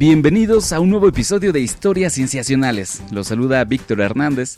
Bienvenidos 0.00 0.72
a 0.72 0.80
un 0.80 0.88
nuevo 0.88 1.08
episodio 1.08 1.52
de 1.52 1.60
Historias 1.60 2.14
Cienciacionales. 2.14 3.02
Los 3.12 3.26
saluda 3.26 3.62
Víctor 3.64 4.00
Hernández. 4.00 4.56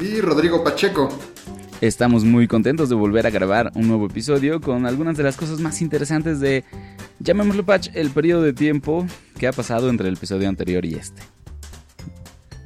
Y 0.00 0.20
Rodrigo 0.20 0.64
Pacheco. 0.64 1.16
Estamos 1.80 2.24
muy 2.24 2.48
contentos 2.48 2.88
de 2.88 2.96
volver 2.96 3.28
a 3.28 3.30
grabar 3.30 3.70
un 3.76 3.86
nuevo 3.86 4.06
episodio 4.06 4.60
con 4.60 4.84
algunas 4.84 5.16
de 5.16 5.22
las 5.22 5.36
cosas 5.36 5.60
más 5.60 5.80
interesantes 5.80 6.40
de, 6.40 6.64
llamémoslo 7.20 7.64
Patch, 7.64 7.90
el 7.94 8.10
periodo 8.10 8.42
de 8.42 8.52
tiempo 8.52 9.06
que 9.38 9.46
ha 9.46 9.52
pasado 9.52 9.88
entre 9.90 10.08
el 10.08 10.16
episodio 10.16 10.48
anterior 10.48 10.84
y 10.84 10.94
este. 10.96 11.22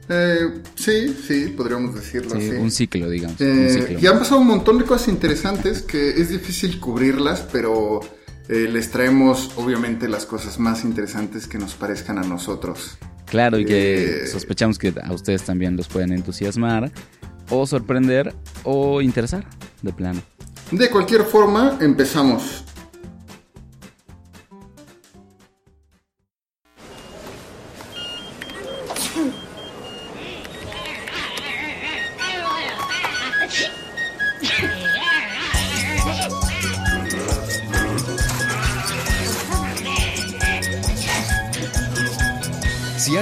Eh, 0.09 0.63
sí, 0.77 1.15
sí, 1.29 1.53
podríamos 1.55 1.95
decirlo 1.95 2.31
sí, 2.31 2.49
así. 2.49 2.57
Un 2.57 2.71
ciclo, 2.71 3.11
digamos. 3.11 3.39
Eh, 3.39 3.45
un 3.45 3.69
ciclo. 3.69 3.99
Y 4.01 4.07
han 4.07 4.19
pasado 4.19 4.41
un 4.41 4.47
montón 4.47 4.79
de 4.79 4.87
cosas 4.87 5.09
interesantes 5.09 5.83
que 5.83 6.09
es 6.09 6.31
difícil 6.31 6.81
cubrirlas, 6.81 7.47
pero 7.53 8.01
eh, 8.51 8.69
les 8.69 8.91
traemos 8.91 9.53
obviamente 9.57 10.09
las 10.09 10.27
cosas 10.27 10.59
más 10.59 10.85
interesantes 10.85 11.47
que 11.47 11.57
nos 11.57 11.75
parezcan 11.75 12.19
a 12.19 12.23
nosotros. 12.23 12.99
Claro, 13.27 13.59
y 13.61 13.65
que 13.65 14.25
Eh, 14.25 14.27
sospechamos 14.27 14.77
que 14.77 14.93
a 15.01 15.13
ustedes 15.13 15.43
también 15.45 15.77
los 15.77 15.87
pueden 15.87 16.13
entusiasmar, 16.13 16.91
o 17.49 17.65
sorprender, 17.65 18.35
o 18.65 19.01
interesar, 19.01 19.45
de 19.83 19.93
plano. 19.93 20.21
De 20.73 20.91
cualquier 20.91 21.23
forma, 21.23 21.79
empezamos. 21.81 22.65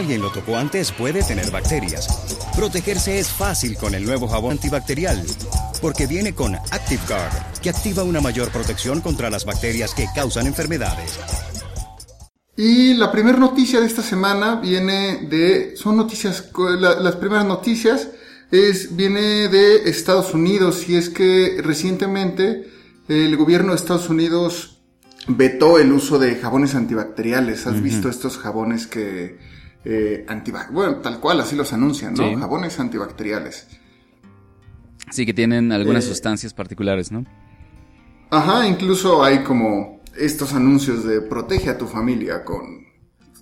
Alguien 0.08 0.22
lo 0.22 0.32
tocó 0.32 0.56
antes, 0.56 0.90
puede 0.90 1.22
tener 1.22 1.50
bacterias. 1.50 2.08
Protegerse 2.56 3.18
es 3.18 3.28
fácil 3.28 3.76
con 3.76 3.94
el 3.94 4.06
nuevo 4.06 4.26
jabón 4.26 4.52
antibacterial, 4.52 5.22
porque 5.82 6.06
viene 6.06 6.34
con 6.34 6.54
ActiveGuard, 6.54 7.60
que 7.62 7.68
activa 7.68 8.04
una 8.04 8.22
mayor 8.22 8.48
protección 8.50 9.02
contra 9.02 9.28
las 9.28 9.44
bacterias 9.44 9.92
que 9.92 10.06
causan 10.14 10.46
enfermedades. 10.46 11.18
Y 12.56 12.94
la 12.94 13.12
primera 13.12 13.36
noticia 13.36 13.80
de 13.80 13.86
esta 13.86 14.00
semana 14.02 14.54
viene 14.54 15.26
de, 15.28 15.76
son 15.76 15.98
noticias, 15.98 16.48
la- 16.56 16.98
las 16.98 17.16
primeras 17.16 17.44
noticias 17.44 18.08
es, 18.50 18.96
viene 18.96 19.48
de 19.48 19.90
Estados 19.90 20.32
Unidos 20.32 20.88
y 20.88 20.96
es 20.96 21.10
que 21.10 21.60
recientemente 21.62 22.66
el 23.08 23.36
gobierno 23.36 23.72
de 23.72 23.76
Estados 23.76 24.08
Unidos 24.08 24.80
vetó 25.26 25.78
el 25.78 25.92
uso 25.92 26.18
de 26.18 26.34
jabones 26.36 26.74
antibacteriales. 26.74 27.66
¿Has 27.66 27.82
visto 27.82 28.08
estos 28.08 28.38
jabones 28.38 28.86
que, 28.86 29.36
eh, 29.84 30.26
bueno, 30.72 30.96
tal 30.96 31.20
cual, 31.20 31.40
así 31.40 31.56
los 31.56 31.72
anuncian, 31.72 32.14
¿no? 32.14 32.28
Sí. 32.28 32.34
Jabones 32.34 32.78
antibacteriales. 32.80 33.66
Sí, 35.10 35.24
que 35.24 35.32
tienen 35.34 35.72
algunas 35.72 36.04
Eh, 36.04 36.08
sustancias 36.08 36.52
particulares, 36.52 37.10
¿no? 37.12 37.24
Ajá, 38.30 38.66
incluso 38.66 39.24
hay 39.24 39.42
como 39.42 40.00
estos 40.16 40.52
anuncios 40.52 41.04
de 41.04 41.20
protege 41.22 41.70
a 41.70 41.78
tu 41.78 41.86
familia 41.86 42.44
con 42.44 42.82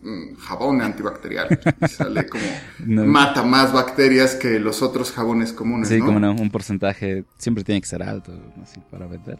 mm, 0.02 0.36
jabón 0.38 0.80
antibacterial. 0.82 1.48
Sale 1.88 2.26
como 2.28 2.44
No. 2.84 3.04
mata 3.04 3.42
más 3.42 3.72
bacterias 3.72 4.36
que 4.36 4.60
los 4.60 4.82
otros 4.82 5.10
jabones 5.10 5.52
comunes, 5.52 5.88
Sí, 5.88 5.98
¿no? 5.98 6.06
como 6.06 6.20
no, 6.20 6.32
un 6.32 6.50
porcentaje 6.50 7.24
siempre 7.38 7.64
tiene 7.64 7.80
que 7.80 7.88
ser 7.88 8.02
alto, 8.02 8.32
así, 8.62 8.80
para 8.90 9.06
vender. 9.06 9.38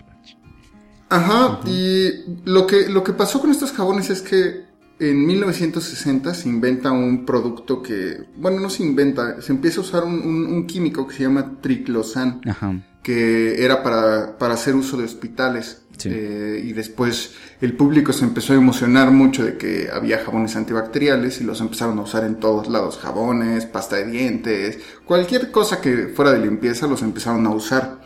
Ajá, 1.08 1.60
y 1.66 2.10
lo 2.44 2.66
que, 2.66 2.88
lo 2.88 3.04
que 3.04 3.12
pasó 3.12 3.40
con 3.40 3.52
estos 3.52 3.70
jabones 3.70 4.10
es 4.10 4.22
que 4.22 4.64
en 4.98 5.26
1960 5.26 6.32
se 6.34 6.48
inventa 6.48 6.90
un 6.92 7.26
producto 7.26 7.82
que, 7.82 8.24
bueno, 8.36 8.60
no 8.60 8.70
se 8.70 8.82
inventa, 8.82 9.40
se 9.42 9.52
empieza 9.52 9.80
a 9.80 9.84
usar 9.84 10.04
un, 10.04 10.14
un- 10.20 10.46
un 10.46 10.66
químico 10.66 11.06
que 11.06 11.14
se 11.14 11.22
llama 11.24 11.58
triclosan. 11.60 12.40
Ajá. 12.48 12.82
que 13.02 13.64
era 13.64 13.84
para, 13.84 14.36
para 14.36 14.54
hacer 14.54 14.74
uso 14.74 14.96
de 14.96 15.04
hospitales. 15.04 15.82
Sí. 15.96 16.08
Eh, 16.12 16.60
y 16.64 16.72
después 16.72 17.34
el 17.60 17.74
público 17.74 18.12
se 18.12 18.24
empezó 18.24 18.52
a 18.52 18.56
emocionar 18.56 19.12
mucho 19.12 19.44
de 19.44 19.56
que 19.56 19.88
había 19.92 20.18
jabones 20.24 20.56
antibacteriales 20.56 21.40
y 21.40 21.44
los 21.44 21.60
empezaron 21.60 21.98
a 22.00 22.02
usar 22.02 22.24
en 22.24 22.40
todos 22.40 22.66
lados. 22.68 22.98
Jabones, 22.98 23.64
pasta 23.64 23.94
de 23.96 24.06
dientes, 24.10 24.78
cualquier 25.04 25.52
cosa 25.52 25.80
que 25.80 26.08
fuera 26.08 26.32
de 26.32 26.40
limpieza 26.40 26.88
los 26.88 27.02
empezaron 27.02 27.46
a 27.46 27.50
usar. 27.50 28.00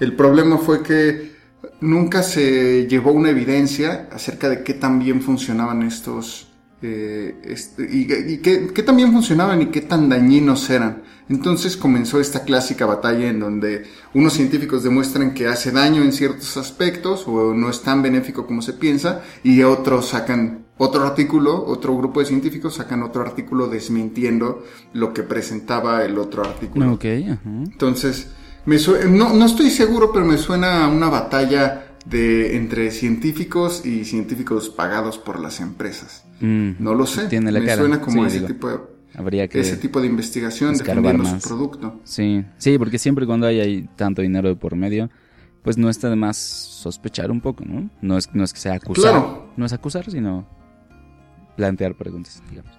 El 0.00 0.16
problema 0.16 0.58
fue 0.58 0.82
que 0.82 1.30
nunca 1.80 2.22
se 2.22 2.86
llevó 2.86 3.12
una 3.12 3.30
evidencia 3.30 4.08
acerca 4.12 4.48
de 4.48 4.62
qué 4.62 4.74
tan 4.74 4.98
bien 4.98 5.20
funcionaban 5.22 5.82
estos... 5.82 6.48
eh, 6.82 7.34
este, 7.44 7.82
y 7.90 8.10
y 8.32 8.38
qué, 8.38 8.70
qué 8.74 8.82
tan 8.82 8.96
bien 8.96 9.12
funcionaban 9.12 9.60
y 9.62 9.66
qué 9.66 9.82
tan 9.82 10.08
dañinos 10.08 10.68
eran. 10.70 11.02
Entonces 11.28 11.76
comenzó 11.76 12.18
esta 12.18 12.42
clásica 12.42 12.86
batalla 12.86 13.28
en 13.28 13.38
donde 13.38 13.84
unos 14.14 14.32
científicos 14.32 14.82
demuestran 14.82 15.32
que 15.32 15.46
hace 15.46 15.70
daño 15.70 16.02
en 16.02 16.12
ciertos 16.12 16.56
aspectos 16.56 17.24
o 17.28 17.54
no 17.54 17.70
es 17.70 17.82
tan 17.82 18.02
benéfico 18.02 18.46
como 18.46 18.62
se 18.62 18.72
piensa 18.72 19.22
y 19.44 19.62
otros 19.62 20.08
sacan 20.08 20.66
otro 20.76 21.04
artículo, 21.04 21.64
otro 21.66 21.96
grupo 21.96 22.20
de 22.20 22.26
científicos 22.26 22.76
sacan 22.76 23.02
otro 23.02 23.22
artículo 23.22 23.68
desmintiendo 23.68 24.64
lo 24.94 25.12
que 25.12 25.22
presentaba 25.22 26.02
el 26.04 26.18
otro 26.18 26.42
artículo. 26.42 26.94
Ok, 26.94 27.04
ajá. 27.04 27.40
Entonces, 27.44 28.28
me 28.66 28.76
no, 29.08 29.32
no 29.34 29.44
estoy 29.46 29.70
seguro, 29.70 30.12
pero 30.12 30.24
me 30.24 30.38
suena 30.38 30.84
a 30.84 30.88
una 30.88 31.08
batalla 31.08 31.86
de 32.06 32.56
entre 32.56 32.90
científicos 32.90 33.84
y 33.84 34.04
científicos 34.04 34.68
pagados 34.70 35.18
por 35.18 35.38
las 35.40 35.60
empresas. 35.60 36.24
Mm, 36.40 36.72
No 36.78 36.94
lo 36.94 37.06
sé. 37.06 37.26
Tiene 37.28 37.52
la 37.52 37.60
me 37.60 37.66
cara. 37.66 37.78
suena 37.82 38.00
como 38.00 38.22
Sí, 38.22 38.28
ese 38.28 38.36
digo, 38.36 38.46
tipo 38.48 38.68
de 38.68 38.78
Habría 39.14 39.48
que... 39.48 39.60
ese 39.60 39.76
tipo 39.76 40.00
de 40.00 40.06
investigación 40.06 40.76
defendiendo 40.76 41.24
más. 41.24 41.42
su 41.42 41.48
producto. 41.48 42.00
Sí, 42.04 42.44
sí, 42.58 42.78
porque 42.78 42.98
siempre 42.98 43.26
cuando 43.26 43.46
hay, 43.46 43.60
ahí 43.60 43.88
tanto 43.96 44.22
dinero 44.22 44.48
de 44.48 44.56
por 44.56 44.76
medio, 44.76 45.10
pues 45.62 45.76
no 45.76 45.90
está 45.90 46.08
de 46.08 46.16
más 46.16 46.36
sospechar 46.38 47.30
un 47.30 47.40
poco, 47.40 47.64
¿no? 47.66 47.90
No 48.00 48.16
es, 48.16 48.32
no 48.34 48.44
es 48.44 48.52
que 48.54 48.60
sea 48.60 48.74
acusar, 48.74 49.12
Claro. 49.12 49.50
no 49.56 49.66
es 49.66 49.72
acusar, 49.72 50.10
sino 50.10 50.46
plantear 51.56 51.94
preguntas, 51.96 52.42
digamos. 52.48 52.72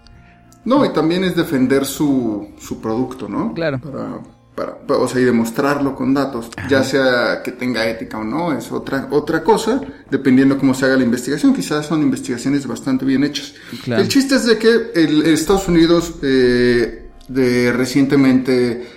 No, 0.65 0.85
y 0.85 0.89
también 0.93 1.23
es 1.23 1.35
defender 1.35 1.85
su, 1.85 2.49
su 2.59 2.79
producto, 2.81 3.27
¿no? 3.27 3.53
Claro. 3.53 3.79
Para, 3.79 4.19
para, 4.55 4.77
pa- 4.79 4.97
o 4.97 5.07
sea, 5.07 5.21
y 5.21 5.23
demostrarlo 5.23 5.95
con 5.95 6.13
datos, 6.13 6.49
ya 6.69 6.83
sea 6.83 7.41
que 7.43 7.51
tenga 7.51 7.87
ética 7.89 8.17
o 8.17 8.23
no, 8.23 8.51
es 8.57 8.71
otra, 8.71 9.07
otra 9.11 9.43
cosa, 9.43 9.81
dependiendo 10.09 10.57
cómo 10.57 10.73
se 10.73 10.85
haga 10.85 10.97
la 10.97 11.03
investigación. 11.03 11.53
Quizás 11.53 11.85
son 11.85 12.01
investigaciones 12.01 12.67
bastante 12.67 13.05
bien 13.05 13.23
hechas. 13.23 13.53
Claro. 13.83 14.01
El 14.01 14.07
chiste 14.09 14.35
es 14.35 14.45
de 14.45 14.57
que 14.57 14.91
el, 14.95 15.21
Estados 15.27 15.67
Unidos 15.67 16.15
eh, 16.21 17.09
de, 17.29 17.71
recientemente 17.71 18.87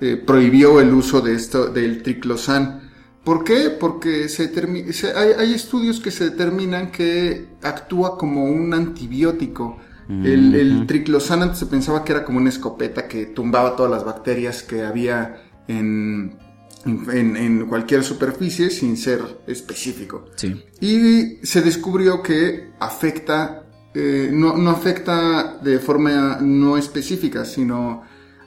eh, 0.00 0.16
prohibió 0.26 0.80
el 0.80 0.92
uso 0.92 1.20
de 1.20 1.34
esto, 1.34 1.66
del 1.68 2.02
triclosan. 2.02 2.82
¿Por 3.24 3.42
qué? 3.44 3.70
Porque 3.70 4.28
se 4.28 4.52
se- 4.92 5.12
hay, 5.12 5.30
hay 5.38 5.54
estudios 5.54 6.00
que 6.00 6.10
se 6.10 6.30
determinan 6.30 6.90
que 6.92 7.46
actúa 7.62 8.16
como 8.18 8.44
un 8.44 8.72
antibiótico. 8.74 9.78
El, 10.08 10.54
el 10.54 10.86
triclosan 10.86 11.42
antes 11.42 11.58
se 11.58 11.66
pensaba 11.66 12.04
que 12.04 12.12
era 12.12 12.24
como 12.24 12.38
una 12.38 12.48
escopeta 12.48 13.08
que 13.08 13.26
tumbaba 13.26 13.74
todas 13.74 13.90
las 13.90 14.04
bacterias 14.04 14.62
que 14.62 14.84
había 14.84 15.42
en, 15.66 16.38
en, 16.84 17.36
en 17.36 17.66
cualquier 17.66 18.04
superficie 18.04 18.70
sin 18.70 18.96
ser 18.96 19.20
específico. 19.46 20.26
Sí. 20.36 20.62
Y 20.80 21.44
se 21.44 21.60
descubrió 21.60 22.22
que 22.22 22.70
afecta, 22.78 23.64
eh, 23.94 24.30
no, 24.32 24.56
no 24.56 24.70
afecta 24.70 25.58
de 25.58 25.80
forma 25.80 26.38
no 26.40 26.76
específica, 26.76 27.44
sino 27.44 28.02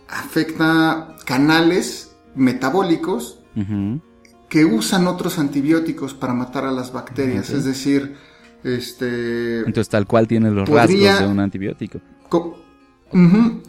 afecta 0.07 1.15
canales 1.25 2.15
metabólicos 2.35 3.41
que 4.47 4.63
usan 4.63 5.07
otros 5.07 5.38
antibióticos 5.38 6.13
para 6.13 6.33
matar 6.33 6.63
a 6.63 6.71
las 6.71 6.94
bacterias. 6.94 7.50
Es 7.50 7.65
decir, 7.65 8.15
este... 8.63 9.59
Entonces 9.59 9.89
tal 9.89 10.06
cual 10.07 10.27
tiene 10.27 10.51
los 10.51 10.69
Podría- 10.69 11.11
rasgos 11.13 11.27
de 11.27 11.33
un 11.33 11.39
antibiótico. 11.39 12.00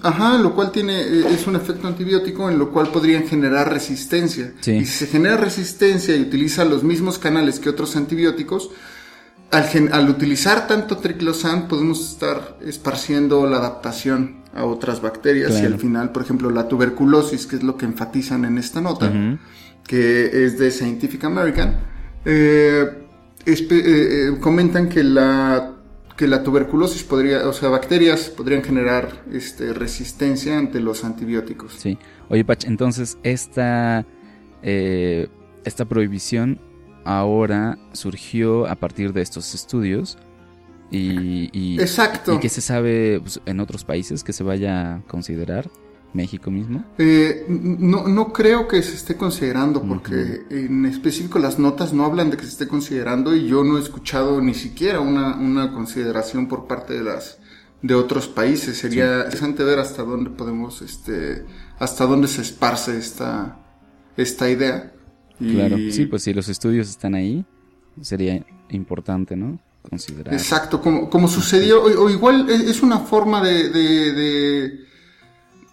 ajá, 0.02 0.38
lo 0.38 0.54
cual 0.54 0.70
tiene, 0.70 1.00
eh, 1.00 1.24
es 1.30 1.46
un 1.46 1.56
efecto 1.56 1.86
antibiótico 1.88 2.50
en 2.50 2.58
lo 2.58 2.70
cual 2.70 2.88
podrían 2.88 3.26
generar 3.26 3.72
resistencia. 3.72 4.52
Sí. 4.60 4.72
Y 4.72 4.84
si 4.84 5.04
se 5.04 5.06
genera 5.06 5.36
resistencia 5.36 6.14
y 6.16 6.20
utiliza 6.22 6.64
los 6.64 6.82
mismos 6.84 7.18
canales 7.18 7.58
que 7.58 7.68
otros 7.70 7.96
antibióticos, 7.96 8.70
al, 9.50 9.64
gen- 9.64 9.92
al 9.92 10.08
utilizar 10.08 10.66
tanto 10.68 10.98
triclosan 10.98 11.66
podemos 11.68 12.12
estar 12.12 12.58
esparciendo 12.64 13.46
la 13.46 13.56
adaptación 13.56 14.40
a 14.54 14.64
otras 14.64 15.00
bacterias 15.00 15.60
y 15.60 15.64
al 15.64 15.78
final, 15.78 16.10
por 16.12 16.22
ejemplo, 16.22 16.50
la 16.50 16.68
tuberculosis, 16.68 17.46
que 17.46 17.56
es 17.56 17.62
lo 17.62 17.76
que 17.76 17.84
enfatizan 17.86 18.44
en 18.44 18.58
esta 18.58 18.80
nota, 18.80 19.10
que 19.86 20.44
es 20.44 20.58
de 20.58 20.70
Scientific 20.70 21.24
American, 21.24 21.76
eh, 22.24 22.84
eh, 23.46 23.56
eh, 23.70 24.38
comentan 24.40 24.88
que 24.88 25.02
la 25.04 25.76
que 26.20 26.28
la 26.28 26.42
tuberculosis 26.42 27.02
podría, 27.02 27.48
o 27.48 27.52
sea, 27.54 27.70
bacterias 27.70 28.28
podrían 28.28 28.62
generar 28.62 29.22
este, 29.32 29.72
resistencia 29.72 30.58
ante 30.58 30.78
los 30.78 31.02
antibióticos. 31.02 31.72
Sí. 31.72 31.96
Oye, 32.28 32.44
Pach, 32.44 32.66
entonces 32.66 33.16
esta, 33.22 34.04
eh, 34.62 35.28
esta 35.64 35.86
prohibición 35.86 36.60
ahora 37.06 37.78
surgió 37.92 38.66
a 38.66 38.74
partir 38.74 39.14
de 39.14 39.22
estos 39.22 39.54
estudios 39.54 40.18
Y, 40.90 41.80
Exacto. 41.80 42.34
¿Y 42.34 42.38
qué 42.40 42.50
se 42.50 42.60
sabe 42.60 43.20
pues, 43.20 43.40
en 43.46 43.58
otros 43.58 43.84
países 43.84 44.22
que 44.22 44.34
se 44.34 44.44
vaya 44.44 44.96
a 44.96 45.02
considerar? 45.06 45.70
México 46.12 46.50
mismo? 46.50 46.84
Eh, 46.98 47.46
no, 47.48 48.06
no 48.08 48.32
creo 48.32 48.66
que 48.66 48.82
se 48.82 48.94
esté 48.94 49.16
considerando, 49.16 49.82
porque 49.82 50.42
en 50.50 50.86
específico 50.86 51.38
las 51.38 51.58
notas 51.58 51.92
no 51.92 52.04
hablan 52.04 52.30
de 52.30 52.36
que 52.36 52.44
se 52.44 52.50
esté 52.50 52.68
considerando 52.68 53.34
y 53.34 53.46
yo 53.46 53.62
no 53.62 53.78
he 53.78 53.80
escuchado 53.80 54.40
ni 54.40 54.54
siquiera 54.54 55.00
una, 55.00 55.36
una 55.36 55.72
consideración 55.72 56.48
por 56.48 56.66
parte 56.66 56.94
de 56.94 57.04
las 57.04 57.38
de 57.82 57.94
otros 57.94 58.28
países. 58.28 58.76
Sería 58.76 59.18
interesante 59.18 59.64
ver 59.64 59.78
hasta 59.78 60.02
dónde 60.02 60.30
podemos, 60.30 60.82
este, 60.82 61.44
hasta 61.78 62.06
dónde 62.06 62.28
se 62.28 62.42
esparce 62.42 62.98
esta, 62.98 63.58
esta 64.16 64.50
idea. 64.50 64.92
Claro, 65.38 65.76
sí, 65.90 66.06
pues 66.06 66.24
si 66.24 66.34
los 66.34 66.48
estudios 66.48 66.90
están 66.90 67.14
ahí, 67.14 67.44
sería 68.02 68.44
importante, 68.68 69.36
¿no? 69.36 69.58
Considerar. 69.88 70.34
Exacto, 70.34 70.82
como, 70.82 71.08
como 71.08 71.26
sucedió, 71.26 71.82
o, 71.82 72.10
igual 72.10 72.50
es 72.50 72.82
una 72.82 72.98
forma 72.98 73.42
de 73.42 74.89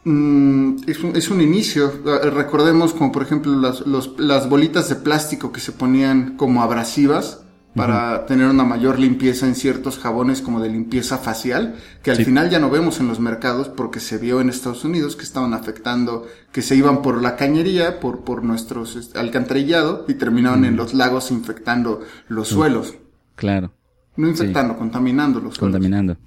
Mm, 0.10 0.84
es, 0.88 1.04
un, 1.04 1.16
es, 1.18 1.30
un, 1.30 1.42
inicio. 1.42 1.92
Eh, 2.06 2.30
recordemos 2.30 2.94
como 2.94 3.12
por 3.12 3.24
ejemplo 3.24 3.54
las, 3.60 3.84
las, 3.86 4.48
bolitas 4.48 4.88
de 4.88 4.96
plástico 4.96 5.52
que 5.52 5.60
se 5.60 5.74
ponían 5.74 6.38
como 6.38 6.64
abrasivas 6.64 7.44
para 7.76 8.26
tener 8.26 8.48
una 8.48 8.64
mayor 8.64 9.00
limpieza 9.00 9.46
en 9.46 9.54
ciertos 9.54 10.00
jabones 10.00 10.42
como 10.42 10.62
de 10.62 10.70
limpieza 10.70 11.18
facial, 11.18 11.76
que 12.02 12.12
al 12.12 12.24
final 12.24 12.50
ya 12.50 12.58
no 12.58 12.70
vemos 12.70 13.02
en 13.02 13.10
los 13.10 13.20
mercados 13.20 13.68
porque 13.68 14.00
se 14.00 14.18
vio 14.18 14.40
en 14.40 14.48
Estados 14.50 14.86
Unidos 14.86 15.18
que 15.18 15.24
estaban 15.24 15.54
afectando, 15.54 16.26
que 16.54 16.62
se 16.62 16.78
iban 16.78 17.02
por 17.02 17.22
la 17.22 17.36
cañería, 17.36 18.00
por, 18.00 18.22
por 18.22 18.46
nuestros 18.46 18.96
este, 18.96 19.20
alcantarillado 19.20 20.06
y 20.08 20.14
terminaban 20.14 20.64
en 20.64 20.78
los 20.78 20.94
lagos 20.94 21.32
infectando 21.32 22.00
los 22.30 22.48
suelos. 22.48 22.96
Claro. 23.36 23.74
No 24.16 24.30
infectando, 24.30 24.78
contaminando 24.78 25.42
los 25.42 25.56
suelos. 25.56 25.74
Contaminando. 25.74 26.18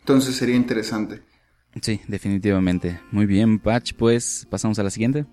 Entonces 0.00 0.34
sería 0.34 0.56
interesante. 0.56 1.33
Sí, 1.80 2.00
definitivamente. 2.08 3.00
Muy 3.10 3.26
bien, 3.26 3.58
Patch, 3.58 3.94
pues 3.94 4.46
pasamos 4.50 4.78
a 4.78 4.82
la 4.82 4.90
siguiente. 4.90 5.26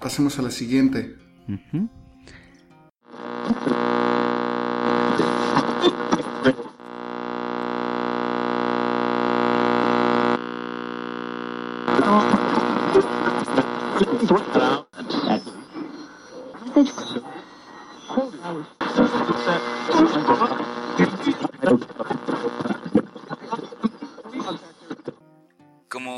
Pasemos 0.00 0.38
a 0.38 0.42
la 0.42 0.50
siguiente. 0.50 1.16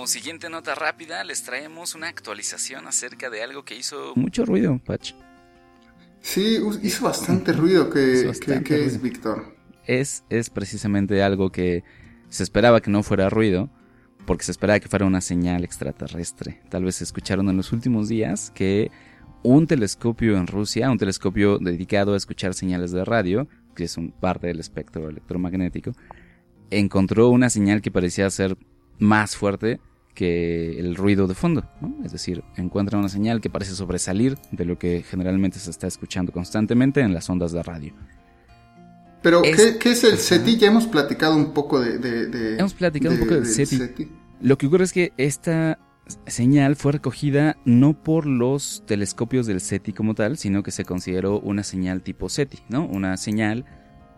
siguiente 0.07 0.49
nota 0.51 0.75
rápida, 0.75 1.25
les 1.25 1.43
traemos 1.43 1.95
una 1.95 2.09
actualización 2.09 2.87
acerca 2.87 3.31
de 3.31 3.43
algo 3.43 3.65
que 3.65 3.77
hizo 3.77 4.13
mucho 4.17 4.45
ruido, 4.45 4.79
Patch. 4.85 5.13
Sí, 6.21 6.59
hizo 6.83 7.05
bastante 7.05 7.53
ruido. 7.53 7.89
¿Qué, 7.89 8.29
es, 8.29 9.01
Víctor? 9.01 9.55
Es, 9.85 10.25
es 10.29 10.51
precisamente 10.51 11.23
algo 11.23 11.51
que 11.51 11.85
se 12.29 12.43
esperaba 12.43 12.81
que 12.81 12.91
no 12.91 13.03
fuera 13.03 13.31
ruido, 13.31 13.71
porque 14.27 14.45
se 14.45 14.51
esperaba 14.51 14.81
que 14.81 14.89
fuera 14.89 15.07
una 15.07 15.21
señal 15.21 15.63
extraterrestre. 15.63 16.61
Tal 16.69 16.85
vez 16.85 17.01
escucharon 17.01 17.49
en 17.49 17.57
los 17.57 17.73
últimos 17.73 18.09
días 18.09 18.51
que 18.55 18.91
un 19.43 19.69
telescopio 19.69 20.37
en 20.37 20.49
Rusia, 20.49 20.91
un 20.91 20.99
telescopio 20.99 21.59
dedicado 21.59 22.15
a 22.15 22.17
escuchar 22.17 22.55
señales 22.55 22.91
de 22.91 23.05
radio, 23.05 23.47
que 23.77 23.85
es 23.85 23.97
un 23.97 24.11
parte 24.11 24.49
del 24.49 24.59
espectro 24.59 25.09
electromagnético, 25.09 25.93
encontró 26.71 27.29
una 27.29 27.51
señal 27.51 27.83
que 27.83 27.93
parecía 27.93 28.29
ser 28.31 28.57
más 28.99 29.37
fuerte 29.37 29.79
que 30.17 30.81
el 30.81 30.97
ruido 30.97 31.29
de 31.29 31.35
fondo, 31.35 31.63
es 32.03 32.11
decir, 32.11 32.43
encuentra 32.57 32.99
una 32.99 33.09
señal 33.09 33.41
que 33.41 33.51
parece 33.51 33.77
sobresalir 33.77 34.37
de 34.51 34.65
lo 34.65 34.79
que 34.79 35.05
generalmente 35.09 35.61
se 35.61 35.71
está 35.71 35.87
escuchando 35.87 36.33
constantemente 36.33 37.03
en 37.03 37.15
las 37.15 37.31
ondas 37.31 37.53
de 37.53 37.63
radio. 37.63 37.95
Pero, 39.23 39.43
¿qué, 39.43 39.91
es 39.91 40.05
el 40.05 40.19
SETI? 40.19 40.57
Ya 40.57 40.69
hemos 40.69 40.87
platicado 40.87 41.37
un 41.37 41.53
poco 41.53 41.81
de... 41.81 42.57
hemos 42.59 42.75
platicado 42.75 43.15
un 43.15 43.21
poco 43.21 43.35
del 43.35 43.47
SETI. 43.47 44.09
Lo 44.41 44.59
que 44.59 44.67
ocurre 44.67 44.85
es 44.85 44.93
que 44.93 45.13
esta 45.17 45.79
señal 46.27 46.77
fue 46.77 46.93
recogida 46.93 47.57
no 47.65 47.93
por 47.93 48.27
los 48.27 48.85
telescopios 48.87 49.47
del 49.47 49.61
SETI 49.61 49.93
como 49.93 50.15
tal, 50.15 50.39
sino 50.39 50.63
que 50.63 50.71
se 50.71 50.85
consideró 50.85 51.41
una 51.41 51.63
señal 51.63 52.03
tipo 52.03 52.29
SETI, 52.29 52.59
¿no? 52.69 52.87
Una 52.87 53.17
señal 53.17 53.65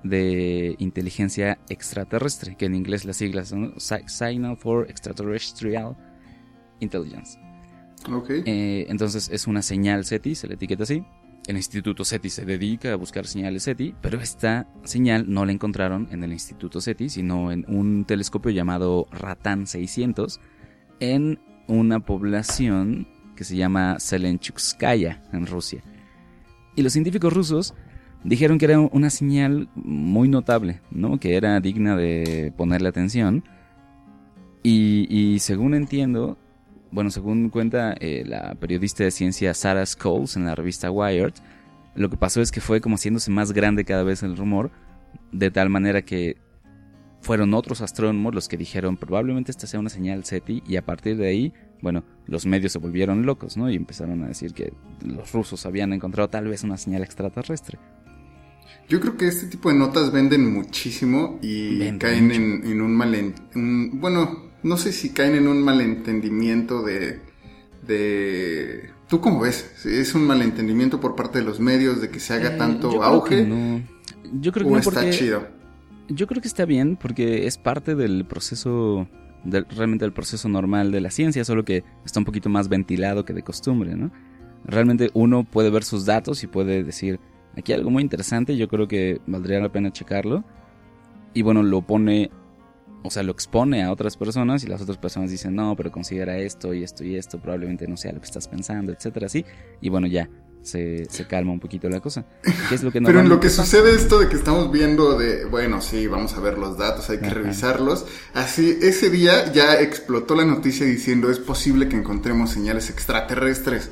de 0.02 0.76
inteligencia 0.78 1.58
extraterrestre, 1.68 2.56
que 2.56 2.66
en 2.66 2.74
inglés 2.74 3.04
las 3.04 3.16
siglas 3.16 3.48
son 3.48 3.74
Signal 3.78 4.56
for 4.56 4.88
Extraterrestrial 4.88 5.96
Intelligence. 6.80 7.38
Okay. 8.10 8.42
Eh, 8.46 8.86
entonces 8.88 9.28
es 9.32 9.46
una 9.46 9.62
señal 9.62 10.04
SETI, 10.04 10.34
se 10.34 10.46
le 10.46 10.54
etiqueta 10.54 10.84
así. 10.84 11.04
El 11.46 11.56
Instituto 11.56 12.04
SETI 12.04 12.30
se 12.30 12.44
dedica 12.44 12.92
a 12.92 12.96
buscar 12.96 13.26
señales 13.26 13.62
SETI, 13.62 13.94
pero 14.00 14.20
esta 14.20 14.68
señal 14.84 15.24
no 15.28 15.46
la 15.46 15.52
encontraron 15.52 16.08
en 16.10 16.22
el 16.22 16.32
Instituto 16.32 16.80
SETI, 16.80 17.08
sino 17.08 17.50
en 17.50 17.64
un 17.68 18.04
telescopio 18.04 18.50
llamado 18.50 19.06
Ratan 19.10 19.66
600 19.66 20.40
en 21.00 21.40
una 21.66 22.00
población 22.00 23.08
que 23.34 23.44
se 23.44 23.56
llama 23.56 23.98
Selenchukskaya 23.98 25.22
en 25.32 25.46
Rusia. 25.46 25.82
Y 26.76 26.82
los 26.82 26.92
científicos 26.92 27.32
rusos 27.32 27.74
dijeron 28.24 28.58
que 28.58 28.66
era 28.66 28.80
una 28.80 29.10
señal 29.10 29.68
muy 29.74 30.28
notable, 30.28 30.80
¿no? 30.90 31.18
Que 31.18 31.36
era 31.36 31.60
digna 31.60 31.96
de 31.96 32.52
ponerle 32.56 32.88
atención. 32.88 33.44
Y, 34.62 35.38
según 35.40 35.72
entiendo, 35.74 36.36
bueno, 36.90 37.10
según 37.10 37.48
cuenta 37.48 37.94
eh, 38.00 38.24
la 38.26 38.54
periodista 38.56 39.02
de 39.02 39.10
ciencia 39.10 39.54
Sarah 39.54 39.86
Scholes 39.86 40.36
en 40.36 40.44
la 40.44 40.54
revista 40.54 40.90
Wired, 40.90 41.32
lo 41.94 42.10
que 42.10 42.18
pasó 42.18 42.42
es 42.42 42.50
que 42.50 42.60
fue 42.60 42.82
como 42.82 42.96
haciéndose 42.96 43.30
más 43.30 43.52
grande 43.52 43.84
cada 43.84 44.02
vez 44.02 44.22
el 44.22 44.36
rumor, 44.36 44.70
de 45.32 45.50
tal 45.50 45.70
manera 45.70 46.02
que 46.02 46.36
fueron 47.20 47.54
otros 47.54 47.80
astrónomos 47.80 48.34
los 48.34 48.48
que 48.48 48.56
dijeron 48.56 48.96
probablemente 48.96 49.50
esta 49.50 49.66
sea 49.66 49.80
una 49.80 49.90
señal 49.90 50.24
SETI 50.24 50.62
y 50.66 50.76
a 50.76 50.84
partir 50.84 51.16
de 51.16 51.28
ahí, 51.28 51.52
bueno, 51.82 52.04
los 52.26 52.46
medios 52.46 52.72
se 52.72 52.78
volvieron 52.78 53.26
locos, 53.26 53.56
¿no? 53.56 53.70
Y 53.70 53.76
empezaron 53.76 54.22
a 54.22 54.28
decir 54.28 54.52
que 54.52 54.72
los 55.04 55.32
rusos 55.32 55.66
habían 55.66 55.92
encontrado 55.92 56.28
tal 56.28 56.46
vez 56.46 56.62
una 56.62 56.76
señal 56.76 57.02
extraterrestre. 57.02 57.78
Yo 58.88 59.00
creo 59.00 59.16
que 59.16 59.28
este 59.28 59.46
tipo 59.46 59.68
de 59.70 59.76
notas 59.76 60.12
venden 60.12 60.52
muchísimo 60.52 61.38
y 61.42 61.78
caen 61.98 62.32
en, 62.32 62.80
un 62.80 62.96
mal... 62.96 63.34
bueno, 63.92 64.50
no 64.62 64.76
sé 64.76 64.92
si 64.92 65.10
caen 65.10 65.34
en 65.34 65.48
un 65.48 65.62
malentendimiento 65.62 66.82
de... 66.82 67.20
de 67.86 68.90
¿Tú 69.08 69.20
cómo 69.20 69.40
ves? 69.40 69.84
¿Es 69.84 70.14
un 70.14 70.26
malentendimiento 70.26 71.00
por 71.00 71.16
parte 71.16 71.38
de 71.38 71.44
los 71.44 71.60
medios 71.60 72.00
de 72.00 72.10
que 72.10 72.20
se 72.20 72.34
haga 72.34 72.54
eh, 72.54 72.58
tanto 72.58 73.02
auge? 73.02 73.44
no. 73.44 73.82
Yo 74.32 74.52
creo 74.52 74.66
que 74.66 74.72
no 74.72 74.78
está 74.78 75.10
chido. 75.10 75.46
Yo 76.08 76.26
creo 76.26 76.40
que 76.40 76.48
está 76.48 76.64
bien 76.64 76.96
porque 76.96 77.46
es 77.46 77.58
parte 77.58 77.94
del 77.94 78.24
proceso, 78.26 79.06
realmente 79.44 80.04
del 80.04 80.12
proceso 80.12 80.48
normal 80.48 80.90
de 80.90 81.00
la 81.00 81.10
ciencia, 81.10 81.44
solo 81.44 81.64
que 81.64 81.84
está 82.04 82.20
un 82.20 82.24
poquito 82.24 82.48
más 82.48 82.68
ventilado 82.68 83.24
que 83.24 83.34
de 83.34 83.42
costumbre, 83.42 83.94
¿no? 83.94 84.10
Realmente 84.64 85.10
uno 85.14 85.44
puede 85.44 85.70
ver 85.70 85.84
sus 85.84 86.04
datos 86.04 86.42
y 86.42 86.46
puede 86.46 86.82
decir, 86.82 87.20
Aquí 87.56 87.72
hay 87.72 87.78
algo 87.78 87.90
muy 87.90 88.02
interesante, 88.02 88.56
yo 88.56 88.68
creo 88.68 88.86
que 88.86 89.20
valdría 89.26 89.60
la 89.60 89.70
pena 89.70 89.92
checarlo. 89.92 90.44
Y 91.34 91.42
bueno, 91.42 91.62
lo 91.62 91.82
pone, 91.82 92.30
o 93.02 93.10
sea, 93.10 93.22
lo 93.22 93.32
expone 93.32 93.82
a 93.82 93.92
otras 93.92 94.16
personas 94.16 94.64
y 94.64 94.66
las 94.66 94.80
otras 94.80 94.98
personas 94.98 95.30
dicen, 95.30 95.54
no, 95.54 95.74
pero 95.76 95.90
considera 95.90 96.38
esto 96.38 96.72
y 96.74 96.82
esto 96.82 97.04
y 97.04 97.16
esto, 97.16 97.40
probablemente 97.40 97.86
no 97.86 97.96
sea 97.96 98.12
lo 98.12 98.20
que 98.20 98.26
estás 98.26 98.48
pensando, 98.48 98.92
etcétera, 98.92 99.26
así. 99.26 99.44
Y 99.80 99.88
bueno, 99.88 100.06
ya, 100.06 100.28
se, 100.62 101.06
se, 101.06 101.26
calma 101.26 101.52
un 101.52 101.60
poquito 101.60 101.88
la 101.88 102.00
cosa. 102.00 102.26
es 102.70 102.82
lo 102.82 102.90
que 102.92 103.00
Pero 103.04 103.20
en 103.20 103.28
lo 103.28 103.40
que 103.40 103.50
sucede 103.50 103.94
esto 103.94 104.18
de 104.18 104.28
que 104.28 104.36
estamos 104.36 104.70
viendo 104.70 105.18
de, 105.18 105.44
bueno, 105.46 105.80
sí, 105.80 106.06
vamos 106.06 106.34
a 106.34 106.40
ver 106.40 106.58
los 106.58 106.76
datos, 106.76 107.08
hay 107.10 107.18
que 107.18 107.30
revisarlos. 107.30 108.06
Así, 108.34 108.78
ese 108.82 109.10
día 109.10 109.52
ya 109.52 109.80
explotó 109.80 110.34
la 110.34 110.44
noticia 110.44 110.86
diciendo 110.86 111.30
es 111.30 111.38
posible 111.38 111.88
que 111.88 111.96
encontremos 111.96 112.50
señales 112.50 112.90
extraterrestres. 112.90 113.90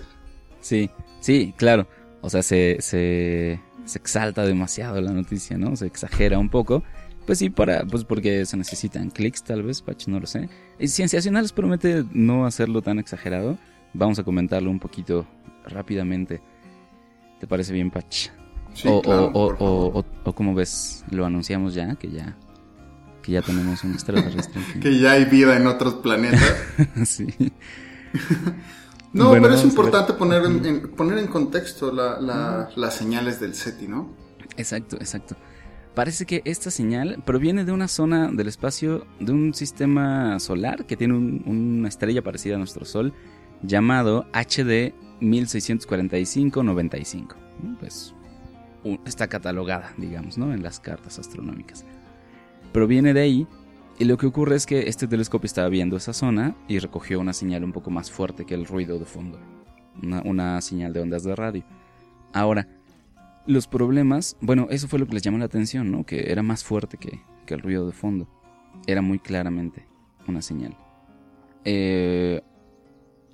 Sí, 0.61 0.91
sí, 1.21 1.55
claro. 1.57 1.87
O 2.27 2.29
sea, 2.29 2.43
se, 2.43 2.79
se, 2.81 3.61
se 3.85 3.99
exalta 4.01 4.45
demasiado 4.45 5.01
la 5.01 5.13
noticia, 5.13 5.57
¿no? 5.57 5.77
Se 5.77 5.87
exagera 5.87 6.41
un 6.41 6.49
poco. 6.49 6.83
Pues 7.25 7.39
sí, 7.39 7.51
para, 7.51 7.85
pues 7.85 8.03
porque 8.03 8.45
se 8.47 8.57
necesitan 8.57 9.11
clics 9.11 9.45
tal 9.45 9.63
vez, 9.63 9.81
Patch, 9.81 10.09
no 10.09 10.19
lo 10.19 10.27
sé. 10.27 10.49
Y 10.81 10.89
Cienciacionales 10.89 11.53
promete 11.53 12.05
no 12.11 12.45
hacerlo 12.45 12.83
tan 12.83 12.99
exagerado. 12.99 13.59
Vamos 13.95 14.19
a 14.19 14.25
comentarlo 14.25 14.73
un 14.73 14.81
poquito 14.81 15.25
rápidamente. 15.67 16.43
¿Te 17.39 17.47
parece 17.47 17.73
bien, 17.73 17.93
Patch? 17.93 18.31
Sí, 18.75 18.89
o, 18.91 19.03
claro, 19.03 19.31
o, 19.33 20.05
o, 20.25 20.33
como 20.35 20.53
ves, 20.53 21.05
lo 21.13 21.27
anunciamos 21.27 21.75
ya, 21.75 21.95
que 21.95 22.11
ya, 22.11 22.37
que 23.23 23.31
ya 23.31 23.43
tenemos 23.43 23.85
un 23.85 23.93
extraterrestre. 23.93 24.61
que 24.83 24.99
ya 24.99 25.13
hay 25.13 25.27
vida 25.27 25.57
en 25.57 25.69
otros 25.69 25.95
planetas. 25.95 26.57
sí. 27.05 27.29
No, 29.17 29.33
pero 29.33 29.55
es 29.55 29.65
importante 29.65 30.13
poner 30.13 30.45
en, 30.45 30.91
poner 30.91 31.19
en 31.19 31.27
contexto 31.27 31.93
las 31.93 32.95
señales 32.95 33.41
del 33.41 33.55
SETI, 33.55 33.89
¿no? 33.89 34.15
Exacto, 34.57 34.97
exacto. 34.97 35.37
parece 35.95 36.27
que 36.27 36.43
esta 36.45 36.71
señal 36.71 37.23
proviene 37.25 37.65
de 37.65 37.73
una 37.73 37.89
zona 37.89 38.31
del 38.31 38.47
espacio 38.49 39.07
de 39.21 39.33
un 39.33 39.55
sistema 39.55 40.39
solar 40.39 40.85
que 40.87 40.97
tiene 40.97 41.15
una 41.15 41.89
estrella 41.89 42.23
parecida 42.23 42.57
a 42.57 42.59
nuestro 42.59 42.85
Sol 42.85 43.15
llamado 43.63 44.27
HD 44.33 44.93
1645-95. 45.21 47.35
Pues 47.81 48.15
está 49.05 49.29
catalogada, 49.29 49.93
digamos, 49.97 50.39
¿no? 50.39 50.53
En 50.53 50.63
las 50.63 50.79
cartas 50.81 51.19
astronómicas. 51.19 51.85
Proviene 52.73 53.15
de 53.15 53.21
ahí 53.21 53.47
y 53.99 54.05
lo 54.05 54.19
que 54.19 54.27
ocurre 54.27 54.57
es 54.57 54.67
que 54.67 54.89
este 54.89 55.09
telescopio 55.09 55.47
estaba 55.47 55.69
viendo 55.69 55.97
esa 55.97 56.13
zona 56.13 56.55
y 56.69 56.79
recogió 56.79 57.19
una 57.19 57.33
señal 57.33 57.65
un 57.65 57.73
poco 57.73 57.91
más 57.91 58.11
fuerte 58.11 58.45
que 58.45 58.55
el 58.55 58.67
ruido 58.67 58.99
de 58.99 59.07
fondo. 59.07 59.39
Una, 60.03 60.61
señal 60.61 60.93
de 60.93 61.01
ondas 61.01 61.25
de 61.25 61.35
radio. 61.35 61.65
Ahora, 62.35 62.69
los 63.47 63.67
problemas, 63.67 64.37
bueno, 64.43 64.67
eso 64.71 64.87
fue 64.89 64.99
lo 64.99 65.07
que 65.07 65.15
les 65.15 65.23
llamó 65.23 65.39
la 65.39 65.47
atención, 65.47 65.91
¿no? 65.91 66.05
Que 66.05 66.31
era 66.31 66.43
más 66.43 66.63
fuerte 66.63 66.99
que, 66.99 67.21
el 67.47 67.61
ruido 67.63 67.87
de 67.87 67.93
fondo. 67.93 68.29
Era 68.87 69.01
muy 69.01 69.19
claramente 69.19 69.87
una 70.29 70.43
señal. 70.43 70.77
Eh, 71.65 72.43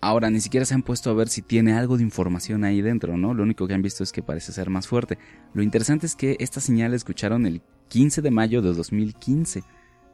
ahora, 0.00 0.30
ni 0.30 0.40
siquiera 0.40 0.64
se 0.64 0.74
han 0.74 0.82
puesto 0.82 1.10
a 1.10 1.14
ver 1.14 1.28
si 1.28 1.42
tiene 1.42 1.72
algo 1.72 1.96
de 1.96 2.04
información 2.04 2.62
ahí 2.62 2.82
dentro, 2.82 3.16
¿no? 3.16 3.34
Lo 3.34 3.42
único 3.42 3.66
que 3.66 3.74
han 3.74 3.82
visto 3.82 4.04
es 4.04 4.12
que 4.12 4.22
parece 4.22 4.52
ser 4.52 4.70
más 4.70 4.86
fuerte. 4.86 5.18
Lo 5.54 5.62
interesante 5.64 6.06
es 6.06 6.14
que 6.14 6.36
esta 6.38 6.60
señal 6.60 6.92
la 6.92 6.98
escucharon 6.98 7.46
el 7.46 7.62
15 7.88 8.22
de 8.22 8.30
mayo 8.30 8.62
de 8.62 8.72
2015. 8.74 9.64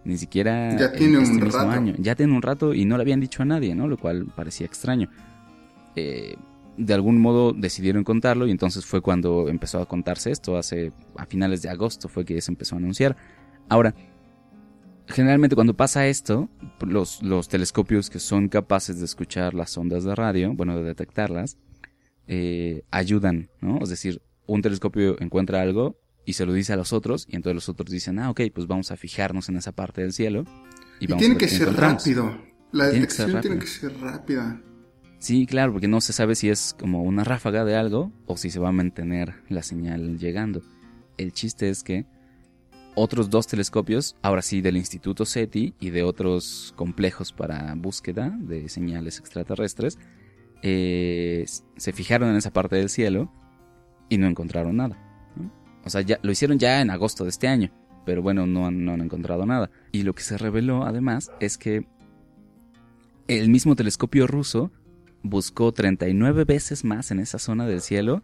Ni 0.04 0.16
siquiera 0.16 0.76
ya 0.76 0.92
tiene 0.92 1.18
este 1.22 1.34
un 1.36 1.44
mismo 1.44 1.58
rato. 1.60 1.70
año. 1.70 1.94
Ya 1.98 2.14
tiene 2.14 2.32
un 2.32 2.42
rato 2.42 2.72
y 2.74 2.84
no 2.84 2.96
le 2.96 3.02
habían 3.02 3.20
dicho 3.20 3.42
a 3.42 3.46
nadie, 3.46 3.74
¿no? 3.74 3.88
Lo 3.88 3.98
cual 3.98 4.26
parecía 4.34 4.66
extraño. 4.66 5.10
Eh, 5.96 6.36
de 6.76 6.94
algún 6.94 7.20
modo 7.20 7.52
decidieron 7.52 8.04
contarlo 8.04 8.46
y 8.46 8.52
entonces 8.52 8.86
fue 8.86 9.00
cuando 9.00 9.48
empezó 9.48 9.80
a 9.80 9.86
contarse 9.86 10.30
esto, 10.30 10.56
hace 10.56 10.92
a 11.16 11.26
finales 11.26 11.60
de 11.62 11.68
agosto 11.68 12.08
fue 12.08 12.24
que 12.24 12.40
se 12.40 12.52
empezó 12.52 12.76
a 12.76 12.78
anunciar. 12.78 13.16
Ahora, 13.68 13.94
generalmente 15.08 15.56
cuando 15.56 15.74
pasa 15.74 16.06
esto, 16.06 16.48
los, 16.80 17.22
los 17.22 17.48
telescopios 17.48 18.10
que 18.10 18.20
son 18.20 18.48
capaces 18.48 19.00
de 19.00 19.06
escuchar 19.06 19.54
las 19.54 19.76
ondas 19.76 20.04
de 20.04 20.14
radio, 20.14 20.54
bueno, 20.54 20.76
de 20.76 20.84
detectarlas, 20.84 21.58
eh, 22.28 22.84
ayudan, 22.90 23.48
¿no? 23.60 23.78
Es 23.82 23.88
decir, 23.88 24.22
un 24.46 24.62
telescopio 24.62 25.20
encuentra 25.20 25.60
algo 25.60 25.96
y 26.28 26.34
se 26.34 26.44
lo 26.44 26.52
dice 26.52 26.74
a 26.74 26.76
los 26.76 26.92
otros 26.92 27.26
y 27.26 27.36
entonces 27.36 27.54
los 27.54 27.70
otros 27.70 27.90
dicen, 27.90 28.18
ah, 28.18 28.28
ok, 28.28 28.42
pues 28.52 28.66
vamos 28.66 28.90
a 28.90 28.98
fijarnos 28.98 29.48
en 29.48 29.56
esa 29.56 29.72
parte 29.72 30.02
del 30.02 30.12
cielo. 30.12 30.44
Y, 31.00 31.06
tiene 31.06 31.38
que 31.38 31.48
ser 31.48 31.72
rápido. 31.72 32.38
La 32.70 32.88
detección 32.88 33.40
tiene 33.40 33.58
que 33.58 33.66
ser 33.66 33.98
rápida. 33.98 34.60
Sí, 35.20 35.46
claro, 35.46 35.72
porque 35.72 35.88
no 35.88 36.02
se 36.02 36.12
sabe 36.12 36.34
si 36.34 36.50
es 36.50 36.76
como 36.78 37.02
una 37.02 37.24
ráfaga 37.24 37.64
de 37.64 37.76
algo 37.76 38.12
o 38.26 38.36
si 38.36 38.50
se 38.50 38.60
va 38.60 38.68
a 38.68 38.72
mantener 38.72 39.36
la 39.48 39.62
señal 39.62 40.18
llegando. 40.18 40.60
El 41.16 41.32
chiste 41.32 41.70
es 41.70 41.82
que 41.82 42.04
otros 42.94 43.30
dos 43.30 43.46
telescopios, 43.46 44.14
ahora 44.20 44.42
sí 44.42 44.60
del 44.60 44.76
Instituto 44.76 45.24
SETI 45.24 45.76
y 45.80 45.88
de 45.88 46.02
otros 46.02 46.74
complejos 46.76 47.32
para 47.32 47.74
búsqueda 47.74 48.36
de 48.38 48.68
señales 48.68 49.18
extraterrestres, 49.18 49.98
eh, 50.60 51.46
se 51.78 51.92
fijaron 51.94 52.28
en 52.28 52.36
esa 52.36 52.52
parte 52.52 52.76
del 52.76 52.90
cielo 52.90 53.32
y 54.10 54.18
no 54.18 54.26
encontraron 54.26 54.76
nada. 54.76 55.07
O 55.84 55.90
sea, 55.90 56.00
ya, 56.02 56.18
lo 56.22 56.30
hicieron 56.30 56.58
ya 56.58 56.80
en 56.80 56.90
agosto 56.90 57.24
de 57.24 57.30
este 57.30 57.48
año, 57.48 57.70
pero 58.04 58.22
bueno, 58.22 58.46
no, 58.46 58.70
no 58.70 58.92
han 58.92 59.00
encontrado 59.00 59.46
nada. 59.46 59.70
Y 59.92 60.02
lo 60.02 60.14
que 60.14 60.22
se 60.22 60.38
reveló 60.38 60.84
además 60.84 61.30
es 61.40 61.58
que 61.58 61.86
el 63.28 63.50
mismo 63.50 63.76
telescopio 63.76 64.26
ruso 64.26 64.72
buscó 65.22 65.72
39 65.72 66.44
veces 66.44 66.84
más 66.84 67.10
en 67.10 67.20
esa 67.20 67.38
zona 67.38 67.66
del 67.66 67.80
cielo 67.80 68.22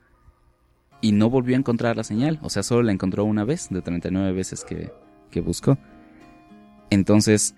y 1.01 1.13
no 1.13 1.29
volvió 1.29 1.55
a 1.55 1.59
encontrar 1.59 1.97
la 1.97 2.05
señal. 2.05 2.39
O 2.43 2.49
sea, 2.49 2.63
solo 2.63 2.83
la 2.83 2.93
encontró 2.93 3.25
una 3.25 3.45
vez 3.45 3.69
de 3.69 3.83
39 3.83 4.33
veces 4.33 4.65
que, 4.65 4.91
buscó. 5.41 5.77
Entonces, 6.91 7.57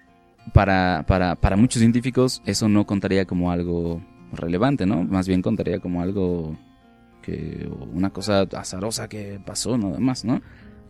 para, 0.54 1.04
para, 1.06 1.36
para, 1.36 1.56
muchos 1.56 1.80
científicos 1.80 2.42
eso 2.46 2.70
no 2.70 2.86
contaría 2.86 3.26
como 3.26 3.52
algo 3.52 4.02
relevante, 4.32 4.86
¿no? 4.86 5.04
Más 5.04 5.28
bien 5.28 5.42
contaría 5.42 5.78
como 5.78 6.00
algo 6.00 6.56
que... 7.26 7.68
una 7.92 8.10
cosa 8.10 8.42
azarosa 8.52 9.08
que 9.08 9.40
pasó 9.44 9.76
nada 9.76 9.98
más, 9.98 10.24
¿no? 10.24 10.40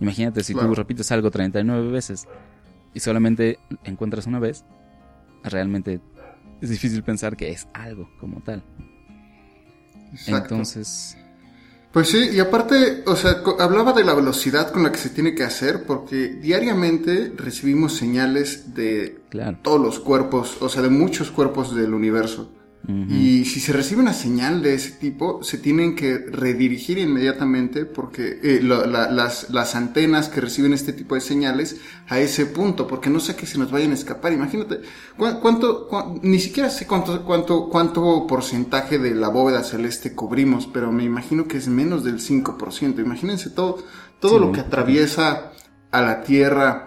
Imagínate 0.01 0.45
si 0.45 0.55
tú 0.55 0.75
repites 0.75 1.11
algo 1.11 1.31
39 1.31 1.91
veces 1.91 2.29
y 2.93 3.01
solamente 3.01 3.59
encuentras 3.85 4.27
una 4.27 4.39
vez, 4.39 4.65
realmente 5.43 6.01
es 6.61 6.69
difícil 6.71 7.03
pensar 7.03 7.37
que 7.37 7.51
es 7.51 7.67
algo 7.73 8.11
como 8.21 8.41
tal. 8.43 8.63
Entonces... 10.27 11.17
Pues 11.93 12.11
sí, 12.11 12.29
y 12.31 12.41
aparte, 12.41 13.05
o 13.07 13.17
sea, 13.17 13.43
hablaba 13.59 13.95
de 13.95 14.05
la 14.05 14.13
velocidad 14.13 14.71
con 14.71 14.83
la 14.83 14.93
que 14.93 14.99
se 14.99 15.09
tiene 15.09 15.35
que 15.35 15.45
hacer, 15.45 15.85
porque 15.87 16.29
diariamente 16.29 17.33
recibimos 17.35 17.95
señales 17.95 18.75
de 18.75 19.23
todos 19.63 19.81
los 19.81 19.99
cuerpos, 19.99 20.59
o 20.61 20.69
sea, 20.69 20.83
de 20.83 20.91
muchos 20.91 21.31
cuerpos 21.31 21.75
del 21.75 21.95
universo. 21.95 22.53
Y 22.89 23.45
si 23.47 23.59
se 23.59 23.73
recibe 23.73 24.01
una 24.01 24.13
señal 24.13 24.63
de 24.63 24.75
ese 24.75 24.93
tipo, 24.93 25.43
se 25.43 25.59
tienen 25.59 25.97
que 25.97 26.19
redirigir 26.19 26.99
inmediatamente 26.99 27.85
porque 27.85 28.39
eh, 28.43 28.61
las, 28.63 29.51
las, 29.51 29.75
antenas 29.75 30.29
que 30.29 30.41
reciben 30.41 30.73
este 30.73 30.93
tipo 30.93 31.17
de 31.17 31.21
señales 31.21 31.81
a 32.07 32.21
ese 32.21 32.47
punto, 32.47 32.87
porque 32.87 33.11
no 33.11 33.19
sé 33.19 33.35
que 33.35 33.47
se 33.47 33.59
nos 33.59 33.73
vayan 33.73 33.91
a 33.91 33.95
escapar. 33.95 34.33
Imagínate, 34.33 34.83
¿cuánto, 35.17 35.89
ni 36.23 36.39
siquiera 36.39 36.71
sé 36.71 36.87
cuánto, 36.87 37.25
cuánto, 37.25 37.69
cuánto 37.69 38.25
porcentaje 38.29 39.01
de 39.01 39.17
la 39.17 39.31
bóveda 39.31 39.65
celeste 39.65 40.15
cubrimos, 40.15 40.69
pero 40.69 40.93
me 40.93 41.03
imagino 41.03 41.49
que 41.49 41.57
es 41.57 41.67
menos 41.67 42.05
del 42.05 42.21
5%. 42.21 43.01
Imagínense 43.01 43.51
todo, 43.51 43.79
todo 44.21 44.39
lo 44.39 44.53
que 44.53 44.61
atraviesa 44.61 45.53
a 45.91 46.01
la 46.03 46.23
Tierra 46.23 46.86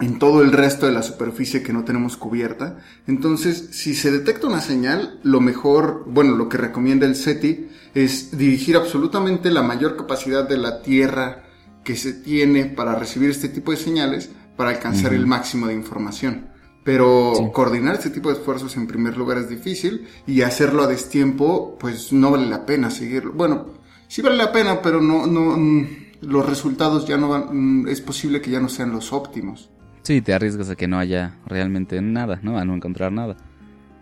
en 0.00 0.18
todo 0.18 0.42
el 0.42 0.52
resto 0.52 0.86
de 0.86 0.92
la 0.92 1.02
superficie 1.02 1.62
que 1.62 1.72
no 1.72 1.84
tenemos 1.84 2.16
cubierta. 2.16 2.78
Entonces, 3.06 3.70
si 3.72 3.94
se 3.94 4.10
detecta 4.10 4.46
una 4.46 4.60
señal, 4.60 5.18
lo 5.22 5.40
mejor, 5.40 6.04
bueno, 6.06 6.36
lo 6.36 6.48
que 6.48 6.56
recomienda 6.56 7.06
el 7.06 7.16
SETI 7.16 7.68
es 7.94 8.36
dirigir 8.36 8.76
absolutamente 8.76 9.50
la 9.50 9.62
mayor 9.62 9.96
capacidad 9.96 10.48
de 10.48 10.58
la 10.58 10.82
Tierra 10.82 11.44
que 11.84 11.96
se 11.96 12.12
tiene 12.12 12.66
para 12.66 12.94
recibir 12.94 13.30
este 13.30 13.48
tipo 13.48 13.70
de 13.70 13.76
señales 13.76 14.30
para 14.56 14.70
alcanzar 14.70 15.14
el 15.14 15.26
máximo 15.26 15.66
de 15.66 15.74
información. 15.74 16.48
Pero 16.84 17.50
coordinar 17.52 17.94
este 17.94 18.10
tipo 18.10 18.28
de 18.28 18.36
esfuerzos 18.36 18.76
en 18.76 18.86
primer 18.86 19.16
lugar 19.16 19.38
es 19.38 19.48
difícil 19.48 20.06
y 20.26 20.42
hacerlo 20.42 20.84
a 20.84 20.86
destiempo, 20.86 21.76
pues 21.78 22.12
no 22.12 22.30
vale 22.30 22.46
la 22.46 22.66
pena 22.66 22.90
seguirlo. 22.90 23.32
Bueno, 23.32 23.66
sí 24.06 24.22
vale 24.22 24.36
la 24.36 24.52
pena, 24.52 24.80
pero 24.80 25.00
no, 25.00 25.26
no, 25.26 25.56
mm, 25.56 25.86
los 26.22 26.46
resultados 26.46 27.06
ya 27.06 27.16
no 27.16 27.28
van, 27.28 27.48
mm, 27.82 27.88
es 27.88 28.00
posible 28.00 28.40
que 28.40 28.50
ya 28.50 28.60
no 28.60 28.68
sean 28.68 28.92
los 28.92 29.12
óptimos. 29.12 29.70
Sí, 30.08 30.22
te 30.22 30.32
arriesgas 30.32 30.70
a 30.70 30.74
que 30.74 30.88
no 30.88 30.98
haya 30.98 31.36
realmente 31.44 32.00
nada, 32.00 32.40
¿no? 32.42 32.56
A 32.56 32.64
no 32.64 32.74
encontrar 32.74 33.12
nada. 33.12 33.36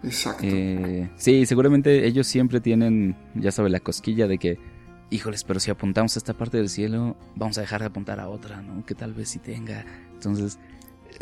Exacto. 0.04 0.44
Eh, 0.46 1.10
sí, 1.16 1.46
seguramente 1.46 2.06
ellos 2.06 2.28
siempre 2.28 2.60
tienen, 2.60 3.16
ya 3.34 3.50
sabes, 3.50 3.72
la 3.72 3.80
cosquilla 3.80 4.28
de 4.28 4.38
que, 4.38 4.56
híjoles, 5.10 5.42
pero 5.42 5.58
si 5.58 5.72
apuntamos 5.72 6.14
a 6.14 6.20
esta 6.20 6.32
parte 6.32 6.58
del 6.58 6.68
cielo, 6.68 7.16
vamos 7.34 7.58
a 7.58 7.62
dejar 7.62 7.80
de 7.80 7.86
apuntar 7.86 8.20
a 8.20 8.28
otra, 8.28 8.62
¿no? 8.62 8.86
Que 8.86 8.94
tal 8.94 9.14
vez 9.14 9.30
sí 9.30 9.40
tenga. 9.40 9.84
Entonces, 10.12 10.60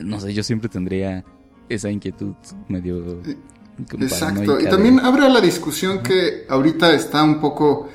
no 0.02 0.20
sé, 0.20 0.34
yo 0.34 0.42
siempre 0.42 0.68
tendría 0.68 1.24
esa 1.70 1.90
inquietud 1.90 2.34
medio... 2.68 3.22
Eh, 3.24 3.38
exacto, 4.00 4.60
y 4.60 4.64
también 4.64 5.00
abre 5.00 5.26
la 5.30 5.40
discusión 5.40 6.02
que 6.02 6.44
ahorita 6.46 6.92
está 6.92 7.24
un 7.24 7.40
poco 7.40 7.88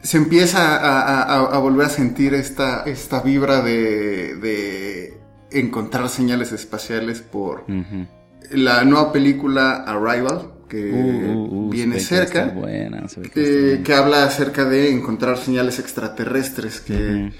se 0.00 0.16
empieza 0.16 1.44
a, 1.54 1.58
volver 1.58 1.84
a 1.84 1.90
sentir 1.90 2.32
esta, 2.32 2.84
esta 2.84 3.20
vibra 3.20 3.60
de, 3.60 5.19
encontrar 5.50 6.08
señales 6.08 6.52
espaciales 6.52 7.20
por 7.20 7.64
la 8.50 8.84
nueva 8.84 9.12
película 9.12 9.84
Arrival, 9.84 10.52
que 10.68 10.92
uh, 10.92 10.96
uh, 10.96 11.66
uh, 11.66 11.70
viene 11.70 11.98
cerca, 12.00 12.54
que, 13.34 13.94
habla 13.94 14.24
acerca 14.24 14.64
de 14.64 14.90
encontrar 14.92 15.38
señales 15.38 15.78
extraterrestres, 15.78 16.80
que... 16.80 17.32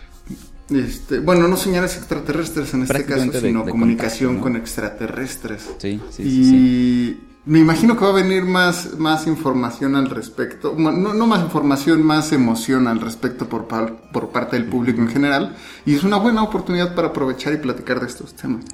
Este, 0.71 1.19
bueno, 1.19 1.49
no 1.49 1.57
señales 1.57 1.97
extraterrestres 1.97 2.73
en 2.75 2.83
este 2.83 3.05
caso, 3.05 3.33
sino 3.33 3.67
comunicación 3.67 4.38
con 4.38 4.55
extraterrestres. 4.55 5.69
Sí, 5.79 6.00
sí, 6.11 6.23
y 6.23 7.30
me 7.47 7.59
imagino 7.59 7.97
que 7.97 8.04
va 8.04 8.11
a 8.11 8.14
venir 8.14 8.44
más, 8.44 8.99
más 8.99 9.26
información 9.26 9.97
al 9.97 10.11
respecto, 10.11 10.75
no, 10.76 11.26
más 11.26 11.42
información, 11.42 12.02
más 12.02 12.32
emoción 12.32 12.87
al 12.87 13.00
respecto 13.00 13.49
por, 13.49 13.66
por 13.66 14.28
parte 14.30 14.56
del 14.56 14.66
público 14.66 15.00
en 15.00 15.09
general, 15.09 15.56
y 15.87 15.94
es 15.94 16.04
una 16.04 16.16
buena 16.16 16.42
oportunidad 16.42 16.94
para 16.94 17.09
aprovechar 17.09 17.54
y 17.54 17.56
platicar 17.56 18.00
de 18.00 18.06
estos 18.06 18.35
temas. 18.35 18.64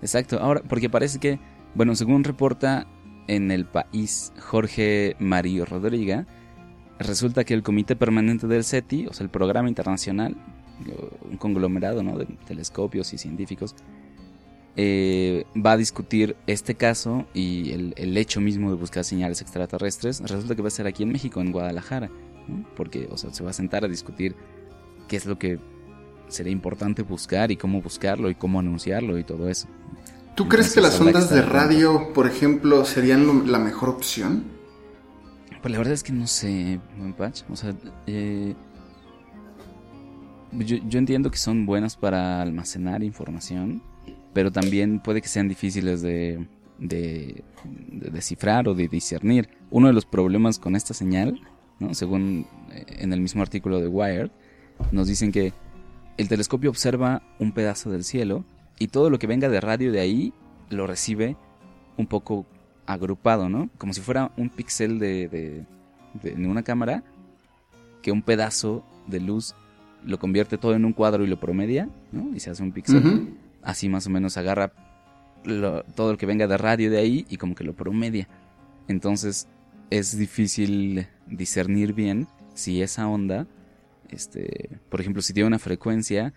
Exacto, 0.00 0.38
ahora, 0.40 0.62
porque 0.68 0.88
parece 0.88 1.18
que, 1.18 1.40
bueno, 1.74 1.94
según 1.96 2.24
reporta 2.24 2.86
en 3.26 3.50
el 3.50 3.66
país 3.66 4.32
Jorge 4.40 5.16
Mario 5.18 5.64
Rodríguez, 5.64 6.26
resulta 6.98 7.44
que 7.44 7.54
el 7.54 7.62
Comité 7.62 7.96
Permanente 7.96 8.46
del 8.46 8.64
SETI, 8.64 9.08
o 9.08 9.12
sea, 9.12 9.24
el 9.24 9.30
Programa 9.30 9.68
Internacional, 9.68 10.36
un 11.28 11.36
conglomerado 11.36 12.02
¿no? 12.02 12.18
de 12.18 12.26
telescopios 12.46 13.12
y 13.12 13.18
científicos, 13.18 13.74
eh, 14.76 15.44
va 15.54 15.72
a 15.72 15.76
discutir 15.76 16.36
este 16.46 16.74
caso 16.74 17.26
y 17.34 17.72
el, 17.72 18.16
hecho 18.16 18.40
mismo 18.40 18.70
de 18.70 18.76
buscar 18.76 19.04
señales 19.04 19.42
extraterrestres. 19.42 20.20
Resulta 20.20 20.54
que 20.54 20.62
va 20.62 20.68
a 20.68 20.70
ser 20.70 20.86
aquí 20.86 21.02
en 21.02 21.12
México, 21.12 21.40
en 21.40 21.52
Guadalajara, 21.52 22.10
porque 22.76 23.08
o 23.10 23.18
sea, 23.18 23.32
se 23.32 23.44
va 23.44 23.50
a 23.50 23.52
sentar 23.54 23.84
a 23.84 23.88
discutir 23.88 24.34
qué 25.08 25.16
es 25.16 25.26
lo 25.26 25.38
que 25.38 25.58
sería 26.28 26.52
importante 26.52 27.02
buscar 27.02 27.50
y 27.50 27.56
cómo 27.56 27.82
buscarlo 27.82 28.30
y 28.30 28.34
cómo 28.34 28.60
anunciarlo 28.60 29.18
y 29.18 29.24
todo 29.24 29.48
eso. 29.48 29.68
¿Tú 30.34 30.48
crees 30.48 30.72
que 30.72 30.80
las 30.80 30.98
ondas 30.98 31.28
de 31.28 31.42
radio, 31.42 32.14
por 32.14 32.26
ejemplo, 32.26 32.86
serían 32.86 33.52
la 33.52 33.58
mejor 33.58 33.90
opción? 33.90 34.44
Pues 35.60 35.70
la 35.70 35.78
verdad 35.78 35.92
es 35.92 36.02
que 36.02 36.12
no 36.12 36.26
sé, 36.26 36.80
buen 36.96 37.12
patch. 37.12 37.42
O 37.50 37.56
sea, 37.56 37.74
eh, 38.06 38.54
yo, 40.52 40.78
yo, 40.88 40.98
entiendo 40.98 41.30
que 41.30 41.36
son 41.36 41.66
buenas 41.66 41.96
para 41.96 42.40
almacenar 42.40 43.02
información, 43.02 43.82
pero 44.32 44.50
también 44.50 45.00
puede 45.00 45.20
que 45.20 45.28
sean 45.28 45.48
difíciles 45.48 46.02
de, 46.02 46.46
de, 46.78 47.42
de, 47.64 48.10
descifrar 48.10 48.68
o 48.68 48.74
de 48.74 48.88
discernir. 48.88 49.48
Uno 49.70 49.88
de 49.88 49.92
los 49.92 50.06
problemas 50.06 50.58
con 50.58 50.76
esta 50.76 50.94
señal, 50.94 51.40
¿no? 51.78 51.94
según 51.94 52.46
eh, 52.72 52.84
en 52.98 53.12
el 53.12 53.20
mismo 53.20 53.42
artículo 53.42 53.80
de 53.80 53.88
Wired, 53.88 54.30
nos 54.90 55.08
dicen 55.08 55.32
que 55.32 55.52
el 56.16 56.28
telescopio 56.28 56.70
observa 56.70 57.22
un 57.38 57.52
pedazo 57.52 57.90
del 57.90 58.04
cielo 58.04 58.44
y 58.78 58.88
todo 58.88 59.10
lo 59.10 59.18
que 59.18 59.26
venga 59.26 59.48
de 59.48 59.60
radio 59.60 59.92
de 59.92 60.00
ahí 60.00 60.32
lo 60.70 60.86
recibe 60.86 61.36
un 61.96 62.06
poco 62.06 62.46
agrupado, 62.86 63.48
¿no? 63.48 63.70
Como 63.78 63.92
si 63.92 64.00
fuera 64.00 64.32
un 64.36 64.48
píxel 64.48 64.98
de, 64.98 65.28
de, 65.28 66.46
una 66.46 66.62
cámara 66.62 67.04
que 68.02 68.12
un 68.12 68.22
pedazo 68.22 68.84
de 69.06 69.20
luz 69.20 69.54
lo 70.04 70.18
convierte 70.18 70.58
todo 70.58 70.74
en 70.74 70.84
un 70.84 70.92
cuadro 70.92 71.24
y 71.24 71.28
lo 71.28 71.38
promedia, 71.38 71.88
¿no? 72.10 72.34
Y 72.34 72.40
se 72.40 72.50
hace 72.50 72.62
un 72.62 72.72
píxel. 72.72 73.34
Así 73.62 73.88
más 73.88 74.06
o 74.06 74.10
menos 74.10 74.36
agarra 74.36 74.72
todo 75.94 76.12
lo 76.12 76.18
que 76.18 76.26
venga 76.26 76.46
de 76.46 76.56
radio 76.56 76.90
de 76.90 76.98
ahí 76.98 77.26
y 77.28 77.36
como 77.36 77.54
que 77.54 77.64
lo 77.64 77.74
promedia. 77.74 78.28
Entonces 78.88 79.48
es 79.90 80.16
difícil 80.16 81.06
discernir 81.26 81.92
bien 81.92 82.28
si 82.54 82.82
esa 82.82 83.08
onda, 83.08 83.46
este, 84.08 84.78
por 84.88 85.00
ejemplo, 85.00 85.22
si 85.22 85.32
tiene 85.32 85.46
una 85.48 85.58
frecuencia 85.58 86.32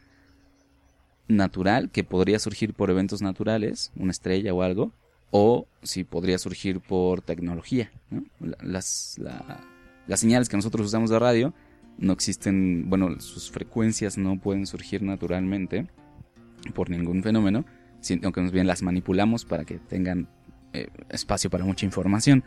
natural 1.27 1.89
que 1.89 2.03
podría 2.03 2.39
surgir 2.39 2.73
por 2.73 2.89
eventos 2.89 3.21
naturales, 3.21 3.91
una 3.95 4.11
estrella 4.11 4.53
o 4.53 4.61
algo, 4.61 4.91
o 5.31 5.67
si 5.83 6.03
podría 6.03 6.37
surgir 6.37 6.79
por 6.79 7.21
tecnología. 7.21 7.91
Las, 8.61 9.19
las 10.07 10.19
señales 10.19 10.49
que 10.49 10.57
nosotros 10.57 10.87
usamos 10.87 11.09
de 11.09 11.19
radio 11.19 11.53
no 11.97 12.13
existen, 12.13 12.89
bueno, 12.89 13.19
sus 13.19 13.51
frecuencias 13.51 14.17
no 14.17 14.39
pueden 14.39 14.67
surgir 14.67 15.01
naturalmente 15.01 15.87
por 16.73 16.89
ningún 16.89 17.23
fenómeno, 17.23 17.65
sino 17.99 18.31
que 18.31 18.41
más 18.41 18.51
bien 18.51 18.67
las 18.67 18.81
manipulamos 18.81 19.45
para 19.45 19.65
que 19.65 19.79
tengan 19.79 20.29
eh, 20.73 20.87
espacio 21.09 21.49
para 21.49 21.65
mucha 21.65 21.85
información. 21.85 22.43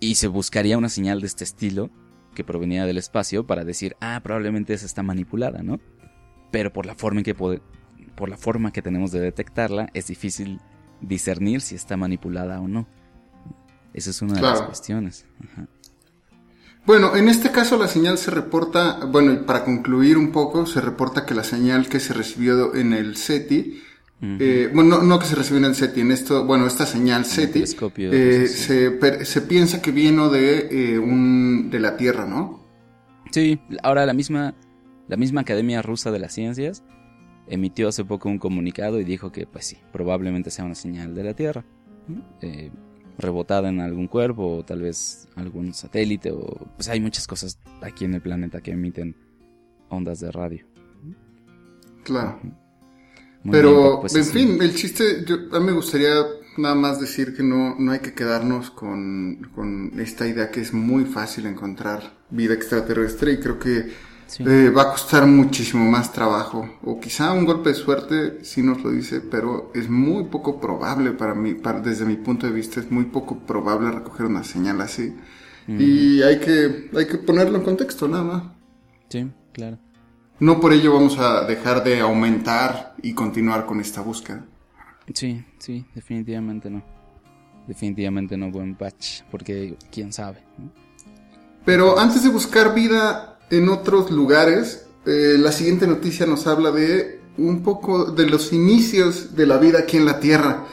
Y 0.00 0.16
se 0.16 0.28
buscaría 0.28 0.78
una 0.78 0.88
señal 0.88 1.20
de 1.20 1.26
este 1.26 1.44
estilo 1.44 1.90
que 2.34 2.44
provenía 2.44 2.84
del 2.84 2.98
espacio 2.98 3.46
para 3.46 3.64
decir, 3.64 3.96
ah, 4.00 4.20
probablemente 4.22 4.74
esa 4.74 4.86
está 4.86 5.02
manipulada, 5.02 5.62
¿no? 5.62 5.80
Pero 6.50 6.72
por 6.72 6.86
la 6.86 6.94
forma 6.94 7.20
en 7.20 7.24
que 7.24 7.34
por 7.34 8.28
la 8.28 8.36
forma 8.36 8.72
que 8.72 8.82
tenemos 8.82 9.12
de 9.12 9.20
detectarla, 9.20 9.88
es 9.94 10.06
difícil 10.06 10.60
discernir 11.00 11.60
si 11.60 11.74
está 11.74 11.96
manipulada 11.96 12.60
o 12.60 12.68
no. 12.68 12.86
Esa 13.92 14.10
es 14.10 14.22
una 14.22 14.34
de 14.34 14.42
las 14.42 14.62
cuestiones. 14.62 15.26
Bueno, 16.86 17.16
en 17.16 17.28
este 17.28 17.50
caso 17.50 17.78
la 17.78 17.88
señal 17.88 18.18
se 18.18 18.30
reporta, 18.30 19.06
bueno, 19.06 19.46
para 19.46 19.64
concluir 19.64 20.18
un 20.18 20.32
poco, 20.32 20.66
se 20.66 20.80
reporta 20.80 21.24
que 21.24 21.34
la 21.34 21.44
señal 21.44 21.88
que 21.88 21.98
se 21.98 22.12
recibió 22.12 22.74
en 22.74 22.92
el 22.92 23.16
SETI, 23.16 23.80
eh, 24.22 24.70
bueno, 24.72 25.02
no, 25.02 25.18
que 25.18 25.26
se 25.26 25.34
recibió 25.34 25.58
en 25.58 25.66
el 25.66 25.74
SETI, 25.74 26.00
en 26.00 26.10
esto, 26.10 26.44
bueno, 26.44 26.66
esta 26.66 26.86
señal 26.86 27.24
SETI, 27.24 27.64
eh, 27.96 28.46
se, 28.48 29.24
se, 29.24 29.40
piensa 29.42 29.82
que 29.82 29.92
vino 29.92 30.28
de, 30.30 30.68
eh, 30.70 30.98
un, 30.98 31.70
de 31.70 31.80
la 31.80 31.96
Tierra, 31.96 32.26
¿no? 32.26 32.64
Sí, 33.30 33.60
ahora 33.82 34.06
la 34.06 34.14
misma, 34.14 34.54
la 35.08 35.16
misma 35.16 35.40
Academia 35.42 35.82
Rusa 35.82 36.10
de 36.10 36.18
las 36.18 36.32
Ciencias 36.32 36.84
emitió 37.46 37.88
hace 37.88 38.04
poco 38.04 38.28
un 38.28 38.38
comunicado 38.38 39.00
y 39.00 39.04
dijo 39.04 39.32
que, 39.32 39.46
pues 39.46 39.66
sí, 39.66 39.78
probablemente 39.92 40.50
sea 40.50 40.64
una 40.64 40.74
señal 40.74 41.14
de 41.14 41.24
la 41.24 41.34
Tierra. 41.34 41.64
Eh, 42.40 42.70
rebotada 43.18 43.68
en 43.68 43.80
algún 43.80 44.08
cuerpo 44.08 44.58
o 44.58 44.64
tal 44.64 44.82
vez 44.82 45.28
algún 45.36 45.74
satélite 45.74 46.30
o 46.32 46.44
pues 46.76 46.88
hay 46.88 47.00
muchas 47.00 47.26
cosas 47.26 47.58
aquí 47.80 48.04
en 48.04 48.14
el 48.14 48.20
planeta 48.20 48.60
que 48.60 48.72
emiten 48.72 49.16
ondas 49.88 50.20
de 50.20 50.32
radio. 50.32 50.66
Claro. 52.02 52.40
Pero, 53.50 54.00
pues, 54.00 54.14
en 54.14 54.24
fin, 54.24 54.62
el 54.62 54.74
chiste, 54.74 55.24
yo, 55.26 55.36
a 55.52 55.60
mí 55.60 55.66
me 55.66 55.72
gustaría 55.72 56.14
nada 56.56 56.74
más 56.74 56.98
decir 56.98 57.36
que 57.36 57.42
no, 57.42 57.76
no 57.78 57.92
hay 57.92 57.98
que 57.98 58.14
quedarnos 58.14 58.70
con, 58.70 59.50
con 59.54 60.00
esta 60.00 60.26
idea 60.26 60.50
que 60.50 60.60
es 60.60 60.72
muy 60.72 61.04
fácil 61.04 61.46
encontrar 61.46 62.14
vida 62.30 62.54
extraterrestre 62.54 63.32
y 63.32 63.40
creo 63.40 63.58
que 63.58 63.92
eh, 64.38 64.70
va 64.70 64.82
a 64.82 64.90
costar 64.90 65.26
muchísimo 65.26 65.84
más 65.90 66.12
trabajo. 66.12 66.78
O 66.82 66.98
quizá 67.00 67.32
un 67.32 67.44
golpe 67.44 67.70
de 67.70 67.74
suerte 67.74 68.44
sí 68.44 68.62
nos 68.62 68.82
lo 68.82 68.90
dice, 68.90 69.20
pero 69.20 69.70
es 69.74 69.88
muy 69.88 70.24
poco 70.24 70.60
probable 70.60 71.12
para 71.12 71.34
mí, 71.34 71.54
para, 71.54 71.80
desde 71.80 72.04
mi 72.04 72.16
punto 72.16 72.46
de 72.46 72.52
vista, 72.52 72.80
es 72.80 72.90
muy 72.90 73.04
poco 73.04 73.38
probable 73.38 73.90
recoger 73.90 74.26
una 74.26 74.44
señal 74.44 74.80
así. 74.80 75.14
Y 75.66 76.20
hay 76.22 76.40
que, 76.40 76.90
hay 76.94 77.06
que 77.06 77.16
ponerlo 77.16 77.56
en 77.56 77.64
contexto, 77.64 78.06
nada 78.06 78.22
más. 78.22 78.42
Sí, 79.08 79.30
claro. 79.52 79.78
No 80.40 80.60
por 80.60 80.72
ello 80.72 80.92
vamos 80.92 81.18
a 81.18 81.44
dejar 81.46 81.84
de 81.84 82.00
aumentar 82.00 82.94
y 83.02 83.14
continuar 83.14 83.64
con 83.64 83.80
esta 83.80 84.02
búsqueda. 84.02 84.44
Sí, 85.12 85.44
sí, 85.58 85.86
definitivamente 85.94 86.68
no. 86.70 86.82
Definitivamente 87.66 88.36
no 88.36 88.50
buen 88.50 88.74
patch, 88.74 89.22
porque 89.30 89.76
quién 89.90 90.12
sabe. 90.12 90.42
Pero 91.64 91.98
antes 91.98 92.22
de 92.22 92.28
buscar 92.28 92.74
vida 92.74 93.33
en 93.50 93.68
otros 93.68 94.10
lugares. 94.10 94.86
Eh, 95.06 95.36
la 95.38 95.52
siguiente 95.52 95.86
noticia 95.86 96.26
nos 96.26 96.46
habla 96.46 96.70
de 96.70 97.20
un 97.36 97.62
poco 97.62 98.06
de 98.06 98.26
los 98.26 98.52
inicios 98.52 99.34
de 99.36 99.46
la 99.46 99.58
vida 99.58 99.80
aquí 99.80 99.96
en 99.96 100.06
la 100.06 100.20
Tierra. 100.20 100.66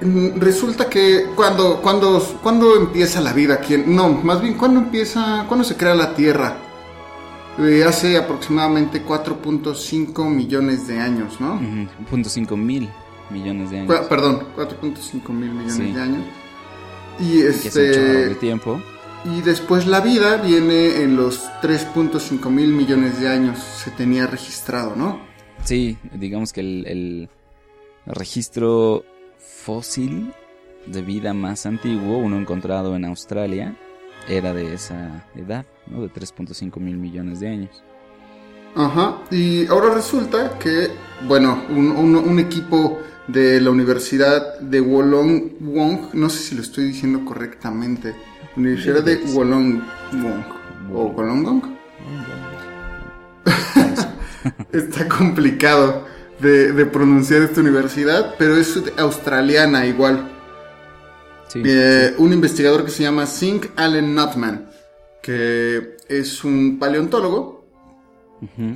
Resulta 0.00 0.88
que 0.88 1.26
cuando, 1.34 1.80
cuando, 1.82 2.20
cuando 2.42 2.76
empieza 2.76 3.20
la 3.20 3.32
vida 3.32 3.54
aquí, 3.54 3.76
no, 3.76 4.08
más 4.08 4.40
bien 4.40 4.54
cuando 4.54 4.80
empieza, 4.80 5.44
cuando 5.46 5.64
se 5.64 5.76
crea 5.76 5.94
la 5.94 6.14
Tierra, 6.14 6.56
eh, 7.58 7.84
hace 7.86 8.16
aproximadamente 8.16 9.04
4.5 9.04 10.28
millones 10.28 10.86
de 10.86 10.98
años, 10.98 11.40
¿no? 11.40 11.60
4.5 12.10 12.56
mil 12.56 12.88
millones 13.30 13.70
de 13.70 13.80
años. 13.80 14.06
perdón, 14.08 14.44
4.5 14.56 15.28
mil 15.30 15.50
millones 15.50 15.94
de 15.94 16.00
años. 16.00 16.24
Y 17.18 17.42
este... 17.42 18.34
tiempo. 18.36 18.80
Y 19.24 19.42
después 19.42 19.86
la 19.86 20.00
vida 20.00 20.38
viene 20.38 21.02
en 21.02 21.16
los 21.16 21.42
3.5 21.60 22.48
mil 22.48 22.68
millones 22.68 23.20
de 23.20 23.28
años, 23.28 23.58
se 23.58 23.90
tenía 23.90 24.26
registrado, 24.26 24.96
¿no? 24.96 25.20
Sí, 25.62 25.98
digamos 26.14 26.54
que 26.54 26.60
el 26.60 27.28
registro 28.06 29.04
fósil 29.40 30.32
de 30.86 31.02
vida 31.02 31.34
más 31.34 31.66
antiguo, 31.66 32.18
uno 32.18 32.38
encontrado 32.38 32.94
en 32.96 33.04
Australia, 33.04 33.76
era 34.28 34.52
de 34.52 34.74
esa 34.74 35.26
edad, 35.34 35.64
¿no? 35.86 36.02
De 36.02 36.08
3.5 36.08 36.78
mil 36.78 36.96
millones 36.96 37.40
de 37.40 37.48
años. 37.48 37.82
Ajá, 38.74 39.18
y 39.30 39.66
ahora 39.66 39.94
resulta 39.94 40.58
que, 40.58 40.90
bueno, 41.26 41.64
un, 41.70 42.38
equipo 42.38 43.00
de 43.26 43.60
la 43.60 43.70
Universidad 43.70 44.60
de 44.60 44.80
Wollongong, 44.80 46.10
no 46.12 46.30
sé 46.30 46.38
si 46.38 46.54
lo 46.54 46.62
estoy 46.62 46.84
diciendo 46.84 47.24
correctamente, 47.24 48.14
Universidad 48.56 49.02
de 49.02 49.16
Wollongong, 49.16 49.82
o 50.94 51.06
Wollongong. 51.06 51.78
Está 54.72 55.08
complicado 55.08 56.04
de, 56.40 56.86
pronunciar 56.86 57.42
esta 57.42 57.60
universidad, 57.60 58.34
pero 58.38 58.56
es 58.56 58.80
australiana 58.96 59.86
igual. 59.86 60.30
Eh, 61.54 62.14
un 62.18 62.32
investigador 62.32 62.84
que 62.84 62.90
se 62.90 63.02
llama 63.02 63.26
Sink 63.26 63.66
Allen 63.76 64.14
Nutman, 64.14 64.70
que 65.22 65.96
es 66.08 66.44
un 66.44 66.78
paleontólogo 66.78 67.60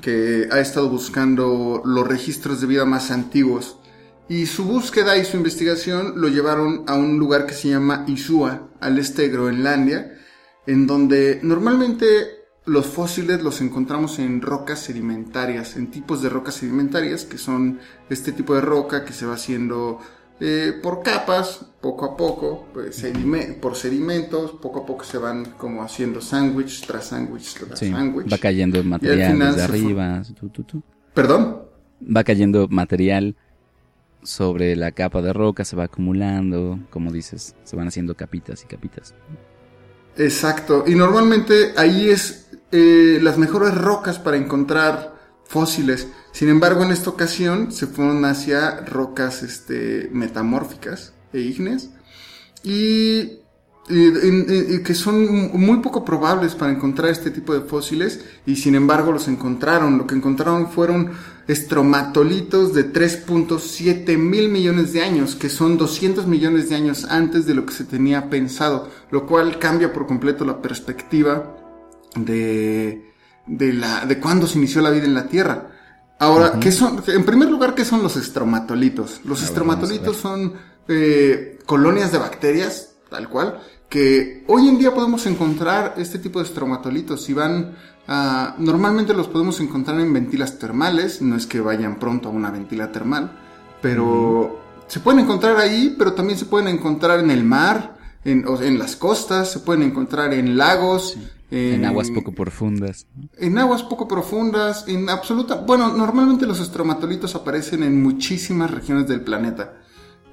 que 0.03 0.47
ha 0.51 0.61
estado 0.61 0.91
buscando 0.91 1.81
los 1.85 2.07
registros 2.07 2.61
de 2.61 2.67
vida 2.67 2.85
más 2.85 3.11
antiguos. 3.11 3.79
Y 4.29 4.47
su 4.47 4.65
búsqueda 4.65 5.17
y 5.17 5.25
su 5.25 5.37
investigación 5.37 6.15
lo 6.17 6.29
llevaron 6.29 6.85
a 6.87 6.95
un 6.95 7.19
lugar 7.19 7.47
que 7.47 7.55
se 7.55 7.69
llama 7.69 8.05
Isua, 8.09 8.69
al 8.81 8.99
este 8.99 9.23
de 9.23 9.29
Groenlandia, 9.29 10.19
en 10.67 10.87
donde 10.87 11.41
normalmente 11.43 12.34
los 12.67 12.87
fósiles 12.87 13.43
los 13.43 13.61
encontramos 13.61 14.19
en 14.19 14.41
rocas 14.41 14.81
sedimentarias, 14.81 15.77
en 15.77 15.91
tipos 15.91 16.23
de 16.23 16.31
rocas 16.31 16.55
sedimentarias, 16.57 17.25
que 17.25 17.39
son 17.39 17.79
este 18.09 18.33
tipo 18.33 18.55
de 18.55 18.63
roca 18.63 19.05
que 19.05 19.13
se 19.13 19.27
va 19.27 19.35
haciendo 19.35 20.01
eh, 20.41 20.73
por 20.83 21.03
capas, 21.03 21.65
poco 21.81 22.07
a 22.07 22.17
poco, 22.17 22.67
pues, 22.73 23.05
por 23.61 23.77
sedimentos, 23.77 24.53
poco 24.53 24.81
a 24.81 24.87
poco 24.87 25.05
se 25.05 25.19
van 25.19 25.45
como 25.57 25.83
haciendo 25.83 26.21
sándwich 26.21 26.87
tras 26.87 27.07
sándwich 27.07 27.55
tras 27.55 27.79
sándwich. 27.79 28.33
Va 28.33 28.39
cayendo 28.39 28.83
material 28.83 29.39
desde 29.39 29.63
arriba. 29.63 30.23
¿Perdón? 31.13 31.63
Va 32.05 32.25
cayendo 32.25 32.67
material 32.69 33.37
sobre 34.23 34.75
la 34.75 34.91
capa 34.91 35.23
de 35.23 35.33
roca, 35.33 35.65
se 35.65 35.77
va 35.77 35.85
acumulando, 35.85 36.81
como 36.91 37.13
dices, 37.13 37.55
se 37.63 37.77
van 37.77 37.89
haciendo 37.89 38.17
capitas 38.17 38.65
y 38.65 38.67
capitas. 38.67 39.15
Exacto, 40.17 40.85
y 40.87 40.95
normalmente 40.95 41.73
ahí 41.77 42.09
es 42.09 42.47
eh, 42.71 43.19
las 43.23 43.39
mejores 43.39 43.75
rocas 43.75 44.19
para 44.19 44.37
encontrar 44.37 45.15
fósiles. 45.47 46.09
Sin 46.33 46.49
embargo, 46.49 46.83
en 46.83 46.91
esta 46.91 47.11
ocasión 47.11 47.71
se 47.73 47.87
fueron 47.87 48.25
hacia 48.25 48.81
rocas 48.81 49.43
este, 49.43 50.09
metamórficas 50.13 51.13
e 51.33 51.41
ígneas 51.41 51.91
y, 52.63 53.41
que 53.87 54.95
son 54.95 55.53
muy 55.53 55.79
poco 55.79 56.05
probables 56.05 56.55
para 56.55 56.73
encontrar 56.73 57.11
este 57.11 57.31
tipo 57.31 57.53
de 57.55 57.61
fósiles 57.61 58.25
y 58.47 58.57
sin 58.57 58.75
embargo 58.75 59.13
los 59.13 59.29
encontraron. 59.29 59.99
Lo 59.99 60.07
que 60.07 60.15
encontraron 60.15 60.71
fueron 60.71 61.13
estromatolitos 61.47 62.73
de 62.73 62.93
3.7 62.93 64.17
mil 64.17 64.49
millones 64.49 64.93
de 64.93 65.03
años, 65.03 65.35
que 65.35 65.49
son 65.49 65.77
200 65.77 66.27
millones 66.27 66.69
de 66.69 66.77
años 66.77 67.07
antes 67.09 67.47
de 67.47 67.55
lo 67.55 67.67
que 67.67 67.75
se 67.75 67.85
tenía 67.85 68.31
pensado, 68.31 68.89
lo 69.11 69.27
cual 69.27 69.59
cambia 69.59 69.93
por 69.93 70.07
completo 70.07 70.45
la 70.45 70.63
perspectiva 70.63 71.57
de, 72.17 73.13
de, 73.47 73.73
la, 73.73 74.07
de 74.07 74.19
cuándo 74.21 74.47
se 74.47 74.59
inició 74.59 74.81
la 74.81 74.91
vida 74.91 75.05
en 75.05 75.15
la 75.15 75.29
Tierra. 75.29 75.71
Ahora, 76.19 76.59
¿qué 76.61 76.73
son? 76.73 77.03
En 77.09 77.25
primer 77.25 77.51
lugar, 77.51 77.75
¿qué 77.75 77.85
son 77.85 78.03
los 78.03 78.17
estromatolitos? 78.17 79.21
Los 79.25 79.43
estromatolitos 79.43 80.17
son 80.17 80.55
eh, 80.89 81.59
colonias 81.67 82.13
de 82.13 82.19
bacterias, 82.19 82.95
tal 83.11 83.29
cual, 83.29 83.61
que 83.89 84.45
hoy 84.47 84.69
en 84.69 84.79
día 84.79 84.95
podemos 84.95 85.27
encontrar 85.27 85.95
este 85.99 86.19
tipo 86.19 86.39
de 86.39 86.47
estromatolitos. 86.47 87.29
y 87.29 87.33
van 87.35 87.77
a, 88.07 88.55
normalmente 88.59 89.15
los 89.15 89.29
podemos 89.29 89.61
encontrar 89.61 90.01
en 90.01 90.13
ventilas 90.13 90.59
termales, 90.59 91.23
no 91.23 91.37
es 91.37 91.47
que 91.47 91.61
vayan 91.61 91.99
pronto 91.99 92.29
a 92.29 92.33
una 92.33 92.51
ventila 92.51 92.93
termal, 92.93 93.33
pero 93.81 94.61
se 94.87 95.01
pueden 95.01 95.21
encontrar 95.21 95.57
ahí, 95.57 95.95
pero 95.99 96.13
también 96.13 96.39
se 96.39 96.47
pueden 96.47 96.69
encontrar 96.69 97.21
en 97.21 97.31
el 97.31 97.45
mar, 97.45 97.97
en, 98.25 98.45
en 98.63 98.79
las 98.79 98.97
costas, 98.97 99.51
se 99.51 99.61
pueden 99.61 99.83
encontrar 99.83 100.33
en 100.35 100.57
lagos, 100.57 101.17
en, 101.51 101.85
aguas 101.85 102.11
poco 102.11 102.33
profundas. 102.33 103.07
En 103.39 103.59
aguas 103.59 103.83
poco 103.83 104.09
profundas, 104.09 104.87
en 104.89 105.09
absoluta... 105.09 105.57
Bueno, 105.57 105.93
normalmente 105.93 106.47
los 106.47 106.61
estromatolitos 106.61 107.35
aparecen 107.35 107.83
en 107.83 108.03
muchísimas 108.03 108.71
regiones 108.71 109.07
del 109.07 109.21
planeta. 109.21 109.75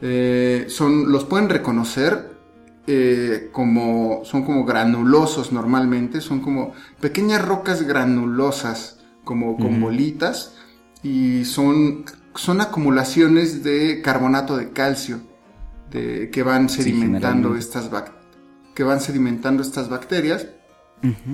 Eh, 0.01 0.65
son, 0.69 1.12
los 1.12 1.25
pueden 1.25 1.49
reconocer 1.49 2.40
eh, 2.88 3.50
como... 3.52 4.22
Son 4.24 4.44
como 4.44 4.65
granulosos 4.65 5.52
normalmente, 5.52 6.22
son 6.22 6.41
como 6.41 6.74
pequeñas 7.00 7.46
rocas 7.46 7.84
granulosas, 7.84 9.00
como 9.24 9.58
con 9.58 9.80
bolitas, 9.80 10.56
y 11.04 11.46
son, 11.46 12.06
son 12.36 12.62
acumulaciones 12.62 13.63
de 13.63 14.02
carbonato 14.02 14.58
de 14.58 14.72
calcio 14.72 15.22
de, 15.91 16.30
que 16.32 16.44
van 16.44 16.70
sedimentando 16.70 17.56
estas 17.56 17.89
que 18.74 18.84
van 18.84 19.02
sedimentando 19.02 19.62
estas 19.62 19.89
bacterias 19.89 20.48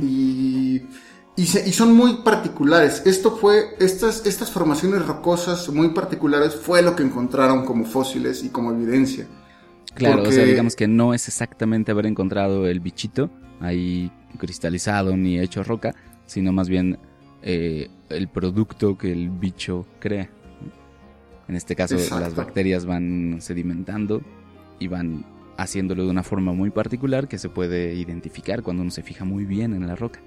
y, 0.01 0.81
y, 1.35 1.45
son 1.45 1.93
muy 1.93 2.23
particulares. 2.23 3.03
Esto 3.05 3.35
fue, 3.35 3.75
estas, 3.79 4.25
estas 4.25 4.49
formaciones 4.49 5.05
rocosas 5.05 5.69
muy 5.69 5.89
particulares 5.89 6.55
fue 6.55 6.81
lo 6.81 6.95
que 6.95 7.03
encontraron 7.03 7.65
como 7.65 7.85
fósiles 7.85 8.43
y 8.43 8.49
como 8.49 8.71
evidencia. 8.71 9.27
Claro, 9.97 10.23
o 10.23 10.31
sea, 10.31 10.45
digamos 10.45 10.75
que 10.75 10.87
no 10.87 11.13
es 11.13 11.27
exactamente 11.27 11.91
haber 11.91 12.05
encontrado 12.05 12.67
el 12.67 12.79
bichito 12.79 13.29
ahí 13.59 14.11
cristalizado 14.37 15.17
ni 15.17 15.39
hecho 15.39 15.63
roca, 15.63 15.95
sino 16.25 16.51
más 16.51 16.69
bien 16.69 16.99
eh, 17.41 17.89
el 18.09 18.27
producto 18.27 18.97
que 18.97 19.11
el 19.11 19.29
bicho 19.29 19.85
crea. 19.99 20.29
En 21.47 21.55
este 21.55 21.75
caso, 21.75 21.95
las 21.95 22.35
bacterias 22.35 22.85
van 22.85 23.37
sedimentando 23.39 24.21
y 24.79 24.87
van 24.87 25.25
haciéndolo 25.57 26.03
de 26.03 26.11
una 26.11 26.23
forma 26.23 26.53
muy 26.53 26.69
particular 26.69 27.27
que 27.27 27.37
se 27.37 27.49
puede 27.49 27.93
identificar 27.95 28.63
cuando 28.63 28.83
uno 28.83 28.91
se 28.91 29.01
fija 29.01 29.25
muy 29.25 29.45
bien 29.45 29.73
en 29.73 29.87
la 29.87 29.95
roca. 29.95 30.19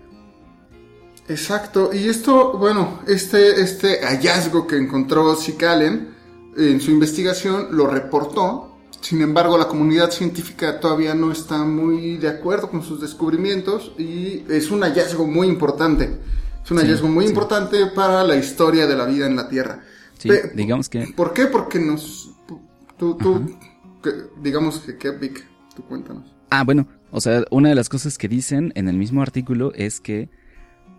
Exacto, 1.28 1.90
y 1.92 2.08
esto, 2.08 2.58
bueno, 2.58 3.00
este, 3.06 3.60
este 3.60 4.00
hallazgo 4.00 4.66
que 4.66 4.76
encontró 4.76 5.36
Sikalen 5.36 6.08
en 6.56 6.80
su 6.80 6.90
investigación 6.90 7.68
lo 7.70 7.86
reportó, 7.86 8.69
sin 9.00 9.22
embargo 9.22 9.56
la 9.56 9.68
comunidad 9.68 10.10
científica 10.10 10.80
todavía 10.80 11.14
no 11.14 11.32
está 11.32 11.64
muy 11.64 12.16
de 12.16 12.28
acuerdo 12.28 12.70
con 12.70 12.82
sus 12.82 13.00
descubrimientos 13.00 13.92
y 13.98 14.44
es 14.48 14.70
un 14.70 14.82
hallazgo 14.82 15.26
muy 15.26 15.46
importante, 15.48 16.18
es 16.62 16.70
un 16.70 16.78
hallazgo 16.78 17.08
muy 17.08 17.26
importante 17.26 17.86
para 17.86 18.22
la 18.24 18.36
historia 18.36 18.86
de 18.86 18.96
la 18.96 19.06
vida 19.06 19.26
en 19.26 19.36
la 19.36 19.48
Tierra. 19.48 19.82
Sí, 20.18 20.28
digamos 20.54 20.88
que... 20.88 21.12
¿Por 21.16 21.32
qué? 21.32 21.46
Porque 21.46 21.78
nos... 21.78 22.32
Tú, 22.98 23.16
tú, 23.16 23.56
digamos 24.42 24.80
que, 24.80 24.98
¿qué, 24.98 25.10
Vic? 25.10 25.46
Tú 25.74 25.82
cuéntanos. 25.84 26.34
Ah, 26.50 26.64
bueno, 26.64 26.86
o 27.10 27.20
sea, 27.20 27.44
una 27.50 27.70
de 27.70 27.74
las 27.74 27.88
cosas 27.88 28.18
que 28.18 28.28
dicen 28.28 28.72
en 28.74 28.88
el 28.88 28.98
mismo 28.98 29.22
artículo 29.22 29.72
es 29.74 30.00
que 30.00 30.28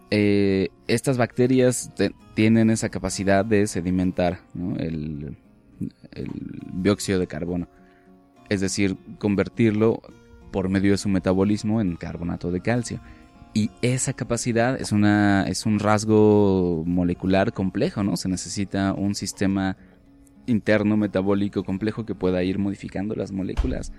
eh, 0.10 0.70
estas 0.88 1.18
bacterias 1.18 1.92
tienen 2.34 2.72
esa 2.72 2.90
capacidad 2.90 3.46
de 3.46 3.68
sedimentar 3.68 4.42
el, 4.78 5.38
el 6.12 6.30
dióxido 6.74 7.20
de 7.20 7.28
carbono. 7.28 7.68
Es 8.52 8.60
decir, 8.60 8.98
convertirlo 9.18 10.02
por 10.52 10.68
medio 10.68 10.92
de 10.92 10.98
su 10.98 11.08
metabolismo 11.08 11.80
en 11.80 11.96
carbonato 11.96 12.52
de 12.52 12.60
calcio. 12.60 13.00
Y 13.54 13.72
esa 13.82 14.12
capacidad 14.12 14.78
es, 14.78 14.92
una, 14.92 15.46
es 15.48 15.66
un 15.66 15.80
rasgo 15.80 16.84
molecular 16.86 17.54
complejo, 17.54 18.04
¿no? 18.04 18.18
Se 18.18 18.28
necesita 18.28 18.92
un 18.92 19.16
sistema 19.16 19.78
interno 20.48 20.98
metabólico 20.98 21.64
complejo 21.64 22.06
que 22.06 22.14
pueda 22.14 22.44
ir 22.44 22.60
modificando 22.60 23.16
las 23.16 23.32
moléculas, 23.32 23.94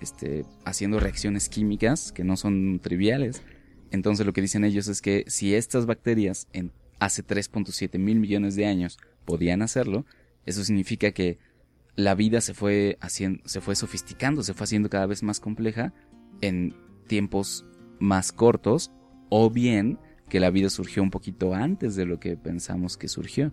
este, 0.00 0.44
haciendo 0.64 1.00
reacciones 1.00 1.48
químicas 1.48 2.12
que 2.12 2.22
no 2.22 2.36
son 2.36 2.78
triviales. 2.78 3.42
Entonces 3.90 4.24
lo 4.24 4.32
que 4.32 4.40
dicen 4.40 4.62
ellos 4.62 4.86
es 4.86 5.02
que 5.02 5.24
si 5.26 5.52
estas 5.52 5.84
bacterias 5.84 6.46
en 6.52 6.70
hace 7.00 7.26
3.7 7.26 7.98
mil 7.98 8.20
millones 8.20 8.54
de 8.54 8.66
años 8.66 8.98
podían 9.24 9.62
hacerlo, 9.62 10.06
eso 10.44 10.62
significa 10.62 11.10
que 11.10 11.38
la 11.96 12.14
vida 12.14 12.40
se 12.40 12.54
fue 12.54 12.98
haciendo, 13.00 13.42
se 13.46 13.60
fue 13.60 13.74
sofisticando, 13.74 14.42
se 14.42 14.54
fue 14.54 14.64
haciendo 14.64 14.90
cada 14.90 15.06
vez 15.06 15.22
más 15.22 15.40
compleja 15.40 15.92
en 16.42 16.74
tiempos 17.06 17.64
más 17.98 18.32
cortos, 18.32 18.92
o 19.30 19.50
bien 19.50 19.98
que 20.28 20.40
la 20.40 20.50
vida 20.50 20.70
surgió 20.70 21.02
un 21.02 21.10
poquito 21.10 21.54
antes 21.54 21.96
de 21.96 22.04
lo 22.04 22.20
que 22.20 22.36
pensamos 22.36 22.96
que 22.96 23.08
surgió. 23.08 23.52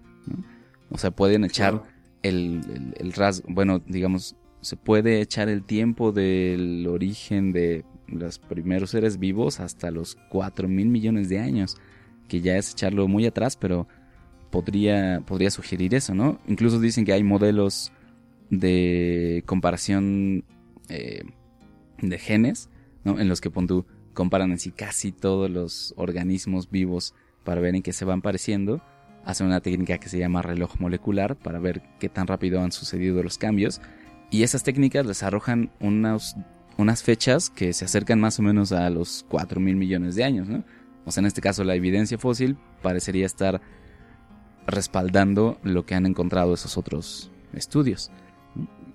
O 0.90 0.98
sea, 0.98 1.12
pueden 1.12 1.46
echar 1.46 1.84
el, 2.22 2.94
el, 2.98 3.14
rasgo, 3.14 3.48
bueno, 3.50 3.82
digamos, 3.86 4.36
se 4.62 4.76
puede 4.76 5.22
echar 5.22 5.50
el 5.50 5.64
tiempo 5.64 6.12
del 6.12 6.86
origen 6.88 7.52
de 7.52 7.86
los 8.08 8.40
primeros 8.40 8.92
seres 8.92 9.18
vivos 9.18 9.60
hasta 9.60 9.92
los 9.92 10.18
4 10.30 10.68
mil 10.68 10.90
millones 10.90 11.30
de 11.30 11.40
años, 11.40 11.78
que 12.28 12.42
ya 12.42 12.58
es 12.58 12.72
echarlo 12.72 13.08
muy 13.08 13.26
atrás, 13.26 13.56
pero 13.56 13.88
podría, 14.52 15.22
podría 15.26 15.52
sugerir 15.52 15.96
eso, 15.96 16.14
¿no? 16.14 16.40
Incluso 16.48 16.80
dicen 16.80 17.06
que 17.06 17.14
hay 17.14 17.24
modelos 17.24 17.92
de 18.50 19.44
comparación 19.46 20.46
eh, 20.90 21.24
de 22.02 22.18
genes, 22.18 22.70
¿no? 23.04 23.20
En 23.20 23.30
los 23.30 23.42
que 23.42 23.52
comparan 24.14 24.52
en 24.52 24.60
sí 24.60 24.72
casi 24.72 25.12
todos 25.12 25.50
los 25.50 25.94
organismos 25.98 26.70
vivos 26.70 27.14
para 27.44 27.62
ver 27.62 27.76
en 27.76 27.82
qué 27.82 27.94
se 27.94 28.06
van 28.06 28.22
pareciendo 28.22 28.82
hacen 29.26 29.48
una 29.48 29.62
técnica 29.62 29.98
que 29.98 30.10
se 30.10 30.20
llama 30.20 30.42
reloj 30.42 30.76
molecular 30.80 31.36
para 31.36 31.60
ver 31.60 31.82
qué 32.00 32.10
tan 32.10 32.28
rápido 32.28 32.62
han 32.62 32.72
sucedido 32.72 33.24
los 33.24 33.38
cambios. 33.38 33.82
Y 34.30 34.44
esas 34.44 34.64
técnicas 34.64 35.06
les 35.06 35.24
arrojan 35.24 35.72
unas, 35.80 36.36
unas 36.78 37.04
fechas 37.04 37.50
que 37.50 37.74
se 37.74 37.86
acercan 37.86 38.20
más 38.20 38.40
o 38.40 38.42
menos 38.42 38.72
a 38.72 38.90
los 38.90 39.26
4 39.30 39.60
mil 39.60 39.76
millones 39.76 40.16
de 40.16 40.24
años. 40.24 40.48
¿no? 40.48 40.64
O 41.06 41.12
sea, 41.12 41.22
en 41.22 41.28
este 41.28 41.42
caso 41.42 41.64
la 41.64 41.76
evidencia 41.76 42.18
fósil 42.18 42.58
parecería 42.82 43.26
estar 43.26 43.62
respaldando 44.66 45.60
lo 45.64 45.86
que 45.86 45.96
han 45.96 46.06
encontrado 46.06 46.54
esos 46.54 46.78
otros 46.78 47.32
estudios. 47.54 48.12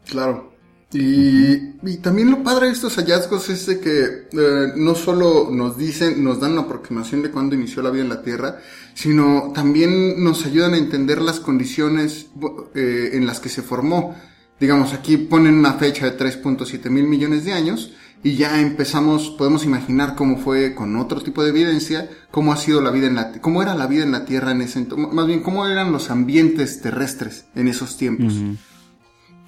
Claro. 0.08 0.58
Y, 0.90 1.98
también 1.98 2.30
lo 2.30 2.42
padre 2.42 2.66
de 2.66 2.72
estos 2.72 2.96
hallazgos 2.96 3.50
es 3.50 3.66
de 3.66 3.78
que 3.78 4.04
eh, 4.32 4.72
no 4.76 4.94
solo 4.94 5.50
nos 5.50 5.76
dicen, 5.76 6.24
nos 6.24 6.40
dan 6.40 6.52
una 6.52 6.62
aproximación 6.62 7.22
de 7.22 7.30
cuándo 7.30 7.54
inició 7.54 7.82
la 7.82 7.90
vida 7.90 8.04
en 8.04 8.08
la 8.08 8.22
Tierra, 8.22 8.58
sino 8.94 9.52
también 9.54 10.22
nos 10.24 10.46
ayudan 10.46 10.72
a 10.72 10.78
entender 10.78 11.20
las 11.20 11.40
condiciones 11.40 12.28
eh, 12.74 13.10
en 13.12 13.26
las 13.26 13.38
que 13.40 13.50
se 13.50 13.62
formó. 13.62 14.14
Digamos, 14.58 14.94
aquí 14.94 15.18
ponen 15.18 15.54
una 15.54 15.74
fecha 15.74 16.10
de 16.10 16.16
3.7 16.16 16.88
mil 16.88 17.04
millones 17.04 17.44
de 17.44 17.52
años 17.52 17.92
y 18.24 18.36
ya 18.36 18.58
empezamos, 18.60 19.30
podemos 19.30 19.64
imaginar 19.64 20.16
cómo 20.16 20.38
fue 20.38 20.74
con 20.74 20.96
otro 20.96 21.20
tipo 21.20 21.44
de 21.44 21.50
evidencia, 21.50 22.08
cómo 22.30 22.52
ha 22.52 22.56
sido 22.56 22.80
la 22.80 22.90
vida 22.90 23.06
en 23.06 23.14
la, 23.14 23.32
cómo 23.40 23.62
era 23.62 23.74
la 23.74 23.86
vida 23.86 24.04
en 24.04 24.12
la 24.12 24.24
Tierra 24.24 24.52
en 24.52 24.62
ese 24.62 24.80
entonces, 24.80 25.12
más 25.12 25.26
bien 25.26 25.42
cómo 25.42 25.66
eran 25.66 25.92
los 25.92 26.10
ambientes 26.10 26.80
terrestres 26.80 27.44
en 27.54 27.68
esos 27.68 27.96
tiempos 27.98 28.32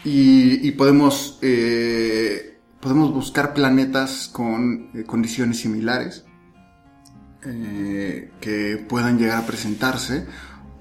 y, 0.04 0.70
podemos, 0.72 1.38
eh, 1.42 2.58
podemos 2.80 3.12
buscar 3.12 3.52
planetas 3.54 4.28
con 4.32 4.90
eh, 4.94 5.04
condiciones 5.04 5.58
similares 5.58 6.24
eh, 7.44 8.30
que 8.40 8.84
puedan 8.88 9.18
llegar 9.18 9.38
a 9.38 9.46
presentarse 9.46 10.26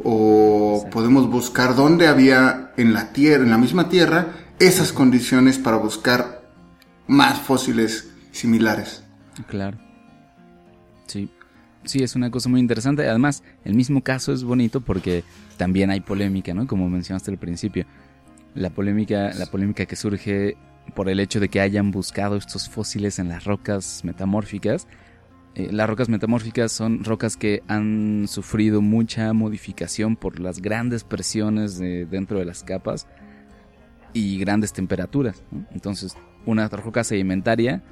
o 0.04 0.88
podemos 0.92 1.30
buscar 1.30 1.76
dónde 1.76 2.08
había 2.08 2.72
en 2.78 2.94
la 2.94 3.12
Tierra, 3.12 3.44
en 3.44 3.50
la 3.50 3.58
misma 3.58 3.90
Tierra, 3.90 4.28
esas 4.60 4.94
condiciones 4.94 5.58
para 5.58 5.78
buscar 5.78 6.50
más 7.08 7.40
fósiles 7.40 8.10
similares. 8.32 9.04
Claro. 9.48 9.78
Sí. 11.08 11.30
Sí, 11.86 12.04
es 12.04 12.16
una 12.16 12.30
cosa 12.30 12.50
muy 12.50 12.60
interesante. 12.60 13.08
Además, 13.08 13.42
el 13.66 13.74
mismo 13.74 14.04
caso 14.04 14.32
es 14.32 14.44
bonito 14.44 14.82
porque 14.82 15.24
también 15.58 15.90
hay 15.90 16.02
polémica, 16.02 16.54
¿no? 16.54 16.68
Como 16.68 16.90
mencionaste 16.90 17.32
al 17.32 17.38
principio 17.38 17.86
la 18.56 18.70
polémica, 18.70 19.34
la 19.34 19.46
polémica 19.46 19.86
que 19.86 19.96
surge 19.96 20.58
por 20.96 21.10
el 21.10 21.20
hecho 21.20 21.40
de 21.40 21.50
que 21.50 21.62
hayan 21.62 21.92
buscado 21.92 22.36
estos 22.36 22.70
fósiles 22.70 23.20
en 23.20 23.30
las 23.30 23.44
rocas 23.44 24.02
metamórficas. 24.04 24.88
Eh, 25.56 25.70
las 25.72 25.90
rocas 25.90 26.10
metamórficas 26.10 26.72
son 26.72 27.04
rocas 27.04 27.38
que 27.38 27.64
han 27.68 28.28
sufrido 28.28 28.82
mucha 28.82 29.34
modificación 29.34 30.16
por 30.16 30.40
las 30.40 30.62
grandes 30.62 31.04
presiones 31.04 31.80
dentro 31.80 32.40
de 32.40 32.46
las 32.46 32.64
capas 32.64 33.08
y 34.14 34.40
grandes 34.40 34.74
temperaturas. 34.74 35.44
Entonces, 35.72 36.16
una 36.46 36.68
roca 36.68 37.04
sedimentaria 37.04 37.84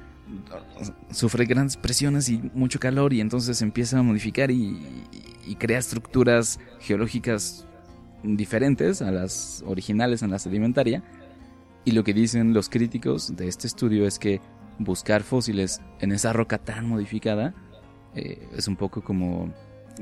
sufre 1.10 1.46
grandes 1.46 1.76
presiones 1.76 2.28
y 2.28 2.38
mucho 2.52 2.78
calor 2.78 3.12
y 3.12 3.20
entonces 3.20 3.62
empieza 3.62 3.98
a 3.98 4.02
modificar 4.02 4.50
y 4.50 5.56
crea 5.58 5.78
estructuras 5.78 6.60
geológicas 6.80 7.67
diferentes 8.22 9.02
a 9.02 9.10
las 9.10 9.62
originales 9.66 10.22
en 10.22 10.30
la 10.30 10.38
sedimentaria. 10.38 11.02
Y 11.84 11.92
lo 11.92 12.04
que 12.04 12.12
dicen 12.12 12.52
los 12.52 12.68
críticos 12.68 13.36
de 13.36 13.48
este 13.48 13.66
estudio 13.66 14.06
es 14.06 14.18
que 14.18 14.40
buscar 14.78 15.22
fósiles 15.22 15.80
en 16.00 16.12
esa 16.12 16.32
roca 16.32 16.58
tan 16.58 16.86
modificada 16.86 17.54
eh, 18.14 18.48
es 18.56 18.68
un 18.68 18.76
poco 18.76 19.02
como, 19.02 19.52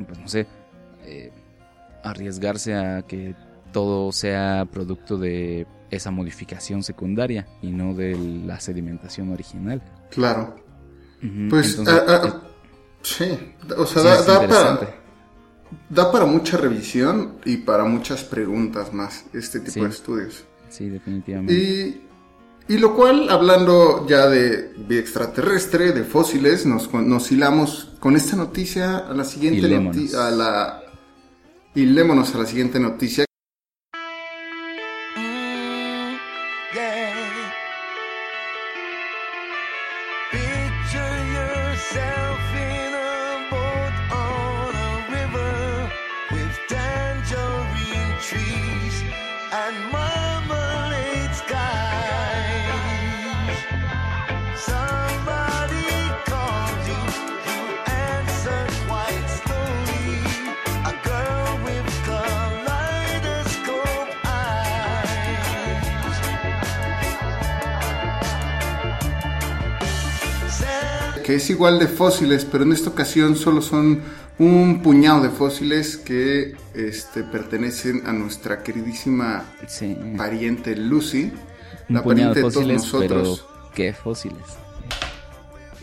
pues 0.06 0.18
no 0.18 0.28
sé, 0.28 0.46
eh, 1.04 1.32
arriesgarse 2.02 2.74
a 2.74 3.02
que 3.02 3.34
todo 3.72 4.12
sea 4.12 4.66
producto 4.70 5.18
de 5.18 5.66
esa 5.90 6.10
modificación 6.10 6.82
secundaria 6.82 7.46
y 7.62 7.70
no 7.70 7.94
de 7.94 8.16
la 8.44 8.60
sedimentación 8.60 9.32
original. 9.32 9.82
Claro. 10.10 10.56
Pues, 11.50 11.80
ah, 11.86 12.04
ah, 12.08 12.42
sí, 13.02 13.24
o 13.76 13.86
sea, 13.86 14.02
da, 14.02 14.46
para, 14.46 14.94
da 15.88 16.10
para 16.12 16.26
mucha 16.26 16.56
revisión 16.56 17.38
y 17.44 17.58
para 17.58 17.84
muchas 17.84 18.24
preguntas 18.24 18.92
más 18.92 19.24
este 19.32 19.60
tipo 19.60 19.84
de 19.84 19.90
estudios. 19.90 20.44
Sí, 20.68 20.88
definitivamente. 20.88 22.02
Y, 22.68 22.78
lo 22.78 22.96
cual, 22.96 23.30
hablando 23.30 24.06
ya 24.08 24.28
de 24.28 24.72
vida 24.88 25.00
extraterrestre, 25.00 25.92
de 25.92 26.02
fósiles, 26.02 26.66
nos, 26.66 26.92
nos 26.92 27.30
hilamos 27.30 27.92
con 28.00 28.16
esta 28.16 28.36
noticia 28.36 28.98
a 28.98 29.14
la 29.14 29.24
siguiente 29.24 29.68
noticia. 29.68 30.26
A 30.26 30.30
la, 30.30 30.82
hilémonos 31.74 32.34
a 32.34 32.38
la 32.38 32.46
siguiente 32.46 32.80
noticia 32.80 33.25
es 71.46 71.50
igual 71.50 71.78
de 71.78 71.86
fósiles, 71.86 72.44
pero 72.44 72.64
en 72.64 72.72
esta 72.72 72.90
ocasión 72.90 73.36
solo 73.36 73.62
son 73.62 74.00
un 74.36 74.82
puñado 74.82 75.22
de 75.22 75.30
fósiles 75.30 75.96
que 75.96 76.56
este, 76.74 77.22
pertenecen 77.22 78.02
a 78.04 78.12
nuestra 78.12 78.64
queridísima 78.64 79.44
pariente 80.16 80.74
Lucy, 80.74 81.32
la 81.88 82.02
pariente 82.02 82.40
de, 82.40 82.42
fósiles, 82.42 82.82
todos 82.82 83.04
nosotros. 83.04 83.46
Pero, 83.46 83.70
¿Qué 83.76 83.92
fósiles? 83.92 84.42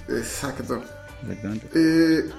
Exacto. 0.10 0.84
Eh, 1.74 2.30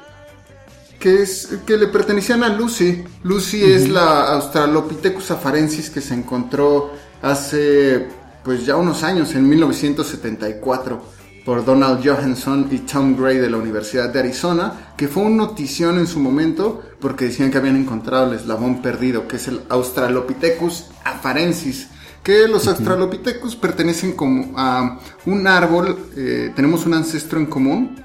que, 1.01 1.23
es, 1.23 1.49
que 1.67 1.79
le 1.79 1.87
pertenecían 1.87 2.45
a 2.45 2.51
Lucy. 2.51 3.05
Lucy 3.23 3.65
es 3.65 3.89
la 3.89 4.35
Australopithecus 4.35 5.31
afarensis 5.31 5.89
que 5.89 6.03
se 6.03 6.13
encontró 6.13 6.93
hace 7.23 8.07
pues 8.45 8.67
ya 8.67 8.77
unos 8.77 9.03
años, 9.03 9.35
en 9.35 9.49
1974 9.49 11.15
por 11.45 11.65
Donald 11.65 12.01
Johansson 12.05 12.69
y 12.71 12.79
Tom 12.79 13.17
Gray 13.17 13.39
de 13.39 13.51
la 13.51 13.59
Universidad 13.59 14.11
de 14.11 14.21
Arizona, 14.21 14.95
que 14.97 15.09
fue 15.09 15.25
una 15.25 15.45
notición 15.45 15.99
en 15.99 16.07
su 16.07 16.19
momento 16.19 16.83
porque 17.01 17.27
decían 17.27 17.51
que 17.51 17.59
habían 17.59 17.77
encontrado 17.77 18.33
el 18.33 18.39
eslabón 18.39 18.81
perdido, 18.81 19.29
que 19.29 19.37
es 19.37 19.49
el 19.49 19.61
Australopithecus 19.69 20.87
afarensis, 21.05 21.89
que 22.23 22.49
los 22.49 22.67
Australopithecus 22.67 23.57
pertenecen 23.57 24.13
como 24.13 24.59
a 24.59 24.99
un 25.27 25.47
árbol, 25.47 25.99
eh, 26.17 26.53
tenemos 26.57 26.87
un 26.87 26.95
ancestro 26.95 27.39
en 27.39 27.47
común. 27.47 28.03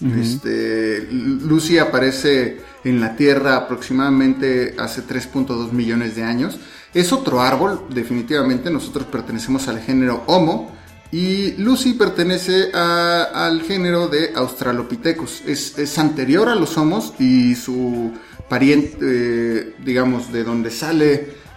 este, 0.00 1.08
Lucy 1.10 1.76
aparece 1.76 2.60
en 2.84 3.00
la 3.00 3.16
Tierra 3.16 3.56
aproximadamente 3.56 4.74
hace 4.78 5.02
3.2 5.02 5.72
millones 5.72 6.16
de 6.16 6.22
años. 6.22 6.58
Es 6.94 7.12
otro 7.12 7.42
árbol, 7.42 7.84
definitivamente, 7.90 8.70
nosotros 8.70 9.06
pertenecemos 9.06 9.68
al 9.68 9.80
género 9.80 10.22
Homo, 10.26 10.72
y 11.10 11.52
Lucy 11.52 11.94
pertenece 11.94 12.70
al 12.72 13.62
género 13.62 14.08
de 14.08 14.32
Australopithecus. 14.34 15.42
Es, 15.46 15.98
anterior 15.98 16.48
a 16.48 16.54
los 16.54 16.76
Homos 16.76 17.14
y 17.18 17.54
su 17.54 18.12
pariente, 18.48 18.98
eh, 19.00 19.74
digamos, 19.84 20.32
de 20.32 20.44
donde 20.44 20.70
sale. 20.70 21.48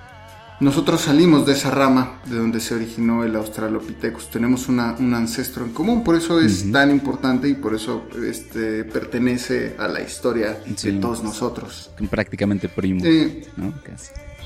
Nosotros 0.62 1.02
salimos 1.02 1.46
de 1.48 1.54
esa 1.54 1.72
rama 1.72 2.22
de 2.26 2.38
donde 2.38 2.60
se 2.60 2.76
originó 2.76 3.24
el 3.24 3.36
Australopithecus. 3.36 4.30
Tenemos 4.30 4.70
un 4.70 4.80
ancestro 4.80 5.66
en 5.66 5.74
común, 5.74 6.04
por 6.04 6.16
eso 6.16 6.40
es 6.40 6.72
tan 6.72 6.92
importante 6.92 7.50
y 7.50 7.56
por 7.56 7.74
eso 7.74 8.08
este, 8.24 8.86
pertenece 8.86 9.76
a 9.80 9.88
la 9.88 10.02
historia 10.02 10.60
de 10.66 10.94
todos 10.94 11.24
nosotros. 11.24 11.90
Prácticamente 12.10 12.70
primos. 12.70 13.04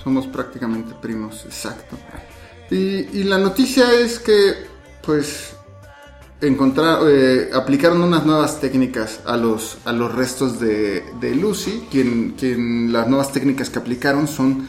Somos 0.02 0.26
prácticamente 0.28 0.94
primos, 1.02 1.44
exacto. 1.46 1.98
y 2.72 3.24
la 3.24 3.38
noticia 3.38 3.92
es 3.92 4.18
que 4.18 4.75
pues 5.06 5.56
encontrar, 6.42 7.00
eh, 7.08 7.50
aplicaron 7.54 8.02
unas 8.02 8.26
nuevas 8.26 8.60
técnicas 8.60 9.22
a 9.26 9.38
los, 9.38 9.78
a 9.86 9.92
los 9.92 10.14
restos 10.14 10.60
de, 10.60 11.04
Lucy, 11.40 11.86
quien, 11.90 12.32
quien 12.38 12.92
las 12.92 13.08
nuevas 13.08 13.32
técnicas 13.32 13.70
que 13.70 13.80
aplicaron 13.80 14.28
son 14.28 14.68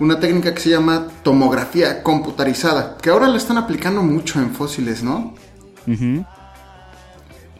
una 0.00 0.18
técnica 0.18 0.54
que 0.54 0.60
se 0.60 0.70
llama 0.70 1.08
tomografía 1.22 2.02
computarizada, 2.02 2.96
que 3.00 3.10
ahora 3.10 3.28
la 3.28 3.36
están 3.36 3.58
aplicando 3.58 4.02
mucho 4.02 4.40
en 4.40 4.50
fósiles, 4.50 5.02
¿no? 5.02 5.34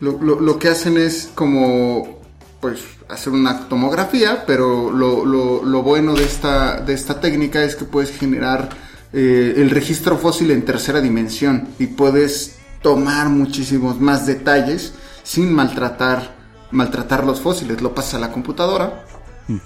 lo, 0.00 0.58
que 0.58 0.68
hacen 0.68 0.96
es 0.96 1.30
como, 1.34 2.20
pues, 2.60 2.80
hacer 3.08 3.32
una 3.32 3.68
tomografía, 3.68 4.44
pero 4.46 4.90
lo, 4.90 5.82
bueno 5.82 6.14
de 6.14 6.24
esta, 6.24 6.80
de 6.80 6.94
esta 6.94 7.20
técnica 7.20 7.62
es 7.62 7.76
que 7.76 7.84
puedes 7.84 8.10
generar 8.10 8.70
eh, 9.16 9.54
el 9.58 9.70
registro 9.70 10.18
fósil 10.18 10.50
en 10.50 10.64
tercera 10.64 11.00
dimensión 11.00 11.68
y 11.78 11.86
puedes 11.86 12.56
tomar 12.82 13.28
muchísimos 13.28 14.00
más 14.00 14.26
detalles 14.26 14.92
sin 15.22 15.52
maltratar, 15.52 16.34
maltratar 16.72 17.24
los 17.24 17.40
fósiles. 17.40 17.80
Lo 17.80 17.94
pasas 17.94 18.14
a 18.14 18.18
la 18.18 18.32
computadora 18.32 19.04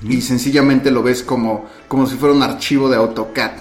y 0.02 0.20
sencillamente 0.20 0.90
lo 0.90 1.02
ves 1.02 1.22
como, 1.22 1.64
como 1.88 2.06
si 2.06 2.16
fuera 2.16 2.34
un 2.34 2.42
archivo 2.42 2.90
de 2.90 2.96
AutoCAD. 2.96 3.52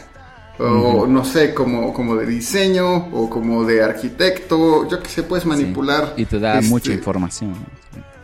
o 0.60 1.08
no 1.08 1.24
sé, 1.24 1.54
como, 1.54 1.94
como 1.94 2.18
de 2.18 2.26
diseño 2.26 3.08
o 3.14 3.30
como 3.30 3.64
de 3.64 3.82
arquitecto, 3.82 4.90
yo 4.90 5.02
que 5.02 5.10
sé, 5.10 5.24
puedes 5.24 5.46
manipular. 5.46 6.16
Y 6.18 6.26
te 6.26 6.38
da 6.38 6.60
este, 6.60 6.70
mucha 6.70 6.92
información. 6.92 7.56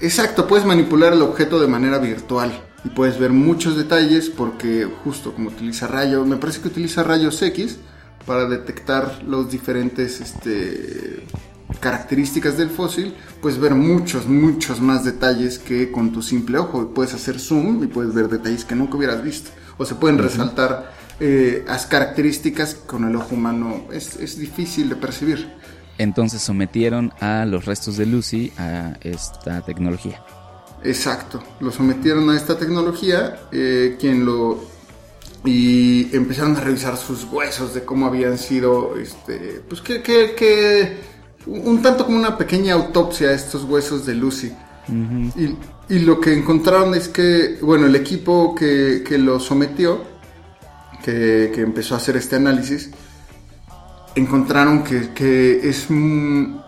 Exacto, 0.01 0.47
puedes 0.47 0.65
manipular 0.65 1.13
el 1.13 1.21
objeto 1.21 1.61
de 1.61 1.67
manera 1.67 1.97
virtual 1.97 2.51
y 2.83 2.89
puedes 2.89 3.19
ver 3.19 3.31
muchos 3.31 3.77
detalles 3.77 4.29
porque 4.29 4.87
justo 5.03 5.33
como 5.33 5.49
utiliza 5.49 5.87
rayos, 5.87 6.27
me 6.27 6.37
parece 6.37 6.61
que 6.61 6.67
utiliza 6.67 7.03
rayos 7.03 7.41
X 7.41 7.77
para 8.25 8.45
detectar 8.45 9.23
los 9.23 9.51
diferentes 9.51 10.21
este, 10.21 11.23
características 11.79 12.57
del 12.57 12.69
fósil, 12.69 13.13
puedes 13.41 13.59
ver 13.59 13.75
muchos, 13.75 14.27
muchos 14.27 14.79
más 14.79 15.03
detalles 15.03 15.59
que 15.59 15.91
con 15.91 16.11
tu 16.11 16.21
simple 16.21 16.57
ojo. 16.57 16.93
Puedes 16.93 17.13
hacer 17.13 17.39
zoom 17.39 17.83
y 17.83 17.87
puedes 17.87 18.13
ver 18.13 18.29
detalles 18.29 18.65
que 18.65 18.75
nunca 18.75 18.97
hubieras 18.97 19.23
visto. 19.23 19.51
O 19.77 19.85
se 19.85 19.95
pueden 19.95 20.17
resaltar 20.17 20.91
eh, 21.19 21.63
las 21.67 21.85
características 21.85 22.75
con 22.75 23.05
el 23.05 23.15
ojo 23.15 23.35
humano. 23.35 23.85
Es, 23.91 24.15
es 24.17 24.37
difícil 24.37 24.89
de 24.89 24.95
percibir. 24.95 25.51
Entonces 25.97 26.41
sometieron 26.41 27.13
a 27.19 27.45
los 27.45 27.65
restos 27.65 27.97
de 27.97 28.05
Lucy 28.05 28.51
a 28.57 28.97
esta 29.01 29.61
tecnología. 29.61 30.23
Exacto, 30.83 31.41
lo 31.59 31.71
sometieron 31.71 32.29
a 32.29 32.35
esta 32.35 32.57
tecnología, 32.57 33.47
eh, 33.51 33.95
quien 33.99 34.25
lo 34.25 34.73
y 35.45 36.15
empezaron 36.15 36.55
a 36.55 36.61
revisar 36.61 36.95
sus 36.97 37.25
huesos 37.25 37.73
de 37.73 37.83
cómo 37.83 38.05
habían 38.05 38.37
sido, 38.37 38.97
este, 38.97 39.61
pues 39.67 39.81
que, 39.81 40.01
que, 40.01 40.35
que 40.35 40.97
un 41.45 41.81
tanto 41.81 42.05
como 42.05 42.17
una 42.17 42.37
pequeña 42.37 42.75
autopsia 42.75 43.29
a 43.29 43.33
estos 43.33 43.63
huesos 43.63 44.05
de 44.05 44.15
Lucy. 44.15 44.53
y, 44.87 45.93
y, 45.93 45.99
lo 45.99 46.19
que 46.19 46.33
encontraron 46.33 46.93
es 46.95 47.09
que, 47.09 47.57
bueno, 47.61 47.87
el 47.87 47.95
equipo 47.95 48.55
que, 48.55 49.03
que 49.05 49.17
lo 49.17 49.39
sometió, 49.39 50.01
que, 51.03 51.51
que, 51.53 51.61
empezó 51.61 51.95
a 51.95 51.97
hacer 51.97 52.15
este 52.15 52.37
análisis, 52.37 52.91
encontraron 54.15 54.83
que, 54.83 55.09
que 55.13 55.67
es, 55.67 55.87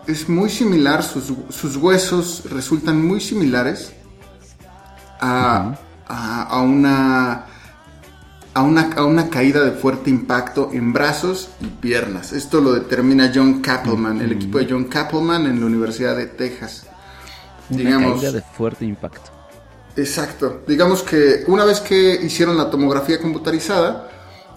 es, 0.08 0.30
muy 0.30 0.50
similar, 0.50 1.04
sus, 1.04 1.34
sus, 1.50 1.78
huesos 1.78 2.44
resultan 2.50 3.06
muy 3.06 3.22
similares 3.22 3.94
a, 5.20 5.76
a, 6.08 6.44
a 6.44 6.62
una 6.62 7.46
a 8.56 8.62
una, 8.62 8.94
a 8.94 9.04
una, 9.04 9.30
caída 9.30 9.66
de 9.66 9.72
fuerte 9.72 10.10
impacto 10.10 10.70
en 10.72 10.94
brazos 10.94 11.50
y 11.60 11.66
piernas. 11.66 12.32
Esto 12.32 12.62
lo 12.62 12.72
determina 12.72 13.30
John 13.36 13.62
Kappelman, 13.62 14.22
el 14.22 14.32
equipo 14.32 14.60
de 14.60 14.68
John 14.70 14.86
Kappelman 14.86 15.46
en 15.46 15.60
la 15.60 15.66
Universidad 15.66 16.16
de 16.16 16.28
Texas. 16.28 16.86
Una 17.70 17.80
Digamos, 17.80 18.22
caída 18.22 18.32
de 18.32 18.42
fuerte 18.42 18.86
impacto. 18.86 19.30
Exacto. 19.98 20.62
Digamos 20.66 21.04
que 21.04 21.44
una 21.48 21.66
vez 21.66 21.82
que 21.82 22.16
hicieron 22.24 22.58
la 22.58 22.70
tomografía 22.70 23.20
computarizada, 23.20 24.10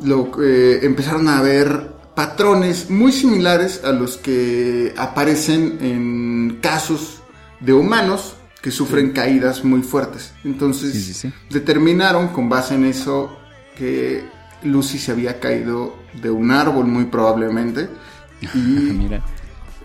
lo, 0.04 0.30
eh, 0.40 0.78
empezaron 0.82 1.28
a 1.28 1.42
ver 1.42 1.90
patrones 2.14 2.90
muy 2.90 3.10
similares 3.10 3.82
a 3.84 3.90
los 3.90 4.16
que 4.16 4.94
aparecen 4.96 5.78
en 5.80 6.58
casos 6.60 7.20
de 7.58 7.72
humanos 7.72 8.34
que 8.62 8.70
sufren 8.70 9.08
sí. 9.08 9.12
caídas 9.12 9.64
muy 9.64 9.82
fuertes. 9.82 10.32
Entonces 10.44 10.92
sí, 10.92 11.14
sí, 11.14 11.32
determinaron 11.50 12.28
con 12.28 12.48
base 12.48 12.74
en 12.74 12.84
eso 12.84 13.38
que 13.76 14.24
Lucy 14.62 14.98
se 14.98 15.12
había 15.12 15.38
caído 15.40 15.96
de 16.20 16.30
un 16.30 16.50
árbol 16.50 16.86
muy 16.86 17.04
probablemente 17.04 17.88
y, 18.40 18.58
Mira. 18.58 19.22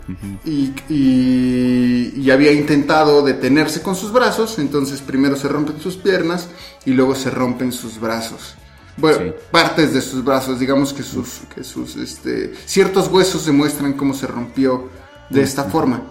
uh 0.08 0.12
-huh. 0.12 0.40
y, 0.46 0.74
y, 0.90 2.14
y, 2.18 2.32
había 2.32 2.52
intentado 2.52 3.22
detenerse 3.24 3.82
con 3.82 3.96
sus 3.96 4.12
brazos, 4.12 4.58
entonces 4.60 5.02
primero 5.02 5.36
se 5.36 5.48
rompen 5.48 5.80
sus 5.80 5.98
piernas 5.98 6.50
y 6.86 6.92
luego 6.92 7.16
se 7.16 7.30
rompen 7.30 7.72
sus 7.72 8.00
brazos. 8.00 8.56
Bueno, 8.96 9.34
partes 9.50 9.94
de 9.94 10.02
sus 10.02 10.24
brazos, 10.24 10.60
digamos 10.60 10.94
que 10.94 11.02
sus, 11.02 11.42
que 11.54 11.64
sus 11.64 11.96
este, 11.96 12.54
ciertos 12.66 13.08
huesos 13.08 13.46
demuestran 13.46 13.94
cómo 13.94 14.14
se 14.14 14.28
rompió 14.28 14.90
de 15.32 15.42
esta 15.42 15.64
forma. 15.64 16.04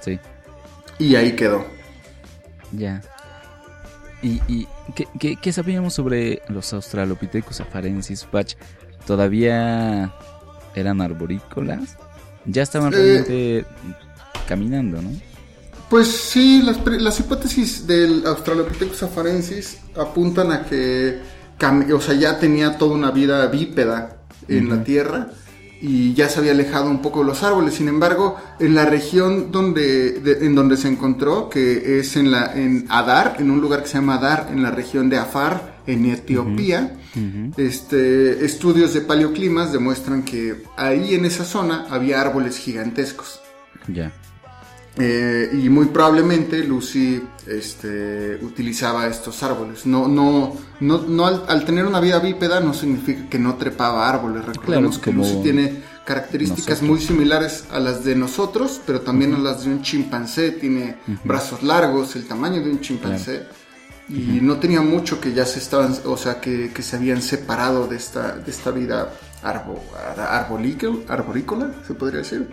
Sí. 0.00 0.18
Y 0.98 1.16
ahí 1.16 1.36
quedó. 1.36 1.66
Ya. 2.76 3.02
¿Y, 4.22 4.40
y 4.48 4.66
¿qué, 4.94 5.06
qué, 5.18 5.36
qué, 5.36 5.52
sabíamos 5.52 5.94
sobre 5.94 6.42
los 6.48 6.72
Australopithecus 6.72 7.60
afarensis, 7.60 8.24
Patch? 8.24 8.54
¿Todavía 9.06 10.14
eran 10.74 11.00
arborícolas? 11.00 11.96
Ya 12.46 12.62
estaban 12.62 12.92
eh, 12.94 12.96
realmente 12.96 13.66
caminando, 14.48 15.02
¿no? 15.02 15.10
Pues 15.90 16.08
sí, 16.08 16.62
las, 16.62 16.78
las 17.00 17.20
hipótesis 17.20 17.86
del 17.86 18.26
Australopithecus 18.26 19.02
afarensis 19.02 19.78
apuntan 19.96 20.52
a 20.52 20.64
que 20.64 21.20
o 21.94 22.00
sea, 22.00 22.14
ya 22.14 22.38
tenía 22.38 22.76
toda 22.78 22.94
una 22.94 23.10
vida 23.10 23.46
bípeda 23.46 24.16
en 24.48 24.66
uh 24.66 24.68
-huh. 24.68 24.76
la 24.76 24.84
Tierra 24.84 25.28
y 25.86 26.14
ya 26.14 26.30
se 26.30 26.38
había 26.38 26.52
alejado 26.52 26.88
un 26.88 27.02
poco 27.02 27.20
de 27.20 27.26
los 27.26 27.42
árboles. 27.42 27.74
Sin 27.74 27.88
embargo, 27.88 28.38
en 28.58 28.74
la 28.74 28.86
región 28.86 29.52
donde, 29.52 30.12
de, 30.12 30.46
en 30.46 30.54
donde 30.54 30.78
se 30.78 30.88
encontró, 30.88 31.50
que 31.50 31.98
es 31.98 32.16
en, 32.16 32.30
la, 32.30 32.54
en 32.54 32.86
Adar, 32.88 33.36
en 33.38 33.50
un 33.50 33.60
lugar 33.60 33.82
que 33.82 33.88
se 33.88 33.98
llama 33.98 34.14
Adar, 34.14 34.48
en 34.50 34.62
la 34.62 34.70
región 34.70 35.10
de 35.10 35.18
Afar, 35.18 35.82
en 35.86 36.06
Etiopía, 36.06 36.96
uh 37.14 37.18
-huh. 37.18 37.52
este, 37.58 38.46
estudios 38.46 38.94
de 38.94 39.02
paleoclimas 39.02 39.72
demuestran 39.72 40.22
que 40.22 40.62
ahí 40.78 41.14
en 41.14 41.26
esa 41.26 41.44
zona 41.44 41.86
había 41.90 42.18
árboles 42.18 42.56
gigantescos. 42.56 43.40
Ya. 43.88 43.94
Yeah. 43.94 44.23
Eh, 44.96 45.50
y 45.60 45.68
muy 45.70 45.86
probablemente 45.86 46.62
Lucy 46.62 47.20
este, 47.46 48.38
utilizaba 48.42 49.08
estos 49.08 49.42
árboles. 49.42 49.86
No, 49.86 50.06
no, 50.06 50.56
no, 50.80 50.98
no 51.02 51.26
al, 51.26 51.44
al, 51.48 51.64
tener 51.64 51.84
una 51.84 51.98
vida 52.00 52.20
bípeda 52.20 52.60
no 52.60 52.72
significa 52.74 53.28
que 53.28 53.38
no 53.38 53.56
trepaba 53.56 54.08
árboles. 54.08 54.44
Recordemos 54.44 54.98
claro, 54.98 55.02
que 55.02 55.12
Lucy 55.12 55.42
tiene 55.42 55.82
características 56.04 56.82
nosotros. 56.82 56.90
muy 56.90 57.00
similares 57.00 57.64
a 57.72 57.80
las 57.80 58.04
de 58.04 58.14
nosotros, 58.14 58.80
pero 58.86 59.00
también 59.00 59.32
uh 59.32 59.38
-huh. 59.38 59.40
a 59.40 59.44
las 59.52 59.64
de 59.64 59.70
un 59.70 59.82
chimpancé. 59.82 60.52
Tiene 60.52 60.96
uh 61.08 61.10
-huh. 61.12 61.18
brazos 61.24 61.62
largos, 61.62 62.14
el 62.14 62.26
tamaño 62.26 62.62
de 62.62 62.70
un 62.70 62.80
chimpancé. 62.80 63.38
Claro. 63.38 63.54
Y 64.08 64.12
uh 64.14 64.18
-huh. 64.34 64.42
no 64.42 64.56
tenía 64.58 64.82
mucho 64.82 65.20
que 65.20 65.32
ya 65.32 65.44
se 65.44 65.58
estaban, 65.58 65.96
o 66.04 66.16
sea, 66.16 66.40
que, 66.40 66.70
que 66.72 66.82
se 66.82 66.96
habían 66.96 67.20
separado 67.20 67.88
de 67.88 67.96
esta, 67.96 68.36
de 68.36 68.50
esta 68.50 68.70
vida 68.70 69.12
arbo, 69.42 69.82
arborícola, 71.08 71.72
se 71.86 71.94
podría 71.94 72.18
decir. 72.20 72.48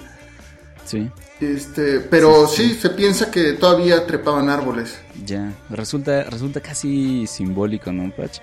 Sí. 0.86 1.10
Este, 1.40 2.00
pero 2.00 2.48
sí, 2.48 2.64
sí, 2.64 2.74
sí, 2.74 2.82
se 2.82 2.90
piensa 2.92 3.32
que 3.32 3.54
todavía 3.54 4.06
trepaban 4.06 4.50
árboles. 4.50 5.00
Ya, 5.26 5.54
resulta, 5.70 6.24
resulta 6.24 6.62
casi 6.62 7.26
simbólico, 7.28 7.92
¿no, 7.92 8.12
Pach? 8.12 8.40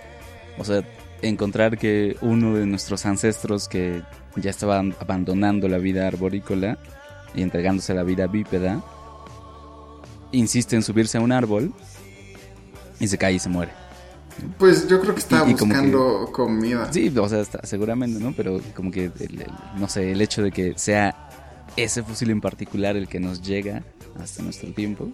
O 0.59 0.65
sea, 0.65 0.83
encontrar 1.23 1.79
que 1.79 2.17
uno 2.21 2.57
de 2.57 2.67
nuestros 2.67 3.07
ancestros 3.07 3.69
que 3.69 4.03
ya 4.37 4.51
estaba 4.51 4.79
abandonando 4.79 5.69
la 5.69 5.79
vida 5.79 6.07
arborícola 6.07 6.79
y 7.35 7.43
entregándose 7.43 7.93
a 7.93 7.97
la 7.97 8.03
vida 8.03 8.27
bípeda, 8.27 8.83
insiste 10.33 10.77
en 10.77 10.83
subirse 10.83 11.19
a 11.19 11.21
un 11.21 11.33
árbol 11.33 11.73
y 12.99 13.09
se 13.09 13.19
cae 13.19 13.35
y 13.35 13.39
se 13.39 13.49
muere. 13.49 13.73
Pues 14.57 14.87
yo 14.87 15.01
creo 15.01 15.15
que 15.15 15.21
estaba 15.21 15.49
y, 15.49 15.51
y 15.51 15.55
buscando 15.55 16.27
que, 16.27 16.33
comida. 16.33 16.93
Sí, 16.93 17.13
o 17.17 17.29
sea, 17.29 17.41
está, 17.41 17.61
seguramente, 17.65 18.21
¿no? 18.21 18.33
Pero 18.37 18.61
como 18.75 18.91
que, 18.91 19.07
el, 19.07 19.41
el, 19.41 19.47
no 19.77 19.89
sé, 19.89 20.13
el 20.13 20.21
hecho 20.21 20.43
de 20.43 20.53
que 20.53 20.75
sea 20.77 21.28
ese 21.85 22.03
fósil 22.03 22.31
en 22.31 22.41
particular 22.41 22.97
el 22.97 23.09
que 23.09 23.21
nos 23.21 23.43
llega 23.43 23.83
hasta 24.21 24.43
nuestro 24.43 24.73
tiempo 24.73 25.11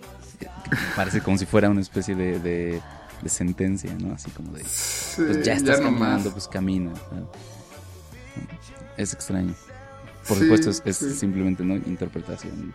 parece 0.97 1.21
como 1.21 1.39
si 1.39 1.47
fuera 1.47 1.71
una 1.71 1.81
especie 1.81 2.15
de, 2.15 2.39
de, 2.39 2.81
de 3.23 3.29
sentencia, 3.29 3.93
¿no? 3.99 4.15
Así 4.15 4.31
como 4.31 4.53
de, 4.53 4.65
sí, 4.65 5.23
pues 5.27 5.45
ya 5.45 5.55
estás 5.55 5.79
ya 5.79 5.85
caminando, 5.85 6.31
pues 6.33 6.49
camina. 6.49 6.91
¿no? 6.91 7.31
Es 8.97 9.13
extraño. 9.13 9.55
Por 10.27 10.39
sí, 10.39 10.45
supuesto, 10.45 10.71
es, 10.71 10.83
es 10.85 10.97
sí. 10.97 11.13
simplemente 11.13 11.65
no 11.65 11.77
interpretación 11.77 12.75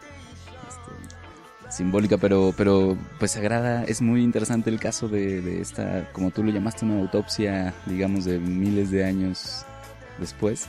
este, 0.67 1.71
simbólica, 1.75 2.17
pero, 2.17 2.53
pero 2.55 2.97
pues 3.17 3.35
agrada, 3.37 3.83
es 3.85 4.01
muy 4.01 4.23
interesante 4.23 4.69
el 4.69 4.79
caso 4.79 5.07
de, 5.07 5.41
de 5.41 5.61
esta, 5.61 6.11
como 6.13 6.31
tú 6.31 6.43
lo 6.43 6.51
llamaste, 6.51 6.85
una 6.85 6.99
autopsia, 6.99 7.73
digamos, 7.87 8.25
de 8.25 8.39
miles 8.39 8.91
de 8.91 9.03
años 9.03 9.65
después, 10.19 10.67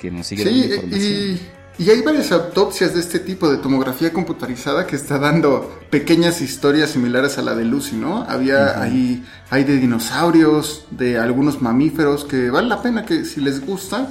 que 0.00 0.10
nos 0.10 0.26
sigue 0.26 0.44
dando 0.44 0.64
información. 0.64 1.12
Y 1.12 1.40
y 1.78 1.90
hay 1.90 2.00
varias 2.00 2.32
autopsias 2.32 2.94
de 2.94 3.00
este 3.00 3.18
tipo 3.18 3.50
de 3.50 3.58
tomografía 3.58 4.12
computarizada 4.12 4.86
que 4.86 4.96
está 4.96 5.18
dando 5.18 5.78
pequeñas 5.90 6.40
historias 6.40 6.90
similares 6.90 7.36
a 7.36 7.42
la 7.42 7.54
de 7.54 7.64
Lucy, 7.64 7.96
¿no? 7.96 8.22
Había 8.22 8.62
uh 8.62 8.66
-huh. 8.66 8.82
ahí, 8.82 9.24
hay 9.50 9.64
de 9.64 9.76
dinosaurios, 9.76 10.86
de 10.90 11.18
algunos 11.18 11.60
mamíferos 11.60 12.24
que 12.24 12.48
vale 12.50 12.68
la 12.68 12.80
pena 12.80 13.04
que 13.04 13.24
si 13.26 13.40
les 13.40 13.64
gusta, 13.64 14.08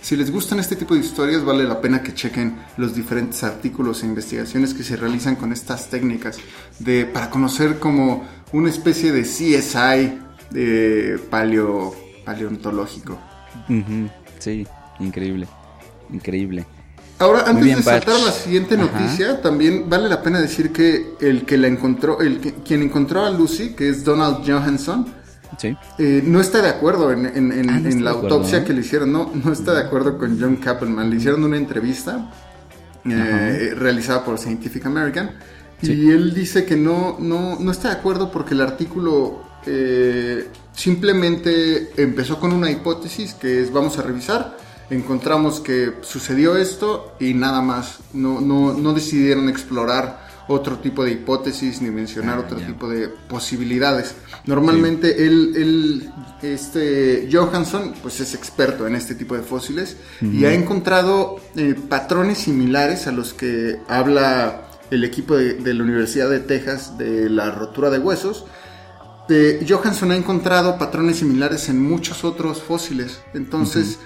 si 0.00 0.14
les 0.14 0.30
gustan 0.30 0.60
este 0.60 0.76
tipo 0.76 0.94
de 0.94 1.00
historias, 1.00 1.44
vale 1.44 1.64
la 1.64 1.80
pena 1.80 2.02
que 2.04 2.14
chequen 2.14 2.56
los 2.76 2.94
diferentes 2.94 3.42
artículos 3.42 4.02
e 4.02 4.06
investigaciones 4.06 4.72
que 4.72 4.84
se 4.84 4.96
realizan 4.96 5.34
con 5.34 5.52
estas 5.52 5.90
técnicas 5.90 6.38
de, 6.78 7.04
para 7.04 7.30
conocer 7.30 7.80
como 7.80 8.24
una 8.52 8.70
especie 8.70 9.10
de 9.10 9.22
CSI 9.22 10.18
de 10.50 11.18
paleo, 11.30 11.94
paleontológico. 12.24 13.18
Uh 13.68 13.72
-huh. 13.72 14.10
Sí, 14.38 14.64
increíble, 15.00 15.48
increíble. 16.12 16.64
Ahora, 17.20 17.44
antes 17.46 17.64
bien, 17.64 17.78
de 17.78 17.82
saltar 17.82 18.14
a 18.14 18.24
la 18.26 18.32
siguiente 18.32 18.76
noticia, 18.76 19.30
Ajá. 19.32 19.40
también 19.40 19.88
vale 19.90 20.08
la 20.08 20.22
pena 20.22 20.40
decir 20.40 20.72
que 20.72 21.14
el 21.20 21.44
que 21.44 21.56
la 21.58 21.66
encontró, 21.66 22.20
el 22.20 22.40
que, 22.40 22.54
quien 22.54 22.82
encontró 22.82 23.24
a 23.24 23.30
Lucy, 23.30 23.70
que 23.74 23.88
es 23.88 24.04
Donald 24.04 24.48
Johansson, 24.48 25.06
Sí. 25.58 25.76
eh, 25.98 26.22
no 26.24 26.40
está 26.40 26.62
de 26.62 26.68
acuerdo 26.68 27.10
en, 27.10 27.26
en- 27.26 27.50
en- 27.52 27.70
Ah, 27.70 27.72
no 27.72 27.78
en 27.80 27.86
está 27.88 28.00
la 28.02 28.10
acuerdo, 28.10 28.36
autopsia 28.36 28.60
¿no? 28.60 28.64
que 28.66 28.72
le 28.74 28.80
hicieron. 28.82 29.10
No, 29.12 29.32
no 29.34 29.52
está 29.52 29.74
de 29.74 29.80
acuerdo 29.80 30.16
con 30.16 30.38
John 30.40 30.56
Kappelman. 30.56 31.10
Le 31.10 31.16
hicieron 31.16 31.42
una 31.42 31.56
entrevista 31.56 32.30
eh, 33.04 33.72
realizada 33.76 34.24
por 34.24 34.38
Scientific 34.38 34.84
American. 34.86 35.32
Sí. 35.82 35.92
Y 35.94 36.10
él 36.10 36.34
dice 36.34 36.64
que 36.64 36.76
no, 36.76 37.16
no, 37.18 37.58
no 37.58 37.70
está 37.72 37.88
de 37.88 37.94
acuerdo 37.94 38.30
porque 38.30 38.54
el 38.54 38.60
artículo 38.60 39.42
eh, 39.66 40.48
simplemente 40.72 41.90
empezó 41.96 42.38
con 42.38 42.52
una 42.52 42.70
hipótesis 42.70 43.34
que 43.34 43.62
es 43.62 43.72
vamos 43.72 43.98
a 43.98 44.02
revisar. 44.02 44.56
Encontramos 44.90 45.60
que 45.60 45.94
sucedió 46.02 46.56
esto 46.56 47.14
y 47.20 47.34
nada 47.34 47.60
más. 47.60 47.98
No, 48.14 48.40
no, 48.40 48.72
no 48.72 48.94
decidieron 48.94 49.48
explorar 49.48 50.26
otro 50.50 50.78
tipo 50.78 51.04
de 51.04 51.12
hipótesis 51.12 51.82
ni 51.82 51.90
mencionar 51.90 52.38
Ah, 52.38 52.40
otro 52.46 52.58
ya. 52.58 52.66
tipo 52.68 52.88
de 52.88 53.08
posibilidades. 53.08 54.14
Normalmente 54.46 55.26
él, 55.26 55.52
él, 55.56 56.10
este 56.42 57.28
Johansson, 57.30 57.92
pues 58.00 58.20
es 58.20 58.34
experto 58.34 58.86
en 58.86 58.94
este 58.94 59.14
tipo 59.14 59.34
de 59.36 59.42
fósiles 59.42 59.98
y 60.22 60.46
ha 60.46 60.54
encontrado 60.54 61.36
eh, 61.54 61.74
patrones 61.88 62.38
similares 62.38 63.06
a 63.06 63.12
los 63.12 63.34
que 63.34 63.78
habla 63.88 64.62
el 64.90 65.04
equipo 65.04 65.36
de, 65.36 65.52
de 65.54 65.74
la 65.74 65.82
Universidad 65.82 66.30
de 66.30 66.40
Texas 66.40 66.96
de 66.96 67.28
la 67.28 67.50
rotura 67.50 67.90
de 67.90 67.98
huesos. 67.98 68.46
Eh, 69.28 69.66
Johansson 69.68 70.12
ha 70.12 70.16
encontrado 70.16 70.78
patrones 70.78 71.18
similares 71.18 71.68
en 71.68 71.82
muchos 71.82 72.24
otros 72.24 72.62
fósiles. 72.62 73.20
Entonces, 73.34 73.98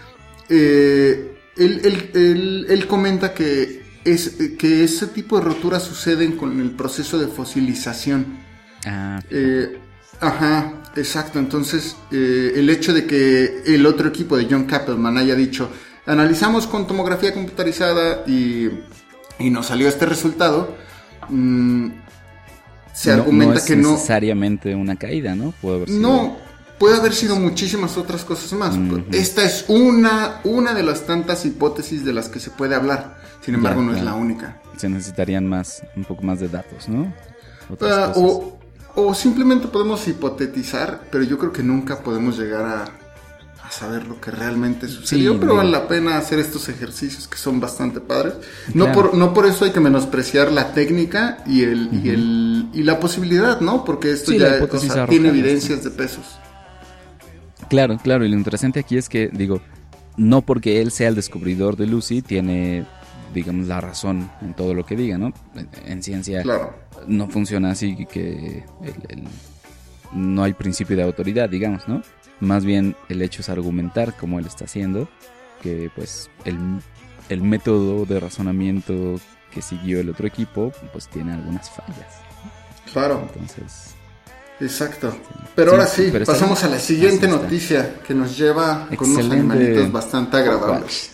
eh, 0.49 1.35
él, 1.57 1.81
él- 1.85 2.11
él- 2.15 2.67
él 2.69 2.87
comenta 2.87 3.35
que, 3.35 3.83
es, 4.05 4.37
que 4.59 4.85
ese 4.85 5.07
tipo 5.09 5.39
de 5.39 5.45
roturas 5.45 5.83
suceden 5.83 6.33
con 6.33 6.61
el 6.61 6.71
proceso 6.73 7.19
de 7.19 7.27
fosilización. 7.29 8.39
Ah, 8.87 9.21
Eh, 9.31 9.79
ajá, 10.21 10.83
exacto. 10.97 11.39
Entonces, 11.39 11.97
eh, 12.11 12.53
el 12.57 12.69
hecho 12.71 12.93
de 12.93 13.07
que 13.07 13.63
el 13.67 13.87
otro 13.87 14.09
equipo 14.09 14.37
de 14.37 14.47
John 14.51 14.65
Kappelman 14.65 15.19
haya 15.19 15.35
dicho, 15.35 15.71
analizamos 16.07 16.67
con 16.67 16.87
tomografía 16.87 17.33
computarizada 17.33 18.25
y, 18.27 18.69
y 19.39 19.51
nos 19.51 19.67
salió 19.67 19.89
este 19.89 20.07
resultado, 20.07 20.77
mm, 21.29 21.89
se 22.93 23.11
no- 23.15 23.23
argumenta 23.23 23.53
no 23.55 23.59
es 23.61 23.65
que 23.65 23.77
no... 23.77 23.93
necesariamente 23.93 24.75
una 24.75 24.97
caída, 24.97 25.35
¿no? 25.35 25.53
Puede 25.63 25.77
haber 25.77 25.89
sido- 25.89 26.01
No, 26.01 26.37
puede 26.83 26.97
haber 26.97 27.15
sido 27.15 27.37
muchísimas 27.37 27.97
otras 27.97 28.25
cosas 28.25 28.53
más. 28.55 28.75
Esta 29.13 29.45
es 29.45 29.67
una, 29.69 30.41
una 30.43 30.75
de 30.75 30.83
las 30.83 31.07
tantas 31.07 31.47
hipótesis 31.47 32.05
de 32.05 32.13
las 32.13 32.29
que 32.29 32.41
se 32.41 32.51
puede 32.51 32.75
hablar. 32.75 33.19
Sin 33.41 33.55
embargo, 33.55 33.83
Ya, 33.83 33.87
no 33.87 33.97
es 33.97 34.03
la 34.03 34.15
única. 34.15 34.61
Se 34.77 34.89
necesitarían 34.89 35.47
más, 35.49 35.85
un 35.95 36.03
poco 36.03 36.25
más 36.25 36.41
de 36.41 36.49
datos, 36.49 36.89
¿no? 36.89 37.15
Ah, 37.83 38.13
o, 38.17 38.59
o 38.97 39.15
simplemente 39.15 39.69
podemos 39.69 40.09
hipotetizar, 40.09 41.03
pero 41.09 41.23
yo 41.23 41.39
creo 41.39 41.53
que 41.53 41.63
nunca 41.63 42.01
podemos 42.01 42.37
llegar 42.37 42.65
a, 42.65 42.85
a 43.65 43.71
saber 43.71 44.09
lo 44.09 44.21
que 44.21 44.33
realmente 44.33 44.89
sucedió. 44.89 45.35
Sí, 45.35 45.39
pero 45.41 45.55
vale 45.55 45.71
la 45.71 45.87
pena 45.87 46.19
hacer 46.19 46.41
estos 46.41 46.69
ejercicios 46.69 47.29
que 47.29 47.39
son 47.39 47.61
bastante 47.61 48.01
padres. 48.01 48.35
No, 48.75 48.87
Claro. 48.87 49.11
por, 49.11 49.15
no 49.17 49.33
por 49.33 49.47
eso 49.47 49.67
hay 49.67 49.71
que 49.71 49.79
menospreciar 49.79 50.51
la 50.51 50.73
técnica 50.73 51.45
y, 51.47 51.63
el, 51.63 51.91
y, 51.93 52.09
el, 52.09 52.71
y 52.75 52.83
la 52.83 52.99
posibilidad, 52.99 53.61
¿no? 53.61 53.85
Porque 53.85 54.11
esto 54.11 54.33
Sí, 54.33 54.39
ya 54.39 54.55
o 54.55 54.57
hipótesis 54.57 54.93
sea, 54.93 55.07
tiene 55.07 55.29
evidencias 55.29 55.85
de 55.85 55.91
pesos. 55.91 56.25
Claro, 57.73 57.97
claro, 57.97 58.23
y 58.27 58.29
lo 58.29 58.37
interesante 58.37 58.81
aquí 58.81 58.99
es 58.99 59.09
que, 59.09 59.29
digo, 59.33 59.63
no 60.19 60.43
porque 60.43 60.83
él 60.83 60.91
sea 60.91 61.09
el 61.09 61.15
descubridor 61.15 61.75
de 61.79 61.87
Lucy, 61.87 62.21
tiene, 62.21 62.85
digamos, 63.33 63.67
la 63.67 63.81
razón 63.81 64.31
en 64.43 64.53
todo 64.53 64.75
lo 64.75 64.85
que 64.85 64.95
diga, 64.95 65.17
¿no? 65.17 65.33
En, 65.55 65.69
en 65.87 66.03
ciencia 66.03 66.43
Claro. 66.43 66.75
no 67.07 67.29
funciona 67.29 67.71
así 67.71 68.05
que 68.05 68.63
el- 68.83 68.95
el- 69.09 69.23
no 70.13 70.45
hay 70.45 70.53
principio 70.53 70.97
de 70.97 71.03
autoridad, 71.03 71.49
digamos, 71.49 71.89
¿no? 71.89 72.03
Más 72.41 72.67
bien 72.67 72.95
el 73.09 73.23
hecho 73.23 73.41
es 73.41 73.49
argumentar 73.49 74.15
como 74.19 74.39
él 74.39 74.45
está 74.45 74.67
haciendo, 74.67 75.09
que 75.63 75.91
pues 75.97 76.29
el, 76.45 76.59
el 77.31 77.41
método 77.41 78.05
de 78.05 78.21
razonamiento 78.21 79.19
que 79.51 79.63
siguió 79.63 79.99
el 80.01 80.11
otro 80.11 80.27
equipo, 80.27 80.73
pues 80.93 81.09
tiene 81.09 81.33
algunas 81.33 81.71
fallas. 81.71 82.21
Claro. 82.93 83.27
Entonces, 83.33 83.95
Exacto. 84.63 85.13
Pero 85.57 85.73
Sí, 85.73 85.77
ahora 85.77 85.87
sí, 85.87 86.09
pero 86.13 86.23
está 86.23 86.35
pasamos 86.35 86.63
a 86.63 86.69
la 86.69 86.79
siguiente 86.79 87.27
noticia 87.27 88.01
que 88.07 88.15
nos 88.15 88.37
lleva 88.39 88.89
con 88.97 89.11
unos 89.11 89.31
animalitos 89.31 89.91
bastante 89.91 90.37
agradables. 90.37 91.11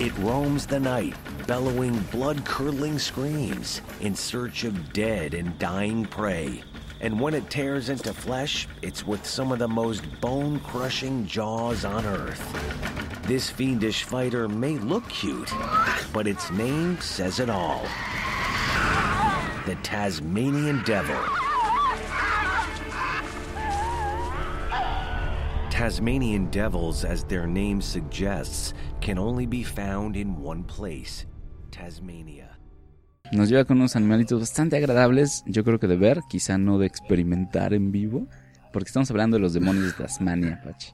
It 0.00 0.12
roams 0.18 0.66
the 0.66 0.80
night, 0.80 1.14
bellowing 1.46 1.98
blood 2.10 2.44
curdling 2.44 2.98
screams 2.98 3.80
in 4.00 4.16
search 4.16 4.64
of 4.64 4.92
dead 4.92 5.34
and 5.34 5.56
dying 5.58 6.06
prey. 6.06 6.62
And 7.00 7.20
when 7.20 7.34
it 7.34 7.48
tears 7.50 7.90
into 7.90 8.12
flesh, 8.12 8.66
it's 8.82 9.06
with 9.06 9.24
some 9.26 9.52
of 9.52 9.58
the 9.58 9.68
most 9.68 10.02
bone 10.20 10.58
crushing 10.60 11.26
jaws 11.26 11.84
on 11.84 12.04
earth. 12.06 12.42
This 13.28 13.50
fiendish 13.50 14.04
fighter 14.04 14.48
may 14.48 14.78
look 14.78 15.06
cute, 15.08 15.52
but 16.12 16.26
its 16.26 16.50
name 16.50 16.98
says 17.00 17.40
it 17.40 17.50
all 17.50 17.84
the 19.66 19.74
Tasmanian 19.82 20.82
Devil. 20.84 21.16
Tasmanian 25.70 26.48
devils, 26.50 27.04
as 27.04 27.24
their 27.24 27.46
name 27.46 27.80
suggests, 27.82 28.74
can 29.00 29.18
only 29.18 29.44
be 29.46 29.64
found 29.64 30.16
in 30.16 30.36
one 30.40 30.62
place 30.64 31.26
Tasmania. 31.70 32.50
nos 33.32 33.48
lleva 33.48 33.64
con 33.64 33.78
unos 33.78 33.96
animalitos 33.96 34.38
bastante 34.38 34.76
agradables, 34.76 35.42
yo 35.46 35.64
creo 35.64 35.80
que 35.80 35.88
de 35.88 35.96
ver, 35.96 36.20
quizá 36.28 36.58
no 36.58 36.78
de 36.78 36.86
experimentar 36.86 37.74
en 37.74 37.90
vivo, 37.90 38.28
porque 38.72 38.86
estamos 38.88 39.10
hablando 39.10 39.36
de 39.36 39.40
los 39.40 39.52
demonios 39.54 39.86
de 39.86 40.04
Tasmania, 40.04 40.60
Pachi. 40.62 40.92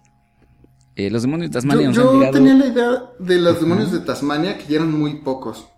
Eh, 0.96 1.10
los 1.10 1.22
demonios 1.22 1.50
de 1.50 1.54
Tasmania 1.54 1.82
Yo, 1.82 1.88
nos 1.88 1.96
yo 1.96 2.10
han 2.10 2.16
llegado... 2.18 2.32
tenía 2.32 2.54
la 2.54 2.66
idea 2.66 2.90
de 3.18 3.38
los 3.38 3.60
demonios 3.60 3.92
de 3.92 4.00
Tasmania 4.00 4.56
que 4.56 4.64
ya 4.64 4.76
eran 4.76 4.92
muy 4.98 5.16
pocos. 5.20 5.68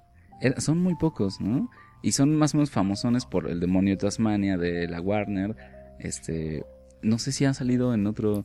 Era- 0.41 0.61
son 0.61 0.79
muy 0.81 0.95
pocos, 0.95 1.41
¿no? 1.41 1.69
Y 2.03 2.13
son 2.13 2.35
más 2.37 2.55
o 2.55 2.59
menos 2.59 2.71
famosones 2.71 3.27
por 3.27 3.49
el 3.49 3.61
demonio 3.61 3.95
de 3.95 3.99
Tasmania 3.99 4.57
de 4.57 4.89
la 4.89 5.01
Warner. 5.01 5.57
Este, 5.99 6.65
no 7.03 7.19
sé 7.19 7.33
si 7.33 7.45
ha 7.45 7.55
salido 7.55 7.95
en 7.95 8.07
otro 8.07 8.45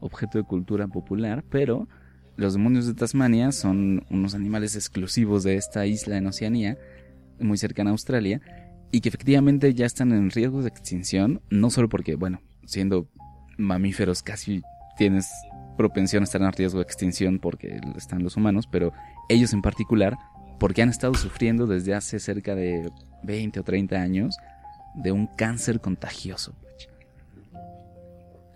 objeto 0.00 0.38
de 0.38 0.44
cultura 0.44 0.88
popular, 0.88 1.44
pero 1.48 1.88
los 2.36 2.52
demonios 2.52 2.86
de 2.86 2.94
Tasmania 2.94 3.52
son 3.52 4.04
unos 4.10 4.34
animales 4.34 4.74
exclusivos 4.76 5.42
de 5.42 5.56
esta 5.56 5.86
isla 5.86 6.16
en 6.16 6.26
Oceanía, 6.26 6.76
muy 7.38 7.58
cercana 7.58 7.90
a 7.90 7.92
Australia, 7.92 8.40
y 8.90 9.00
que 9.00 9.08
efectivamente 9.08 9.72
ya 9.74 9.86
están 9.86 10.12
en 10.12 10.30
riesgo 10.30 10.62
de 10.62 10.68
extinción, 10.68 11.40
no 11.50 11.70
solo 11.70 11.88
porque, 11.88 12.14
bueno, 12.14 12.40
siendo 12.66 13.08
mamíferos 13.56 14.22
casi 14.22 14.62
tienes 14.96 15.30
propensión 15.76 16.22
a 16.22 16.24
estar 16.24 16.42
en 16.42 16.52
riesgo 16.52 16.78
de 16.78 16.84
extinción 16.84 17.38
porque 17.38 17.80
están 17.96 18.22
los 18.22 18.36
humanos, 18.36 18.66
pero 18.66 18.92
ellos 19.28 19.52
en 19.52 19.62
particular 19.62 20.16
porque 20.58 20.82
han 20.82 20.88
estado 20.88 21.14
sufriendo 21.14 21.66
desde 21.66 21.94
hace 21.94 22.18
cerca 22.18 22.54
de 22.54 22.90
20 23.22 23.60
o 23.60 23.62
30 23.62 23.96
años 23.96 24.36
de 24.94 25.12
un 25.12 25.26
cáncer 25.26 25.80
contagioso. 25.80 26.54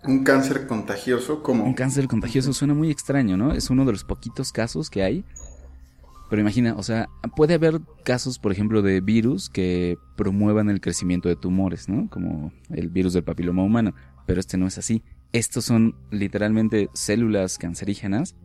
Un 0.03 0.23
cáncer 0.23 0.65
contagioso 0.65 1.43
como... 1.43 1.63
Un 1.63 1.75
cáncer 1.75 2.07
contagioso 2.07 2.53
suena 2.53 2.73
muy 2.73 2.89
extraño, 2.89 3.37
¿no? 3.37 3.53
Es 3.53 3.69
uno 3.69 3.85
de 3.85 3.91
los 3.91 4.03
poquitos 4.03 4.51
casos 4.51 4.89
que 4.89 5.03
hay. 5.03 5.23
Pero 6.29 6.41
imagina, 6.41 6.75
o 6.75 6.81
sea, 6.81 7.07
puede 7.35 7.53
haber 7.53 7.81
casos, 8.03 8.39
por 8.39 8.51
ejemplo, 8.51 8.81
de 8.81 9.01
virus 9.01 9.49
que 9.49 9.97
promuevan 10.15 10.69
el 10.69 10.81
crecimiento 10.81 11.29
de 11.29 11.35
tumores, 11.35 11.87
¿no? 11.87 12.09
Como 12.09 12.51
el 12.69 12.89
virus 12.89 13.13
del 13.13 13.23
papiloma 13.23 13.63
humano. 13.63 13.93
Pero 14.25 14.39
este 14.39 14.57
no 14.57 14.65
es 14.65 14.77
así. 14.77 15.03
Estos 15.33 15.65
son 15.65 15.95
literalmente 16.09 16.89
células 16.93 17.57
cancerígenas 17.57 18.35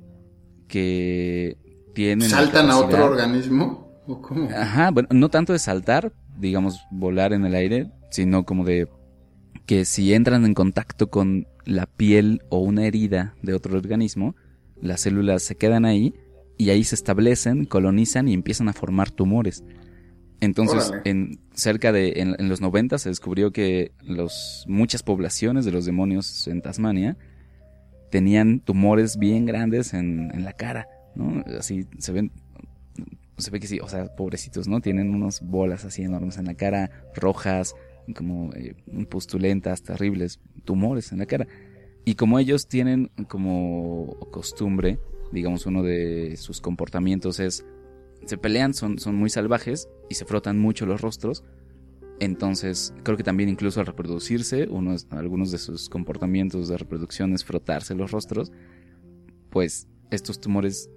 que 0.68 1.56
tienen... 1.96 2.28
¿Saltan 2.28 2.70
a 2.70 2.78
otro 2.78 3.06
organismo? 3.06 3.90
¿O 4.06 4.20
cómo? 4.20 4.50
Ajá, 4.50 4.90
bueno, 4.90 5.08
no 5.12 5.30
tanto 5.30 5.54
de 5.54 5.58
saltar, 5.58 6.12
digamos, 6.38 6.78
volar 6.90 7.32
en 7.32 7.46
el 7.46 7.54
aire, 7.54 7.90
sino 8.10 8.44
como 8.44 8.64
de 8.64 8.86
que 9.64 9.86
si 9.86 10.12
entran 10.12 10.44
en 10.44 10.52
contacto 10.52 11.08
con 11.08 11.48
la 11.64 11.86
piel 11.86 12.42
o 12.50 12.58
una 12.58 12.84
herida 12.84 13.34
de 13.40 13.54
otro 13.54 13.74
organismo, 13.74 14.36
las 14.80 15.00
células 15.00 15.42
se 15.42 15.56
quedan 15.56 15.86
ahí 15.86 16.14
y 16.58 16.68
ahí 16.68 16.84
se 16.84 16.94
establecen, 16.94 17.64
colonizan 17.64 18.28
y 18.28 18.34
empiezan 18.34 18.68
a 18.68 18.74
formar 18.74 19.10
tumores. 19.10 19.64
Entonces, 20.40 20.90
Órale. 20.90 21.10
en 21.10 21.40
cerca 21.54 21.92
de 21.92 22.20
en, 22.20 22.36
en 22.38 22.50
los 22.50 22.60
90 22.60 22.98
se 22.98 23.08
descubrió 23.08 23.52
que 23.52 23.92
los 24.02 24.66
muchas 24.68 25.02
poblaciones 25.02 25.64
de 25.64 25.72
los 25.72 25.86
demonios 25.86 26.46
en 26.46 26.60
Tasmania 26.60 27.16
tenían 28.10 28.60
tumores 28.60 29.16
bien 29.16 29.46
grandes 29.46 29.94
en, 29.94 30.30
en 30.34 30.44
la 30.44 30.52
cara, 30.52 30.86
¿no? 31.16 31.42
Así 31.58 31.86
se 31.98 32.12
ven 32.12 32.30
se 33.38 33.50
ve 33.50 33.60
que 33.60 33.66
sí, 33.66 33.80
o 33.80 33.88
sea, 33.88 34.14
pobrecitos, 34.16 34.66
¿no? 34.66 34.80
Tienen 34.80 35.14
unas 35.14 35.42
bolas 35.42 35.84
así 35.84 36.02
enormes 36.02 36.38
en 36.38 36.46
la 36.46 36.54
cara, 36.54 36.90
rojas, 37.14 37.74
como 38.14 38.52
eh, 38.54 38.74
pustulentas, 39.08 39.82
terribles, 39.82 40.40
tumores 40.64 41.12
en 41.12 41.18
la 41.18 41.26
cara. 41.26 41.46
Y 42.04 42.14
como 42.14 42.38
ellos 42.38 42.66
tienen 42.68 43.10
como 43.28 44.16
costumbre, 44.30 44.98
digamos, 45.32 45.66
uno 45.66 45.82
de 45.82 46.36
sus 46.36 46.60
comportamientos 46.60 47.40
es, 47.40 47.64
se 48.24 48.38
pelean, 48.38 48.74
son, 48.74 48.98
son 48.98 49.16
muy 49.16 49.28
salvajes 49.28 49.88
y 50.08 50.14
se 50.14 50.24
frotan 50.24 50.58
mucho 50.58 50.86
los 50.86 51.00
rostros. 51.00 51.44
Entonces, 52.18 52.94
creo 53.02 53.18
que 53.18 53.24
también 53.24 53.50
incluso 53.50 53.80
al 53.80 53.86
reproducirse, 53.86 54.66
unos, 54.68 55.06
algunos 55.10 55.50
de 55.50 55.58
sus 55.58 55.90
comportamientos 55.90 56.68
de 56.68 56.78
reproducción 56.78 57.34
es 57.34 57.44
frotarse 57.44 57.94
los 57.94 58.10
rostros, 58.10 58.52
pues 59.50 59.88
estos 60.10 60.40
tumores 60.40 60.88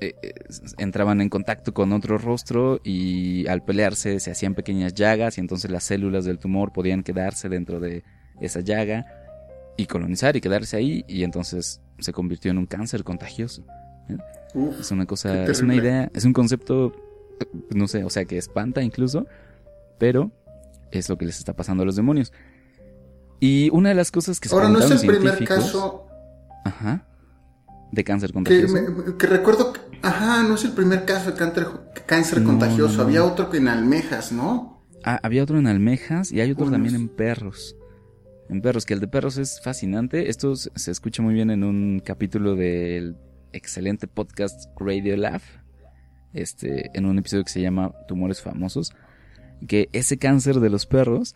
eh, 0.00 0.14
eh, 0.22 0.34
entraban 0.78 1.20
en 1.20 1.28
contacto 1.28 1.74
con 1.74 1.92
otro 1.92 2.18
rostro 2.18 2.80
y 2.84 3.46
al 3.48 3.64
pelearse 3.64 4.20
se 4.20 4.30
hacían 4.30 4.54
pequeñas 4.54 4.94
llagas 4.94 5.38
y 5.38 5.40
entonces 5.40 5.70
las 5.70 5.84
células 5.84 6.24
del 6.24 6.38
tumor 6.38 6.72
podían 6.72 7.02
quedarse 7.02 7.48
dentro 7.48 7.80
de 7.80 8.04
esa 8.40 8.60
llaga 8.60 9.06
y 9.76 9.86
colonizar 9.86 10.36
y 10.36 10.40
quedarse 10.40 10.76
ahí 10.76 11.04
y 11.08 11.22
entonces 11.22 11.80
se 11.98 12.12
convirtió 12.12 12.50
en 12.50 12.58
un 12.58 12.66
cáncer 12.66 13.04
contagioso. 13.04 13.64
es 14.78 14.90
una 14.90 15.06
cosa, 15.06 15.44
es 15.44 15.62
una 15.62 15.74
idea, 15.74 16.10
es 16.14 16.24
un 16.24 16.32
concepto, 16.32 16.92
no 17.74 17.88
sé, 17.88 18.04
o 18.04 18.10
sea, 18.10 18.24
que 18.24 18.38
espanta 18.38 18.82
incluso, 18.82 19.26
pero 19.98 20.30
es 20.90 21.08
lo 21.08 21.18
que 21.18 21.26
les 21.26 21.38
está 21.38 21.54
pasando 21.54 21.82
a 21.82 21.86
los 21.86 21.96
demonios. 21.96 22.32
Y 23.40 23.70
una 23.70 23.90
de 23.90 23.94
las 23.94 24.10
cosas 24.10 24.40
que 24.40 24.48
se 24.48 24.54
Ahora, 24.54 24.68
no 24.68 24.80
es 24.80 24.90
el 24.90 25.06
primer 25.06 25.44
caso. 25.44 26.06
Ajá. 26.64 27.04
De 27.92 28.04
cáncer 28.04 28.32
contagioso. 28.32 28.74
Que, 29.16 29.26
recuerdo. 29.26 29.72
Ajá, 30.02 30.42
no 30.42 30.54
es 30.54 30.64
el 30.64 30.72
primer 30.72 31.04
caso 31.04 31.30
de 31.30 31.36
cáncer, 31.36 31.66
cáncer 32.06 32.42
contagioso. 32.42 33.02
Había 33.02 33.24
otro 33.24 33.50
que 33.50 33.58
en 33.58 33.68
almejas, 33.68 34.32
¿no? 34.32 34.82
Ah, 35.04 35.20
había 35.22 35.42
otro 35.42 35.58
en 35.58 35.66
almejas 35.66 36.32
y 36.32 36.40
hay 36.40 36.50
otro 36.50 36.70
también 36.70 36.94
en 36.94 37.08
perros. 37.08 37.76
En 38.48 38.62
perros, 38.62 38.86
que 38.86 38.94
el 38.94 39.00
de 39.00 39.08
perros 39.08 39.36
es 39.36 39.60
fascinante. 39.62 40.30
Esto 40.30 40.56
se 40.56 40.90
escucha 40.90 41.22
muy 41.22 41.34
bien 41.34 41.50
en 41.50 41.64
un 41.64 42.00
capítulo 42.04 42.54
del 42.54 43.16
excelente 43.52 44.06
podcast 44.06 44.70
Radio 44.78 45.16
Lab. 45.16 45.42
Este, 46.32 46.90
en 46.96 47.06
un 47.06 47.18
episodio 47.18 47.44
que 47.44 47.50
se 47.50 47.62
llama 47.62 47.92
Tumores 48.06 48.42
Famosos 48.42 48.92
que 49.66 49.88
ese 49.92 50.18
cáncer 50.18 50.60
de 50.60 50.70
los 50.70 50.86
perros 50.86 51.34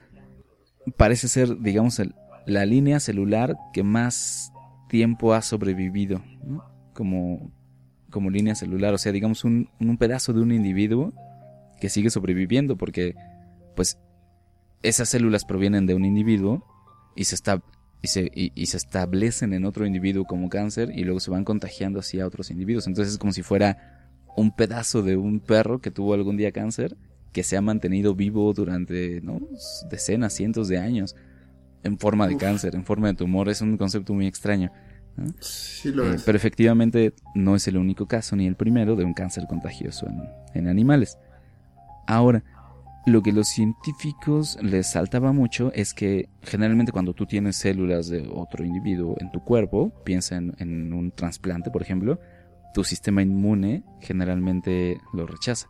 parece 0.97 1.29
ser, 1.29 1.61
digamos, 1.61 2.01
la 2.47 2.67
línea 2.67 3.01
celular 3.01 3.57
que 3.73 3.83
más 3.83 4.53
tiempo 4.89 5.35
ha 5.35 5.43
sobrevivido, 5.43 6.23
como, 6.93 7.51
como 8.13 8.31
línea 8.31 8.55
celular, 8.55 8.95
o 8.95 8.99
sea, 8.99 9.11
digamos, 9.11 9.43
un, 9.43 9.69
un 9.81 9.99
pedazo 9.99 10.33
de 10.33 10.41
un 10.41 10.53
individuo 10.53 11.13
que 11.81 11.89
sigue 11.89 12.11
sobreviviendo, 12.11 12.77
porque, 12.77 13.17
pues, 13.75 13.99
esas 14.83 15.09
células 15.09 15.45
provienen 15.45 15.87
de 15.87 15.95
un 15.95 16.05
individuo 16.05 16.65
y 17.17 17.25
se, 17.25 17.35
está, 17.35 17.63
y 18.03 18.09
se, 18.09 18.31
y, 18.33 18.67
se 18.67 18.77
establecen 18.77 19.53
en 19.53 19.65
otro 19.65 19.87
individuo 19.87 20.25
como 20.25 20.49
cáncer 20.49 20.91
y 20.95 21.05
luego 21.05 21.21
se 21.21 21.31
van 21.31 21.45
contagiando 21.45 22.01
así 22.01 22.21
a 22.21 22.27
otros 22.27 22.51
individuos. 22.51 22.87
Entonces 22.87 23.15
es 23.15 23.19
como 23.19 23.33
si 23.33 23.43
fuera 23.43 24.09
un 24.37 24.55
pedazo 24.55 25.03
de 25.03 25.17
un 25.17 25.41
perro 25.41 25.81
que 25.81 25.91
tuvo 25.91 26.15
algún 26.15 26.37
día 26.37 26.53
cáncer 26.53 26.97
que 27.33 27.43
se 27.43 27.57
ha 27.57 27.63
mantenido 27.63 28.15
vivo 28.15 28.53
durante 28.53 29.21
¿no? 29.23 29.41
decenas, 29.91 30.35
cientos 30.35 30.69
de 30.69 30.79
años 30.79 31.17
en 31.83 31.99
forma 31.99 32.29
de 32.29 32.37
cáncer, 32.37 32.75
en 32.75 32.85
forma 32.85 33.09
de 33.09 33.15
tumor. 33.15 33.49
Es 33.49 33.61
un 33.61 33.77
concepto 33.77 34.13
muy 34.15 34.27
extraño. 34.27 34.71
Sí 35.41 35.93
lo 35.93 36.05
eh, 36.05 36.15
es. 36.15 36.23
Pero 36.23 36.37
efectivamente 36.37 37.15
no 37.35 37.55
es 37.55 37.69
el 37.69 37.77
único 37.77 38.07
caso 38.07 38.37
ni 38.37 38.47
el 38.47 38.57
primero 38.57 38.97
de 38.97 39.05
un 39.05 39.15
cáncer 39.15 39.47
contagioso 39.49 40.07
en, 40.07 40.23
en 40.55 40.69
animales. 40.69 41.19
Ahora, 42.07 42.43
lo 43.07 43.23
que 43.23 43.33
los 43.33 43.49
científicos 43.49 44.59
les 44.63 44.93
saltaba 44.93 45.33
mucho 45.33 45.73
es 45.75 45.93
que 45.93 46.29
generalmente 46.43 46.93
cuando 46.93 47.15
tú 47.15 47.27
tienes 47.27 47.57
células 47.57 48.09
de 48.09 48.29
otro 48.33 48.65
individuo 48.65 49.17
en 49.19 49.31
tu 49.33 49.41
cuerpo, 49.41 49.93
piensa 50.05 50.37
en, 50.37 50.55
en 50.59 50.93
un 50.93 51.11
trasplante, 51.11 51.71
por 51.71 51.83
ejemplo, 51.83 52.21
tu 52.75 52.85
sistema 52.85 53.23
inmune 53.23 53.85
generalmente 54.01 55.01
lo 55.13 55.27
rechaza. 55.27 55.67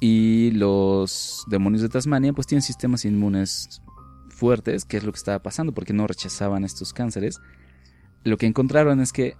Y 0.00 0.50
los 0.50 1.44
demonios 1.48 1.82
de 1.82 1.88
Tasmania 1.88 2.32
pues 2.32 2.46
tienen 2.46 2.62
sistemas 2.62 3.04
inmunes 3.04 3.80
fuertes, 4.28 4.84
que 4.84 4.98
es 4.98 5.04
lo 5.04 5.12
que 5.12 5.16
estaba 5.16 5.42
pasando, 5.42 5.72
porque 5.72 5.92
no 5.92 6.06
rechazaban 6.06 6.64
estos 6.64 6.92
cánceres. 6.92 7.40
Lo 8.24 8.38
que 8.38 8.46
encontraron 8.46 9.00
es 9.00 9.12
que 9.12 9.36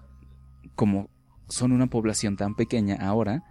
como 0.75 1.11
son 1.49 1.73
una 1.73 1.89
población 1.89 2.37
tan 2.37 2.55
pequeña 2.55 2.97
ahora, 2.97 3.43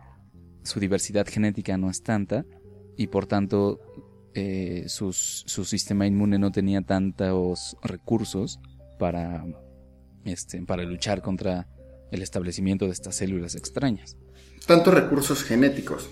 su 0.64 0.80
diversidad 0.80 1.28
genética 1.28 1.78
no 1.78 1.90
es 1.90 2.02
tanta 2.04 2.46
y 2.98 3.08
por 3.08 3.26
tanto 3.26 3.80
eh, 4.34 4.86
su 4.88 5.12
sistema 5.14 6.08
inmune 6.08 6.40
no 6.40 6.52
tenía 6.52 6.82
tantos 6.82 7.78
recursos 7.82 8.60
para, 9.00 9.46
este, 10.24 10.62
para 10.64 10.84
luchar 10.84 11.22
contra 11.22 11.68
el 12.12 12.22
establecimiento 12.22 12.86
de 12.86 12.92
estas 12.92 13.16
células 13.16 13.56
extrañas. 13.56 14.18
Tantos 14.66 14.94
recursos 14.94 15.44
genéticos. 15.44 16.10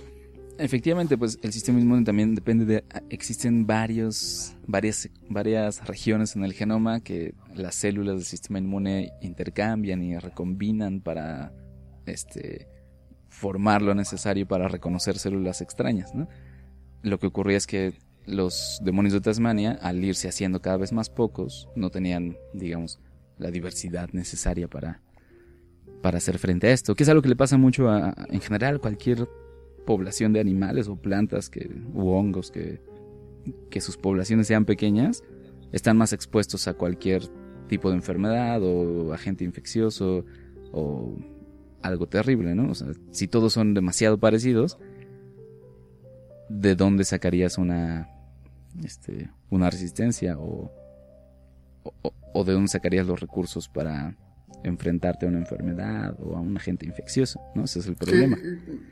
Efectivamente, 0.61 1.17
pues 1.17 1.39
el 1.41 1.51
sistema 1.51 1.79
inmune 1.79 2.03
también 2.03 2.35
depende 2.35 2.65
de... 2.65 2.83
Existen 3.09 3.65
varios, 3.65 4.55
varias, 4.67 5.09
varias 5.27 5.85
regiones 5.87 6.35
en 6.35 6.43
el 6.43 6.53
genoma 6.53 6.99
que 6.99 7.33
las 7.55 7.73
células 7.73 8.17
del 8.17 8.25
sistema 8.25 8.59
inmune 8.59 9.11
intercambian 9.21 10.03
y 10.03 10.17
recombinan 10.19 11.01
para 11.01 11.51
este, 12.05 12.67
formar 13.29 13.81
lo 13.81 13.95
necesario 13.95 14.47
para 14.47 14.67
reconocer 14.67 15.17
células 15.17 15.61
extrañas. 15.61 16.13
¿no? 16.13 16.27
Lo 17.01 17.17
que 17.17 17.25
ocurría 17.25 17.57
es 17.57 17.65
que 17.65 17.93
los 18.27 18.79
demonios 18.83 19.13
de 19.13 19.21
Tasmania, 19.21 19.79
al 19.81 20.03
irse 20.03 20.27
haciendo 20.27 20.61
cada 20.61 20.77
vez 20.77 20.93
más 20.93 21.09
pocos, 21.09 21.69
no 21.75 21.89
tenían, 21.89 22.37
digamos, 22.53 22.99
la 23.39 23.49
diversidad 23.49 24.09
necesaria 24.11 24.67
para, 24.67 25.01
para 26.03 26.19
hacer 26.19 26.37
frente 26.37 26.67
a 26.67 26.71
esto, 26.71 26.93
que 26.93 27.01
es 27.01 27.09
algo 27.09 27.23
que 27.23 27.29
le 27.29 27.35
pasa 27.35 27.57
mucho 27.57 27.89
a, 27.89 28.13
en 28.29 28.41
general, 28.41 28.79
cualquier 28.79 29.27
población 29.85 30.33
de 30.33 30.39
animales 30.39 30.87
o 30.87 30.95
plantas 30.95 31.49
que, 31.49 31.69
u 31.93 32.09
hongos 32.09 32.51
que, 32.51 32.81
que 33.69 33.81
sus 33.81 33.97
poblaciones 33.97 34.47
sean 34.47 34.65
pequeñas, 34.65 35.23
están 35.71 35.97
más 35.97 36.13
expuestos 36.13 36.67
a 36.67 36.73
cualquier 36.73 37.23
tipo 37.67 37.89
de 37.89 37.95
enfermedad 37.95 38.61
o 38.63 39.13
agente 39.13 39.43
infeccioso 39.43 40.25
o 40.71 41.15
algo 41.81 42.07
terrible, 42.07 42.53
¿no? 42.53 42.71
O 42.71 42.75
sea, 42.75 42.89
si 43.11 43.27
todos 43.27 43.53
son 43.53 43.73
demasiado 43.73 44.19
parecidos, 44.19 44.77
¿de 46.49 46.75
dónde 46.75 47.05
sacarías 47.05 47.57
una, 47.57 48.09
este, 48.83 49.31
una 49.49 49.69
resistencia 49.69 50.37
o, 50.37 50.71
o, 51.83 52.13
o 52.33 52.43
de 52.43 52.53
dónde 52.53 52.67
sacarías 52.67 53.07
los 53.07 53.19
recursos 53.19 53.69
para 53.69 54.17
enfrentarte 54.63 55.25
a 55.25 55.29
una 55.29 55.39
enfermedad 55.39 56.15
o 56.19 56.35
a 56.35 56.39
un 56.39 56.55
agente 56.57 56.85
infeccioso, 56.85 57.39
¿no? 57.55 57.65
Ese 57.65 57.79
es 57.79 57.87
el 57.87 57.95
problema. 57.95 58.37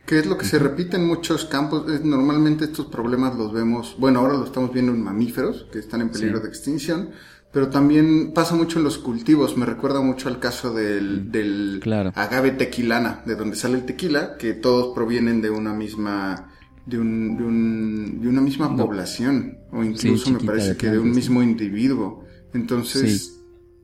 ¿Qué, 0.06 0.20
es 0.20 0.26
lo 0.26 0.38
que 0.38 0.46
se 0.46 0.60
repite 0.60 0.98
en 0.98 1.06
muchos 1.06 1.46
campos? 1.46 1.86
normalmente 2.04 2.66
estos 2.66 2.88
problemas 2.88 3.36
los 3.36 3.54
vemos, 3.54 3.96
bueno, 4.00 4.20
ahora 4.20 4.34
lo 4.34 4.46
estamos 4.46 4.74
viendo 4.74 4.92
en 4.92 5.02
mamíferos 5.02 5.68
que 5.72 5.80
están 5.80 6.02
en 6.02 6.10
peligro 6.10 6.40
de 6.40 6.50
extinción, 6.50 7.12
pero 7.52 7.70
también 7.70 8.32
pasa 8.34 8.56
mucho 8.56 8.78
en 8.80 8.86
los 8.86 8.98
cultivos. 8.98 9.58
Me 9.58 9.66
recuerda 9.66 10.02
mucho 10.02 10.28
al 10.30 10.40
caso 10.40 10.74
del, 10.74 11.32
del 11.32 11.82
agave 12.16 12.52
tequilana, 12.52 13.24
de 13.26 13.36
donde 13.36 13.56
sale 13.56 13.78
el 13.78 13.86
tequila, 13.86 14.38
que 14.38 14.54
todos 14.54 14.94
provienen 14.94 15.42
de 15.42 15.50
una 15.50 15.74
misma 15.74 16.52
de, 16.86 17.00
un, 17.00 17.38
de, 17.38 17.44
un, 17.44 18.22
de 18.22 18.28
una 18.28 18.42
misma 18.42 18.76
población, 18.76 19.60
o 19.72 19.84
incluso 19.84 20.32
me 20.32 20.40
parece 20.40 20.76
que 20.78 20.90
de 20.90 21.00
un 21.00 21.12
mismo 21.12 21.42
individuo. 21.42 22.26
Entonces, 22.54 23.39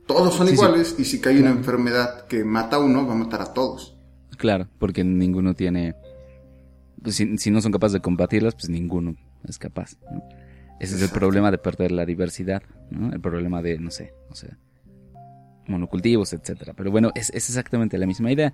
todos 0.06 0.36
son 0.36 0.48
iguales 0.48 0.96
y 0.98 1.06
si 1.06 1.20
cae 1.20 1.40
una 1.40 1.50
enfermedad 1.50 2.28
que 2.28 2.44
mata 2.44 2.78
a 2.78 2.80
uno, 2.80 3.06
va 3.08 3.14
a 3.14 3.18
matar 3.18 3.42
a 3.42 3.54
todos. 3.54 3.96
Claro, 4.38 4.68
porque 4.80 5.04
ninguno 5.04 5.54
tiene... 5.54 5.96
Pues, 7.02 7.16
si, 7.16 7.52
no 7.52 7.62
son 7.62 7.72
capaces 7.72 7.94
de 7.94 8.02
combatirlas, 8.02 8.56
pues 8.56 8.70
ninguno 8.70 9.16
es 9.48 9.58
capaz. 9.58 9.98
Ese 10.80 10.96
es 10.96 11.02
el 11.02 11.10
problema 11.10 11.52
de 11.52 11.58
perder 11.58 11.92
la 11.92 12.06
diversidad, 12.06 12.64
¿no? 12.90 13.14
El 13.14 13.22
problema 13.22 13.62
de, 13.62 13.80
no 13.80 13.92
sé, 13.92 14.14
o 14.30 14.36
sea, 14.36 14.58
monocultivos, 15.68 16.34
etcétera. 16.34 16.74
Pero 16.76 16.92
bueno, 16.92 17.12
es, 17.16 17.30
es 17.30 17.50
exactamente 17.50 17.98
la 17.98 18.08
misma 18.08 18.32
idea. 18.32 18.54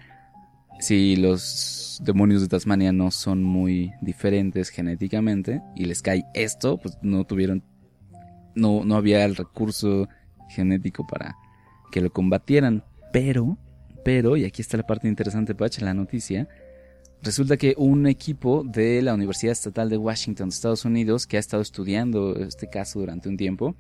Si 0.80 1.16
los 1.16 2.02
demonios 2.04 2.42
de 2.42 2.48
Tasmania 2.48 2.92
no 2.92 3.12
son 3.12 3.44
muy 3.44 3.92
diferentes 4.02 4.70
genéticamente 4.70 5.62
y 5.76 5.86
les 5.86 6.02
cae 6.02 6.26
esto, 6.34 6.78
pues 6.78 6.98
no 7.02 7.24
tuvieron, 7.26 7.64
no, 8.56 8.84
no 8.84 8.96
había 8.96 9.24
el 9.26 9.36
recurso 9.36 10.08
genético 10.50 11.06
para 11.08 11.36
que 11.92 12.02
lo 12.02 12.12
combatieran. 12.12 12.84
Pero, 13.14 13.58
pero, 14.04 14.38
y 14.38 14.46
aquí 14.46 14.62
está 14.62 14.78
la 14.78 14.88
parte 14.88 15.08
interesante, 15.08 15.54
Pach, 15.54 15.80
la 15.80 15.94
noticia, 15.94 16.48
resulta 17.22 17.58
que 17.58 17.76
un 17.78 18.08
equipo 18.08 18.64
de 18.64 19.02
la 19.02 19.14
Universidad 19.14 19.52
Estatal 19.52 19.90
de 19.90 19.98
Washington, 19.98 20.50
Estados 20.50 20.86
Unidos, 20.86 21.28
que 21.28 21.38
ha 21.38 21.40
estado 21.40 21.62
estudiando 21.62 22.36
este 22.36 22.70
caso 22.70 23.00
durante 23.00 23.30
un 23.30 23.38
tiempo, 23.38 23.76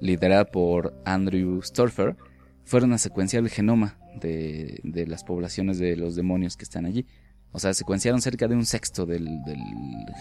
liderada 0.00 0.46
por 0.46 0.94
Andrew 1.04 1.60
Storfer, 1.62 2.16
fueron 2.64 2.92
a 2.92 2.98
secuenciar 2.98 3.42
el 3.42 3.50
genoma 3.50 3.98
de, 4.20 4.80
de, 4.84 5.06
las 5.06 5.24
poblaciones 5.24 5.78
de 5.78 5.96
los 5.96 6.14
demonios 6.14 6.56
que 6.56 6.64
están 6.64 6.86
allí. 6.86 7.06
O 7.52 7.58
sea, 7.58 7.74
secuenciaron 7.74 8.22
cerca 8.22 8.46
de 8.46 8.54
un 8.54 8.64
sexto 8.64 9.06
del, 9.06 9.24
del 9.44 9.58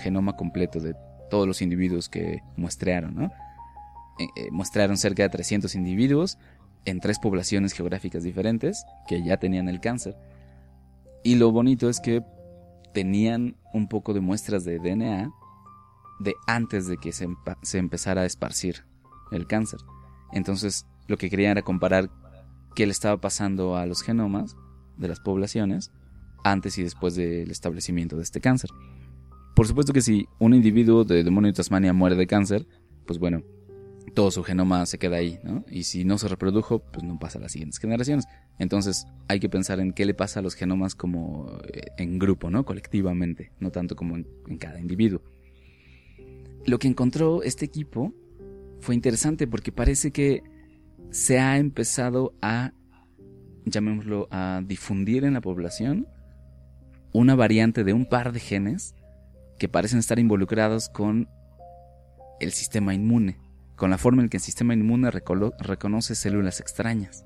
genoma 0.02 0.36
completo 0.36 0.80
de 0.80 0.96
todos 1.30 1.48
los 1.48 1.62
individuos 1.62 2.10
que 2.10 2.42
muestrearon, 2.58 3.16
¿no? 3.16 3.32
Eh, 4.20 4.28
eh, 4.36 4.50
mostraron 4.52 4.98
cerca 4.98 5.24
de 5.24 5.30
300 5.30 5.76
individuos 5.76 6.38
en 6.86 7.00
tres 7.00 7.20
poblaciones 7.20 7.74
geográficas 7.74 8.24
diferentes 8.24 8.86
que 9.08 9.24
ya 9.24 9.38
tenían 9.38 9.70
el 9.70 9.80
cáncer. 9.80 10.16
Y 11.24 11.36
lo 11.36 11.52
bonito 11.52 11.90
es 11.90 12.00
que 12.00 12.24
tenían 12.94 13.58
un 13.74 13.88
poco 13.88 14.14
de 14.14 14.22
muestras 14.22 14.64
de 14.64 14.80
DNA 14.80 15.32
de 16.20 16.36
antes 16.48 16.88
de 16.88 16.98
que 16.98 17.12
se, 17.12 17.28
empezara 17.78 18.22
a 18.22 18.26
esparcir 18.26 18.86
el 19.32 19.48
cáncer. 19.48 19.80
Entonces, 20.34 20.86
lo 21.08 21.18
que 21.18 21.30
querían 21.30 21.52
era 21.52 21.62
comparar 21.62 22.10
qué 22.76 22.86
le 22.86 22.92
estaba 22.92 23.20
pasando 23.20 23.76
a 23.76 23.86
los 23.86 24.02
genomas 24.02 24.56
de 24.98 25.08
las 25.08 25.20
poblaciones 25.20 25.92
antes 26.44 26.78
y 26.78 26.84
después 26.84 27.16
del 27.16 27.52
establecimiento 27.52 28.16
de 28.18 28.24
este 28.24 28.42
cáncer. 28.42 28.70
Por 29.56 29.68
supuesto 29.68 29.94
que 29.94 30.02
si 30.02 30.28
un 30.40 30.54
individuo 30.54 31.04
de 31.04 31.24
demonio 31.24 31.52
de 31.52 31.56
Tasmania 31.56 31.94
muere 31.94 32.16
de 32.16 32.28
cáncer, 32.28 32.68
pues 33.06 33.20
bueno, 33.20 33.44
todo 34.10 34.32
su 34.32 34.44
genoma 34.44 34.86
se 34.86 34.98
queda 34.98 35.18
ahí, 35.18 35.40
¿no? 35.44 35.66
Y 35.70 35.84
si 35.84 36.06
no 36.06 36.18
se 36.18 36.28
reprodujo, 36.28 36.80
pues 36.80 37.04
no 37.04 37.20
pasa 37.20 37.40
a 37.40 37.42
las 37.42 37.52
siguientes 37.52 37.80
generaciones. 37.80 38.26
Entonces 38.58 39.08
hay 39.28 39.40
que 39.40 39.50
pensar 39.50 39.80
en 39.80 39.94
qué 39.94 40.06
le 40.06 40.14
pasa 40.14 40.40
a 40.40 40.44
los 40.44 40.56
genomas 40.56 40.96
como 40.96 41.60
eh, 41.74 41.88
en 41.98 42.20
grupo, 42.20 42.50
¿no? 42.50 42.66
Colectivamente, 42.66 43.52
no 43.60 43.72
tanto 43.72 43.96
como 43.96 44.16
en, 44.16 44.28
en 44.48 44.58
cada 44.58 44.80
individuo. 44.80 45.22
Lo 46.66 46.80
que 46.80 46.88
encontró 46.88 47.44
este 47.44 47.66
equipo 47.66 48.14
fue 48.80 48.96
interesante 48.96 49.48
porque 49.48 49.72
parece 49.72 50.12
que 50.12 50.44
se 51.12 51.40
ha 51.40 51.58
empezado 51.58 52.34
a, 52.42 52.72
llamémoslo, 53.66 54.28
a 54.32 54.62
difundir 54.66 55.24
en 55.26 55.34
la 55.34 55.42
población 55.42 56.08
una 57.12 57.36
variante 57.36 57.84
de 57.84 57.94
un 57.94 58.06
par 58.08 58.32
de 58.32 58.40
genes 58.40 58.96
que 59.58 59.68
parecen 59.68 60.00
estar 60.00 60.20
involucrados 60.20 60.90
con 60.90 61.28
el 62.40 62.52
sistema 62.52 62.94
inmune 62.94 63.49
con 63.80 63.90
la 63.90 63.98
forma 63.98 64.22
en 64.22 64.30
que 64.30 64.38
el 64.38 64.44
sistema 64.44 64.74
inmune 64.74 65.10
reconoce 65.10 66.14
células 66.14 66.60
extrañas. 66.60 67.24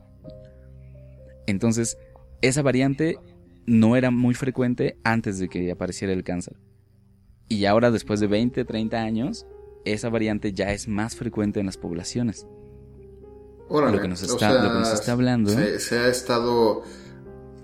Entonces, 1.48 1.98
esa 2.42 2.62
variante 2.62 3.18
no 3.66 3.96
era 3.96 4.12
muy 4.12 4.36
frecuente 4.36 4.98
antes 5.04 5.40
de 5.40 5.50
que 5.50 5.72
apareciera 5.72 6.14
el 6.14 6.24
cáncer. 6.24 6.58
Y 7.50 7.66
ahora, 7.66 7.90
después 7.90 8.20
de 8.20 8.28
20, 8.28 8.64
30 8.66 9.02
años, 9.02 9.48
esa 9.84 10.10
variante 10.10 10.54
ya 10.54 10.72
es 10.72 10.88
más 10.88 11.16
frecuente 11.16 11.60
en 11.60 11.66
las 11.66 11.78
poblaciones. 11.78 12.46
lo, 13.70 14.00
que 14.00 14.08
nos 14.08 14.22
está, 14.22 14.50
hablando. 15.12 15.50
Se, 15.80 15.98
ha 15.98 16.08
estado. 16.08 16.84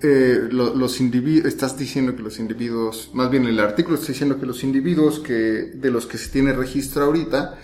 Eh, 0.01 0.47
los 0.51 0.99
individuos. 0.99 1.45
Estás 1.45 1.77
diciendo 1.77 2.15
que 2.15 2.23
los 2.23 2.39
individuos. 2.39 3.11
Más 3.13 3.29
bien, 3.29 3.45
el 3.45 3.59
artículo 3.59 3.97
está 3.97 4.07
diciendo 4.07 4.39
que 4.39 4.47
los 4.47 4.63
individuos 4.63 5.19
que 5.19 5.33
de 5.33 5.91
los 5.91 6.07
que 6.07 6.17
se 6.17 6.29
tiene 6.31 6.53
registro 6.53 7.03
ahorita. 7.05 7.55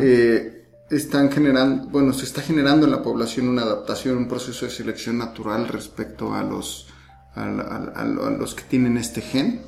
Eh, 0.00 0.58
están 0.96 1.30
generando, 1.30 1.88
bueno, 1.88 2.12
se 2.12 2.24
está 2.24 2.42
generando 2.42 2.86
en 2.86 2.92
la 2.92 3.02
población 3.02 3.48
una 3.48 3.62
adaptación, 3.62 4.18
un 4.18 4.28
proceso 4.28 4.66
de 4.66 4.70
selección 4.70 5.18
natural 5.18 5.68
respecto 5.68 6.34
a 6.34 6.42
los, 6.42 6.88
a, 7.34 8.04
los 8.04 8.54
que 8.54 8.64
tienen 8.64 8.98
este 8.98 9.22
gen. 9.22 9.62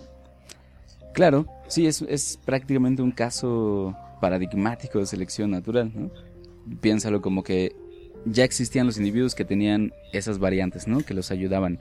Claro, 1.15 1.47
sí, 1.69 1.87
es, 1.87 2.03
es, 2.03 2.39
prácticamente 2.45 3.01
un 3.01 3.13
caso 3.13 3.97
paradigmático 4.21 4.99
de 4.99 5.07
selección 5.07 5.51
natural, 5.51 5.91
¿no? 5.95 6.11
Piénsalo 6.81 7.23
como 7.23 7.43
que 7.43 7.75
ya 8.27 8.45
existían 8.45 8.87
los 8.87 8.99
individuos 8.99 9.35
que 9.35 9.45
tenían 9.45 9.93
esas 10.13 10.39
variantes, 10.39 10.87
¿no? 10.87 11.01
Que 11.01 11.15
los 11.15 11.31
ayudaban. 11.31 11.81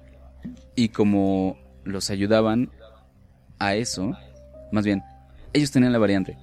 Y 0.75 0.89
como 0.89 1.57
los 1.83 2.09
ayudaban 2.09 2.69
a 3.59 3.75
eso, 3.75 4.13
más 4.71 4.85
bien, 4.85 5.01
ellos 5.51 5.71
tenían 5.71 5.93
la 5.93 5.99
variante 5.99 6.37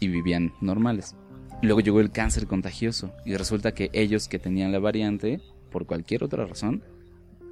y 0.00 0.08
vivían 0.08 0.52
normales. 0.60 1.14
Luego 1.62 1.80
llegó 1.80 2.00
el 2.00 2.10
cáncer 2.10 2.48
contagioso 2.48 3.12
y 3.24 3.36
resulta 3.36 3.72
que 3.72 3.88
ellos 3.92 4.26
que 4.26 4.40
tenían 4.40 4.72
la 4.72 4.80
variante, 4.80 5.40
por 5.70 5.86
cualquier 5.86 6.24
otra 6.24 6.44
razón, 6.44 6.82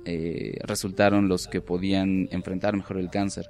eh, 0.05 0.59
resultaron 0.65 1.29
los 1.29 1.47
que 1.47 1.61
podían 1.61 2.29
enfrentar 2.33 2.77
mejor 2.77 2.99
el 2.99 3.09
cáncer. 3.09 3.49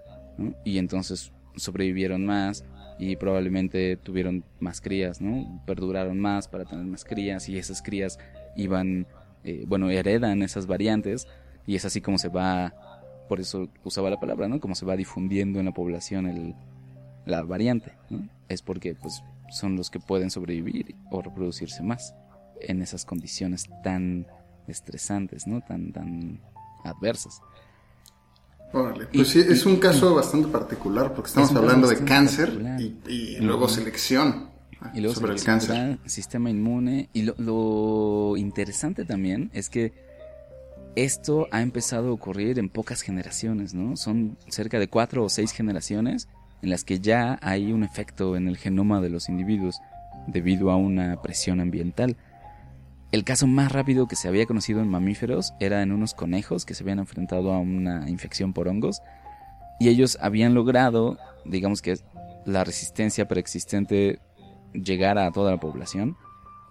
Y 0.65 0.77
entonces 0.77 1.33
sobrevivieron 1.57 2.27
más 2.27 2.65
y 2.99 3.17
probablemente 3.17 3.97
tuvieron 3.97 4.45
más 4.61 4.83
crías, 4.83 5.23
¿no? 5.23 5.63
Perduraron 5.67 6.21
más 6.21 6.47
para 6.47 6.67
tener 6.67 6.85
más 6.85 7.05
crías 7.05 7.49
y 7.49 7.57
esas 7.57 7.81
crías 7.81 8.19
iban, 8.55 9.07
eh, 9.45 9.65
bueno, 9.67 9.89
heredan 9.89 10.43
esas 10.43 10.67
variantes 10.67 11.27
y 11.67 11.77
es 11.77 11.87
así 11.87 12.03
como 12.03 12.19
se 12.19 12.29
va, 12.29 12.75
por 13.31 13.41
eso 13.41 13.71
usaba 13.83 14.11
la 14.11 14.21
palabra, 14.21 14.47
¿no? 14.47 14.61
Como 14.61 14.75
se 14.75 14.85
va 14.85 14.97
difundiendo 14.97 15.59
en 15.59 15.65
la 15.65 15.73
población 15.73 16.27
el, 16.27 16.55
la 17.25 17.43
variante, 17.43 17.93
Es 18.49 18.61
porque, 18.61 18.95
pues, 18.95 19.23
son 19.51 19.77
los 19.77 19.91
que 19.91 20.01
pueden 20.01 20.31
sobrevivir 20.31 20.97
o 21.11 21.23
reproducirse 21.23 21.83
más 21.83 22.15
en 22.61 22.83
esas 22.83 23.05
condiciones 23.05 23.69
tan 23.83 24.27
estresantes, 24.67 25.47
¿no? 25.47 25.61
Tan, 25.61 25.93
tan 25.93 26.41
adversas. 26.85 27.41
Órale, 28.73 29.07
pues 29.07 29.29
sí, 29.29 29.41
es 29.41 29.67
un 29.67 29.77
caso 29.77 30.15
bastante 30.15 30.49
particular 30.49 31.13
porque 31.13 31.29
estamos 31.29 31.53
hablando 31.55 31.89
de 31.89 32.05
cáncer 32.05 32.81
y, 33.09 33.39
luego 33.41 33.69
selección 33.69 34.51
y 34.95 35.01
luego 35.01 35.17
sobre 35.17 35.35
el 35.35 35.43
cáncer. 35.43 35.99
Sistema 36.07 36.51
inmune. 36.51 37.09
Y 37.13 37.23
lo, 37.23 37.35
lo, 37.39 38.37
interesante 38.37 39.05
también 39.05 39.51
es 39.53 39.69
que 39.69 39.93
esto 40.95 41.49
ha 41.51 41.63
empezado 41.63 42.09
a 42.09 42.13
ocurrir 42.13 42.61
en 42.61 42.69
pocas 42.69 43.03
generaciones, 43.03 43.75
¿no? 43.75 43.97
Son 43.97 44.39
cerca 44.49 44.79
de 44.79 44.89
cuatro 44.89 45.25
o 45.25 45.29
seis 45.29 45.51
generaciones 45.53 46.29
en 46.63 46.71
las 46.71 46.85
que 46.85 47.01
ya 47.01 47.39
hay 47.43 47.73
un 47.73 47.85
efecto 47.85 48.37
en 48.37 48.49
el 48.49 48.57
genoma 48.57 49.01
de 49.01 49.11
los 49.11 49.29
individuos 49.29 49.81
debido 50.27 50.71
a 50.71 50.77
una 50.77 51.21
presión 51.23 51.61
ambiental. 51.61 52.17
El 53.13 53.25
caso 53.25 53.47
más 53.47 53.73
rápido 53.73 54.07
que 54.07 54.17
se 54.17 54.29
había 54.29 54.47
conocido 54.47 54.81
en 54.81 54.89
mamíferos 54.89 55.53
era 55.59 55.83
en 55.83 55.93
unos 55.93 56.15
conejos 56.15 56.65
que 56.65 56.75
se 56.75 56.85
habían 56.85 57.01
enfrentado 57.01 57.53
a 57.53 57.59
una 57.59 58.09
infección 58.09 58.53
por 58.53 58.69
hongos 58.69 59.03
y 59.81 59.89
ellos 59.89 60.19
habían 60.21 60.55
logrado, 60.55 61.19
digamos 61.45 61.83
que 61.83 61.99
la 62.45 62.65
resistencia 62.65 63.27
preexistente 63.27 64.21
llegara 64.73 65.27
a 65.27 65.33
toda 65.33 65.51
la 65.51 65.61
población 65.61 66.17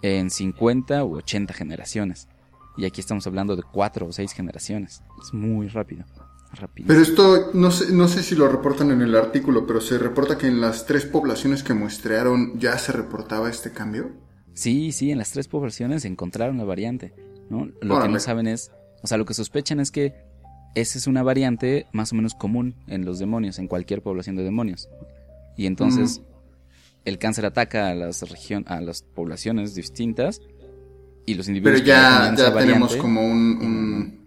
en 0.02 0.30
50 0.30 1.04
u 1.04 1.18
80 1.18 1.54
generaciones. 1.54 2.28
Y 2.78 2.86
aquí 2.86 3.02
estamos 3.02 3.28
hablando 3.28 3.56
de 3.56 3.64
4 3.64 4.08
o 4.08 4.12
6 4.12 4.32
generaciones. 4.32 5.04
Es 5.22 5.34
muy 5.34 5.68
rápido. 5.68 6.06
Pero 6.88 7.02
esto, 7.02 7.52
no 7.54 7.72
sé, 7.72 7.94
no 7.94 8.08
sé 8.08 8.24
si 8.24 8.36
lo 8.36 8.48
reportan 8.48 8.92
en 8.92 9.02
el 9.02 9.16
artículo, 9.16 9.68
pero 9.68 9.82
se 9.82 9.98
reporta 9.98 10.38
que 10.38 10.48
en 10.48 10.60
las 10.62 10.86
tres 10.86 11.06
poblaciones 11.06 11.64
que 11.64 11.74
muestrearon 11.74 12.60
ya 12.60 12.78
se 12.78 12.92
reportaba 12.92 13.50
este 13.50 13.72
cambio. 13.72 14.12
Sí, 14.54 14.92
sí, 14.92 15.12
en 15.12 15.20
las 15.20 15.32
tres 15.32 15.48
poblaciones 15.48 16.06
encontraron 16.06 16.58
la 16.58 16.64
variante, 16.64 17.14
¿no? 17.50 17.70
Lo 17.82 18.02
que 18.02 18.10
no 18.10 18.20
saben 18.20 18.48
es, 18.48 18.72
o 19.04 19.08
sea, 19.08 19.18
lo 19.18 19.26
que 19.26 19.34
sospechan 19.34 19.80
es 19.80 19.92
que 19.92 20.16
esa 20.76 20.98
es 20.98 21.08
una 21.08 21.24
variante 21.24 21.88
más 21.94 22.12
o 22.12 22.16
menos 22.16 22.34
común 22.34 22.76
en 22.88 23.06
los 23.06 23.20
demonios, 23.20 23.60
en 23.60 23.68
cualquier 23.68 24.02
población 24.02 24.36
de 24.36 24.44
demonios. 24.44 24.90
Y 25.56 25.66
entonces 25.68 26.22
el 27.06 27.20
cáncer 27.20 27.46
ataca 27.46 27.90
a 27.90 27.96
las 27.96 28.28
region, 28.30 28.66
a 28.68 28.82
las 28.82 29.04
poblaciones 29.04 29.76
distintas 29.76 30.42
y 31.26 31.36
los 31.36 31.48
individuos. 31.48 31.82
Pero 31.82 31.86
ya, 31.86 32.34
ya 32.36 32.54
tenemos 32.54 32.96
como 32.96 33.22
un 33.22 34.20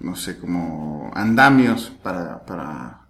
no 0.00 0.16
sé, 0.16 0.38
como 0.38 1.10
andamios 1.14 1.92
para, 2.02 2.44
para, 2.44 3.06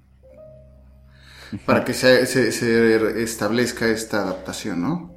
para 1.64 1.84
que 1.84 1.94
se, 1.94 2.26
se, 2.26 3.22
establezca 3.22 3.88
esta 3.88 4.22
adaptación, 4.22 4.82
¿no? 4.82 5.12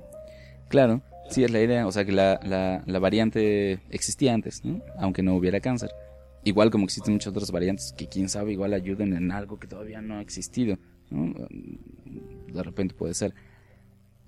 Claro, 0.70 1.02
sí 1.30 1.44
es 1.44 1.52
la 1.52 1.62
idea, 1.62 1.88
o 1.88 1.92
sea 1.92 2.06
que 2.06 2.12
la, 2.12 2.40
la, 2.44 2.84
la 2.86 3.00
variante 3.00 3.80
existía 3.90 4.34
antes, 4.34 4.64
¿no? 4.64 4.82
Aunque 5.00 5.24
no 5.24 5.36
hubiera 5.36 5.60
cáncer. 5.60 5.92
Igual 6.44 6.72
como 6.72 6.86
existen 6.86 7.14
muchas 7.14 7.32
otras 7.32 7.52
variantes 7.52 7.94
que 7.98 8.08
quién 8.08 8.28
sabe 8.28 8.52
igual 8.52 8.74
ayuden 8.74 9.14
en 9.14 9.32
algo 9.32 9.60
que 9.60 9.68
todavía 9.68 10.02
no 10.02 10.18
ha 10.18 10.22
existido, 10.22 10.78
¿no? 11.10 11.48
De 12.54 12.64
repente 12.64 12.94
puede 12.94 13.14
ser. 13.14 13.34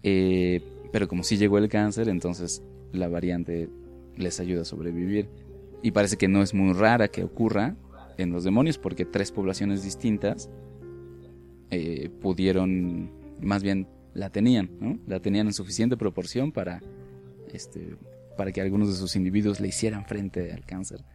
Eh, 0.02 0.62
pero 0.92 1.08
como 1.08 1.24
sí 1.24 1.38
llegó 1.38 1.58
el 1.58 1.68
cáncer, 1.68 2.08
entonces 2.10 2.64
la 2.94 3.08
variante 3.08 3.70
les 4.16 4.40
ayuda 4.40 4.62
a 4.62 4.66
sobrevivir. 4.66 5.28
Y 5.86 5.92
parece 5.92 6.18
que 6.18 6.28
no 6.28 6.42
es 6.42 6.56
muy 6.56 6.74
rara 6.74 7.10
que 7.10 7.24
ocurra 7.24 7.76
en 8.18 8.32
los 8.32 8.44
demonios 8.44 8.80
porque 8.80 9.06
tres 9.06 9.32
poblaciones 9.32 9.84
distintas 9.84 10.50
eh, 11.70 12.10
pudieron, 12.22 13.12
más 13.40 13.62
bien 13.62 13.88
la 14.16 14.32
tenían, 14.32 14.72
¿no? 14.80 14.98
La 15.06 15.20
tenían 15.20 15.46
en 15.46 15.54
suficiente 15.54 15.96
proporción 15.96 16.52
para, 16.52 16.82
este, 17.54 17.98
para 18.36 18.52
que 18.52 18.62
algunos 18.62 18.88
de 18.90 18.96
sus 18.96 19.16
individuos 19.16 19.60
le 19.60 19.68
hicieran 19.68 20.08
frente 20.08 20.52
al 20.54 20.66
cáncer. 20.66 21.06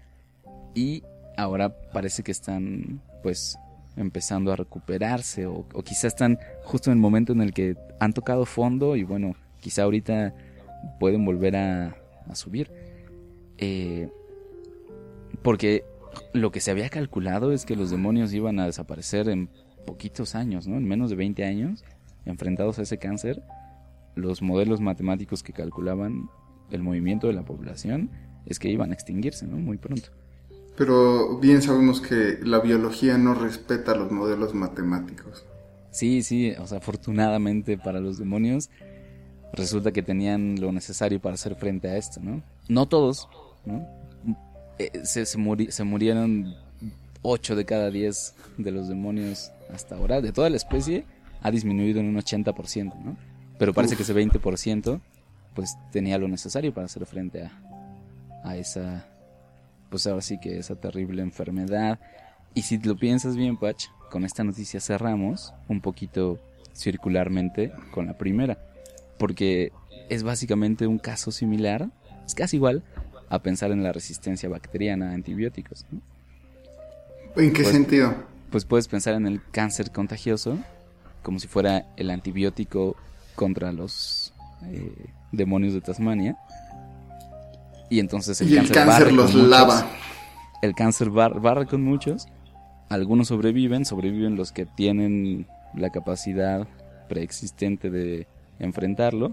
Y 0.73 1.03
ahora 1.37 1.77
parece 1.91 2.23
que 2.23 2.31
están, 2.31 3.03
pues, 3.25 3.59
empezando 3.97 4.53
a 4.53 4.57
recuperarse 4.57 5.47
o, 5.47 5.67
o 5.75 5.83
quizá 5.83 6.07
están 6.07 6.39
justo 6.63 6.93
en 6.93 6.99
el 6.99 7.01
momento 7.01 7.33
en 7.33 7.41
el 7.41 7.53
que 7.53 7.75
han 7.99 8.13
tocado 8.13 8.47
fondo 8.47 8.95
y 8.95 9.03
bueno, 9.03 9.35
quizá 9.59 9.83
ahorita 9.83 10.33
pueden 11.01 11.25
volver 11.25 11.57
a, 11.57 11.97
a 12.29 12.35
subir. 12.37 12.71
Eh, 13.59 14.09
porque 15.43 15.85
lo 16.33 16.51
que 16.51 16.61
se 16.61 16.71
había 16.71 16.89
calculado 16.89 17.53
es 17.53 17.65
que 17.65 17.77
los 17.77 17.91
demonios 17.91 18.33
iban 18.33 18.59
a 18.59 18.67
desaparecer 18.67 19.29
en 19.29 19.49
poquitos 19.87 20.35
años, 20.35 20.67
¿no? 20.67 20.77
En 20.77 20.87
menos 20.87 21.11
de 21.11 21.17
20 21.17 21.45
años, 21.45 21.85
enfrentados 22.25 22.79
a 22.79 22.83
ese 22.83 22.99
cáncer, 22.99 23.43
los 24.15 24.43
modelos 24.43 24.81
matemáticos 24.81 25.43
que 25.43 25.53
calculaban 25.53 26.29
el 26.71 26.83
movimiento 26.83 27.27
de 27.27 27.33
la 27.33 27.45
población 27.45 28.11
es 28.47 28.59
que 28.59 28.69
iban 28.69 28.91
a 28.91 28.95
extinguirse, 28.95 29.47
¿no? 29.47 29.57
Muy 29.57 29.79
pronto. 29.79 30.09
Pero 30.77 31.39
bien 31.39 31.63
sabemos 31.63 32.01
que 32.01 32.39
la 32.43 32.61
biología 32.61 33.19
no 33.19 33.35
respeta 33.35 33.95
los 33.95 34.11
modelos 34.11 34.55
matemáticos. 34.55 35.45
Sí, 35.91 36.23
sí, 36.23 36.53
o 36.53 36.67
sea, 36.67 36.79
afortunadamente 36.79 37.77
para 37.77 38.01
los 38.01 38.19
demonios 38.19 38.71
resulta 39.53 39.93
que 39.93 40.03
tenían 40.03 40.61
lo 40.61 40.71
necesario 40.73 41.21
para 41.21 41.35
hacer 41.35 41.57
frente 41.57 41.89
a 41.89 41.97
esto, 41.97 42.21
¿no? 42.21 42.43
No 42.69 42.87
todos, 42.87 43.29
¿no? 43.67 43.87
Eh, 44.81 45.05
se, 45.05 45.27
se, 45.27 45.39
se 45.71 45.85
murieron 45.85 46.55
8 47.21 47.55
de 47.55 47.67
cada 47.67 47.91
10 47.91 48.35
de 48.57 48.71
los 48.71 48.89
demonios 48.89 49.53
hasta 49.75 49.95
ahora. 49.95 50.23
De 50.23 50.33
toda 50.33 50.49
la 50.49 50.57
especie 50.57 51.05
ha 51.43 51.51
disminuido 51.51 52.01
en 52.01 52.07
un 52.07 52.17
80%, 52.17 52.95
¿no? 53.05 53.15
Pero 53.59 53.75
parece 53.75 53.95
que 53.95 54.05
ese 54.05 54.15
20% 54.15 54.99
pues 55.55 55.77
tenía 55.93 56.17
lo 56.17 56.29
necesario 56.29 56.73
para 56.73 56.87
hacer 56.87 57.05
frente 57.05 57.43
a, 57.45 57.53
a 58.43 58.57
esa, 58.57 59.07
pues 59.91 60.07
ahora 60.07 60.23
sí 60.23 60.39
que 60.41 60.59
esa 60.59 60.77
terrible 60.77 61.21
enfermedad. 61.21 62.01
Y 62.55 62.63
si 62.63 62.79
lo 62.79 62.97
piensas 62.97 63.37
bien, 63.37 63.59
Patch, 63.59 63.85
con 64.11 64.25
esta 64.25 64.45
noticia 64.45 64.81
cerramos 64.81 65.53
un 65.69 65.83
poquito 65.83 66.39
circularmente 66.73 67.71
con 67.91 68.07
la 68.07 68.17
primera. 68.17 68.57
Porque 69.19 69.73
es 70.09 70.23
básicamente 70.23 70.87
un 70.87 70.99
caso 70.99 71.33
similar, 71.33 71.91
es 72.25 72.35
casi 72.35 72.57
igual 72.57 72.83
a 73.31 73.39
pensar 73.39 73.71
en 73.71 73.83
la 73.83 73.93
resistencia 73.93 74.49
bacteriana 74.51 75.11
a 75.11 75.15
antibióticos. 75.15 75.87
¿En 77.37 77.53
qué 77.53 77.63
Pues- 77.63 77.73
sentido? 77.75 78.15
Pues 78.51 78.65
puedes 78.65 78.89
pensar 78.89 79.15
en 79.15 79.27
el 79.27 79.41
cáncer 79.53 79.93
contagioso 79.93 80.59
como 81.23 81.39
si 81.39 81.47
fuera 81.47 81.87
el 81.97 82.11
antibiótico 82.11 82.97
contra 83.37 83.73
los 83.73 84.33
eh, 84.67 84.93
demonios 85.33 85.73
de 85.73 85.81
Tasmania. 85.81 86.37
Y 87.89 87.99
entonces 88.01 88.41
el 88.41 88.49
Y 88.49 88.53
el 88.53 88.59
cáncer, 88.59 88.75
cáncer 88.77 89.05
barre 89.05 89.13
los 89.13 89.31
con 89.31 89.41
muchos. 89.43 89.51
lava. 89.51 89.87
El 90.63 90.75
cáncer 90.75 91.11
bar- 91.11 91.41
barre 91.41 91.67
con 91.67 91.83
muchos. 91.83 92.27
Algunos 92.89 93.29
sobreviven, 93.29 93.85
sobreviven 93.85 94.35
los 94.37 94.51
que 94.53 94.67
tienen 94.67 95.47
la 95.75 95.91
capacidad 95.91 96.67
preexistente 97.09 97.89
de 97.91 98.27
enfrentarlo. 98.59 99.33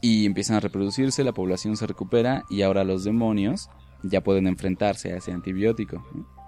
Y 0.00 0.26
empiezan 0.26 0.56
a 0.56 0.60
reproducirse, 0.60 1.24
la 1.24 1.32
población 1.32 1.76
se 1.76 1.86
recupera 1.86 2.44
y 2.48 2.62
ahora 2.62 2.84
los 2.84 3.04
demonios 3.04 3.68
ya 4.02 4.22
pueden 4.22 4.46
enfrentarse 4.46 5.12
a 5.12 5.16
ese 5.16 5.32
antibiótico, 5.32 6.02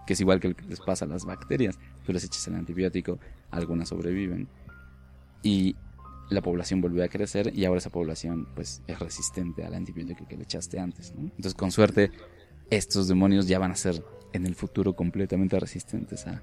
que 0.07 0.14
es 0.14 0.20
igual 0.20 0.40
que 0.40 0.48
lo 0.48 0.57
que 0.57 0.64
les 0.64 0.80
pasa 0.80 1.05
a 1.05 1.09
las 1.09 1.24
bacterias. 1.24 1.78
Tú 2.05 2.12
les 2.12 2.24
echas 2.24 2.46
el 2.48 2.55
antibiótico, 2.55 3.18
algunas 3.50 3.90
sobreviven 3.90 4.48
y 5.42 5.76
la 6.30 6.40
población 6.40 6.80
vuelve 6.80 7.05
a 7.05 7.09
crecer 7.09 7.53
y 7.55 7.64
ahora 7.64 7.78
esa 7.78 7.90
población 7.90 8.48
pues 8.55 8.82
es 8.86 8.98
resistente 8.98 9.64
al 9.64 9.74
antibiótico 9.74 10.26
que 10.26 10.36
le 10.36 10.44
echaste 10.44 10.78
antes. 10.78 11.12
Entonces 11.16 11.55
con 11.55 11.70
suerte 11.70 12.11
estos 12.70 13.09
demonios 13.09 13.46
ya 13.48 13.59
van 13.59 13.72
a 13.72 13.76
ser 13.76 14.03
en 14.32 14.46
el 14.46 14.55
futuro 14.55 14.94
completamente 14.94 15.61
resistentes 15.61 16.26
a... 16.26 16.42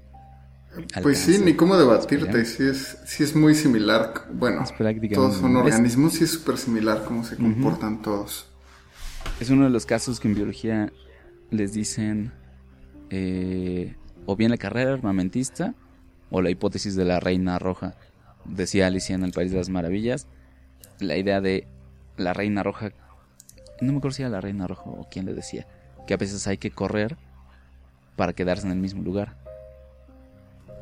Pues 1.02 1.18
sí, 1.18 1.40
ni 1.44 1.54
cómo 1.54 1.76
debatirte, 1.76 2.44
sí 2.44 2.62
es, 2.64 2.98
sí 3.04 3.24
es 3.24 3.34
muy 3.34 3.54
similar. 3.54 4.26
Bueno, 4.32 4.64
todos 5.12 5.36
son 5.36 5.56
organismos, 5.56 6.14
sí 6.14 6.24
es 6.24 6.30
súper 6.30 6.58
similar 6.58 7.04
cómo 7.04 7.24
se 7.24 7.36
comportan 7.36 8.02
todos. 8.02 8.46
Es 9.40 9.50
uno 9.50 9.64
de 9.64 9.70
los 9.70 9.86
casos 9.86 10.20
que 10.20 10.28
en 10.28 10.34
biología 10.34 10.92
les 11.50 11.72
dicen 11.72 12.32
eh, 13.10 13.96
o 14.26 14.36
bien 14.36 14.50
la 14.50 14.56
carrera 14.56 14.92
armamentista 14.92 15.74
o 16.30 16.40
la 16.40 16.50
hipótesis 16.50 16.94
de 16.94 17.04
la 17.04 17.18
reina 17.18 17.58
roja. 17.58 17.96
Decía 18.44 18.86
Alicia 18.86 19.14
en 19.14 19.24
el 19.24 19.32
País 19.32 19.50
de 19.50 19.58
las 19.58 19.68
Maravillas, 19.68 20.28
la 21.00 21.16
idea 21.16 21.40
de 21.40 21.66
la 22.16 22.32
reina 22.32 22.62
roja, 22.62 22.92
no 23.80 23.92
me 23.92 23.98
acuerdo 23.98 24.16
si 24.16 24.22
era 24.22 24.30
la 24.30 24.40
reina 24.40 24.66
roja 24.66 24.84
o 24.84 25.08
quién 25.10 25.26
le 25.26 25.34
decía, 25.34 25.66
que 26.06 26.14
a 26.14 26.16
veces 26.16 26.46
hay 26.46 26.58
que 26.58 26.70
correr 26.70 27.16
para 28.16 28.32
quedarse 28.32 28.66
en 28.66 28.72
el 28.72 28.78
mismo 28.78 29.02
lugar. 29.02 29.36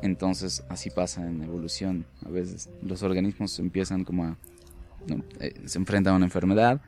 Entonces 0.01 0.63
así 0.69 0.89
pasa 0.89 1.25
en 1.27 1.43
evolución. 1.43 2.05
A 2.25 2.29
veces 2.29 2.69
los 2.81 3.03
organismos 3.03 3.57
empiezan 3.59 4.03
como 4.03 4.25
a... 4.25 4.37
¿no? 5.07 5.23
Eh, 5.39 5.53
se 5.65 5.77
enfrentan 5.77 6.13
a 6.13 6.17
una 6.17 6.25
enfermedad 6.25 6.81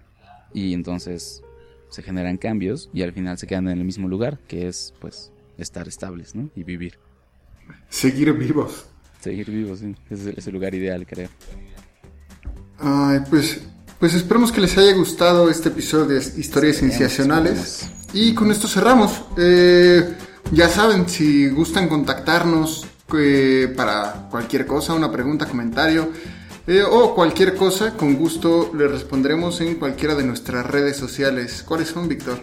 y 0.53 0.73
entonces 0.73 1.43
se 1.89 2.01
generan 2.01 2.37
cambios 2.37 2.89
y 2.93 3.03
al 3.03 3.11
final 3.11 3.37
se 3.37 3.47
quedan 3.47 3.67
en 3.67 3.77
el 3.77 3.83
mismo 3.83 4.07
lugar, 4.07 4.39
que 4.47 4.67
es 4.67 4.93
pues 4.99 5.31
estar 5.57 5.87
estables, 5.87 6.35
¿no? 6.35 6.49
Y 6.55 6.63
vivir. 6.63 6.97
Seguir 7.89 8.33
vivos. 8.33 8.85
Seguir 9.19 9.51
vivos, 9.51 9.79
sí. 9.79 9.95
Ese 10.09 10.33
es 10.37 10.47
el 10.47 10.53
lugar 10.53 10.73
ideal, 10.73 11.05
creo. 11.05 11.29
Ay, 12.79 13.19
pues, 13.29 13.61
pues 13.99 14.13
esperemos 14.13 14.51
que 14.51 14.61
les 14.61 14.77
haya 14.77 14.93
gustado 14.93 15.49
este 15.49 15.69
episodio 15.69 16.05
de 16.07 16.17
Historias 16.17 16.37
Esperemos, 16.77 16.97
Sensacionales. 16.97 17.89
Y 18.13 18.33
con 18.33 18.51
esto 18.51 18.67
cerramos. 18.67 19.23
Eh, 19.37 20.15
ya 20.51 20.67
saben, 20.69 21.07
si 21.07 21.49
gustan 21.49 21.87
contactarnos 21.87 22.87
eh, 23.17 23.73
para 23.75 24.27
cualquier 24.29 24.65
cosa, 24.65 24.93
una 24.93 25.11
pregunta, 25.11 25.45
comentario 25.45 26.11
eh, 26.67 26.83
o 26.83 27.15
cualquier 27.15 27.55
cosa, 27.55 27.97
con 27.97 28.15
gusto 28.15 28.71
les 28.75 28.91
responderemos 28.91 29.61
en 29.61 29.75
cualquiera 29.75 30.15
de 30.15 30.23
nuestras 30.23 30.65
redes 30.65 30.95
sociales. 30.95 31.63
¿Cuáles 31.67 31.89
son, 31.89 32.07
Víctor? 32.07 32.39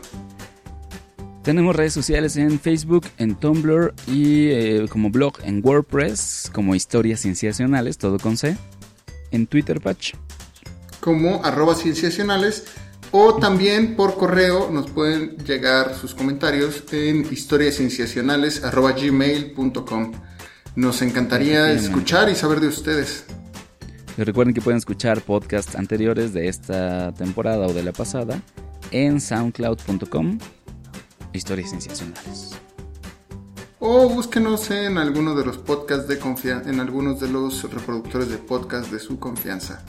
Tenemos 1.42 1.74
redes 1.76 1.92
sociales 1.92 2.36
en 2.36 2.58
Facebook, 2.58 3.06
en 3.16 3.36
Tumblr 3.36 3.94
y 4.06 4.48
eh, 4.48 4.86
como 4.90 5.10
blog 5.10 5.34
en 5.44 5.64
WordPress, 5.64 6.50
como 6.52 6.74
Historias 6.74 7.20
Cienciacionales, 7.20 7.96
todo 7.96 8.18
con 8.18 8.36
C. 8.36 8.56
En 9.30 9.46
Twitter, 9.46 9.80
Patch. 9.80 10.14
como 11.00 11.44
arroba 11.44 11.74
cienciacionales 11.74 12.64
o 13.12 13.36
también 13.36 13.96
por 13.96 14.16
correo 14.16 14.70
nos 14.70 14.90
pueden 14.90 15.38
llegar 15.38 15.94
sus 15.94 16.14
comentarios 16.14 16.82
en 16.92 17.26
historiascienciacionales 17.30 18.64
arroba 18.64 18.92
gmail.com. 18.92 20.12
Nos 20.78 21.02
encantaría 21.02 21.72
escuchar 21.72 22.30
y 22.30 22.36
saber 22.36 22.60
de 22.60 22.68
ustedes. 22.68 23.24
Y 24.16 24.22
recuerden 24.22 24.54
que 24.54 24.60
pueden 24.60 24.78
escuchar 24.78 25.20
podcasts 25.22 25.74
anteriores 25.74 26.32
de 26.32 26.46
esta 26.46 27.12
temporada 27.14 27.66
o 27.66 27.72
de 27.72 27.82
la 27.82 27.90
pasada 27.90 28.40
en 28.92 29.20
soundcloud.com. 29.20 30.38
Historias 31.32 31.70
Cienciacionales. 31.70 32.50
O 33.80 34.08
búsquenos 34.08 34.70
en 34.70 34.98
alguno 34.98 35.34
de 35.34 35.46
los 35.46 35.58
podcasts 35.58 36.06
de 36.06 36.20
confianza, 36.20 36.70
en 36.70 36.78
algunos 36.78 37.18
de 37.18 37.28
los 37.28 37.64
reproductores 37.64 38.28
de 38.28 38.38
podcast 38.38 38.88
de 38.92 39.00
su 39.00 39.18
confianza. 39.18 39.84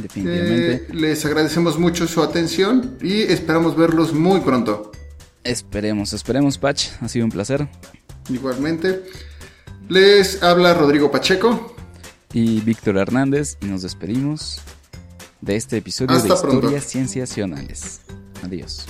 Definitivamente. 0.00 0.74
Eh, 0.74 0.86
les 0.92 1.26
agradecemos 1.26 1.76
mucho 1.76 2.06
su 2.06 2.22
atención 2.22 2.98
y 3.02 3.22
esperamos 3.22 3.76
verlos 3.76 4.14
muy 4.14 4.38
pronto. 4.42 4.92
Esperemos, 5.42 6.12
esperemos, 6.12 6.56
Patch. 6.56 6.90
Ha 7.00 7.08
sido 7.08 7.24
un 7.24 7.32
placer. 7.32 7.66
Igualmente, 8.28 9.02
les 9.90 10.42
habla 10.42 10.72
Rodrigo 10.72 11.10
Pacheco. 11.10 11.74
Y 12.32 12.60
Víctor 12.60 12.96
Hernández. 12.96 13.58
Y 13.60 13.66
nos 13.66 13.82
despedimos 13.82 14.60
de 15.40 15.56
este 15.56 15.78
episodio 15.78 16.16
Hasta 16.16 16.34
de 16.34 16.40
pronto. 16.40 16.56
Historias 16.58 16.84
Cienciacionales. 16.86 18.00
Adiós. 18.42 18.86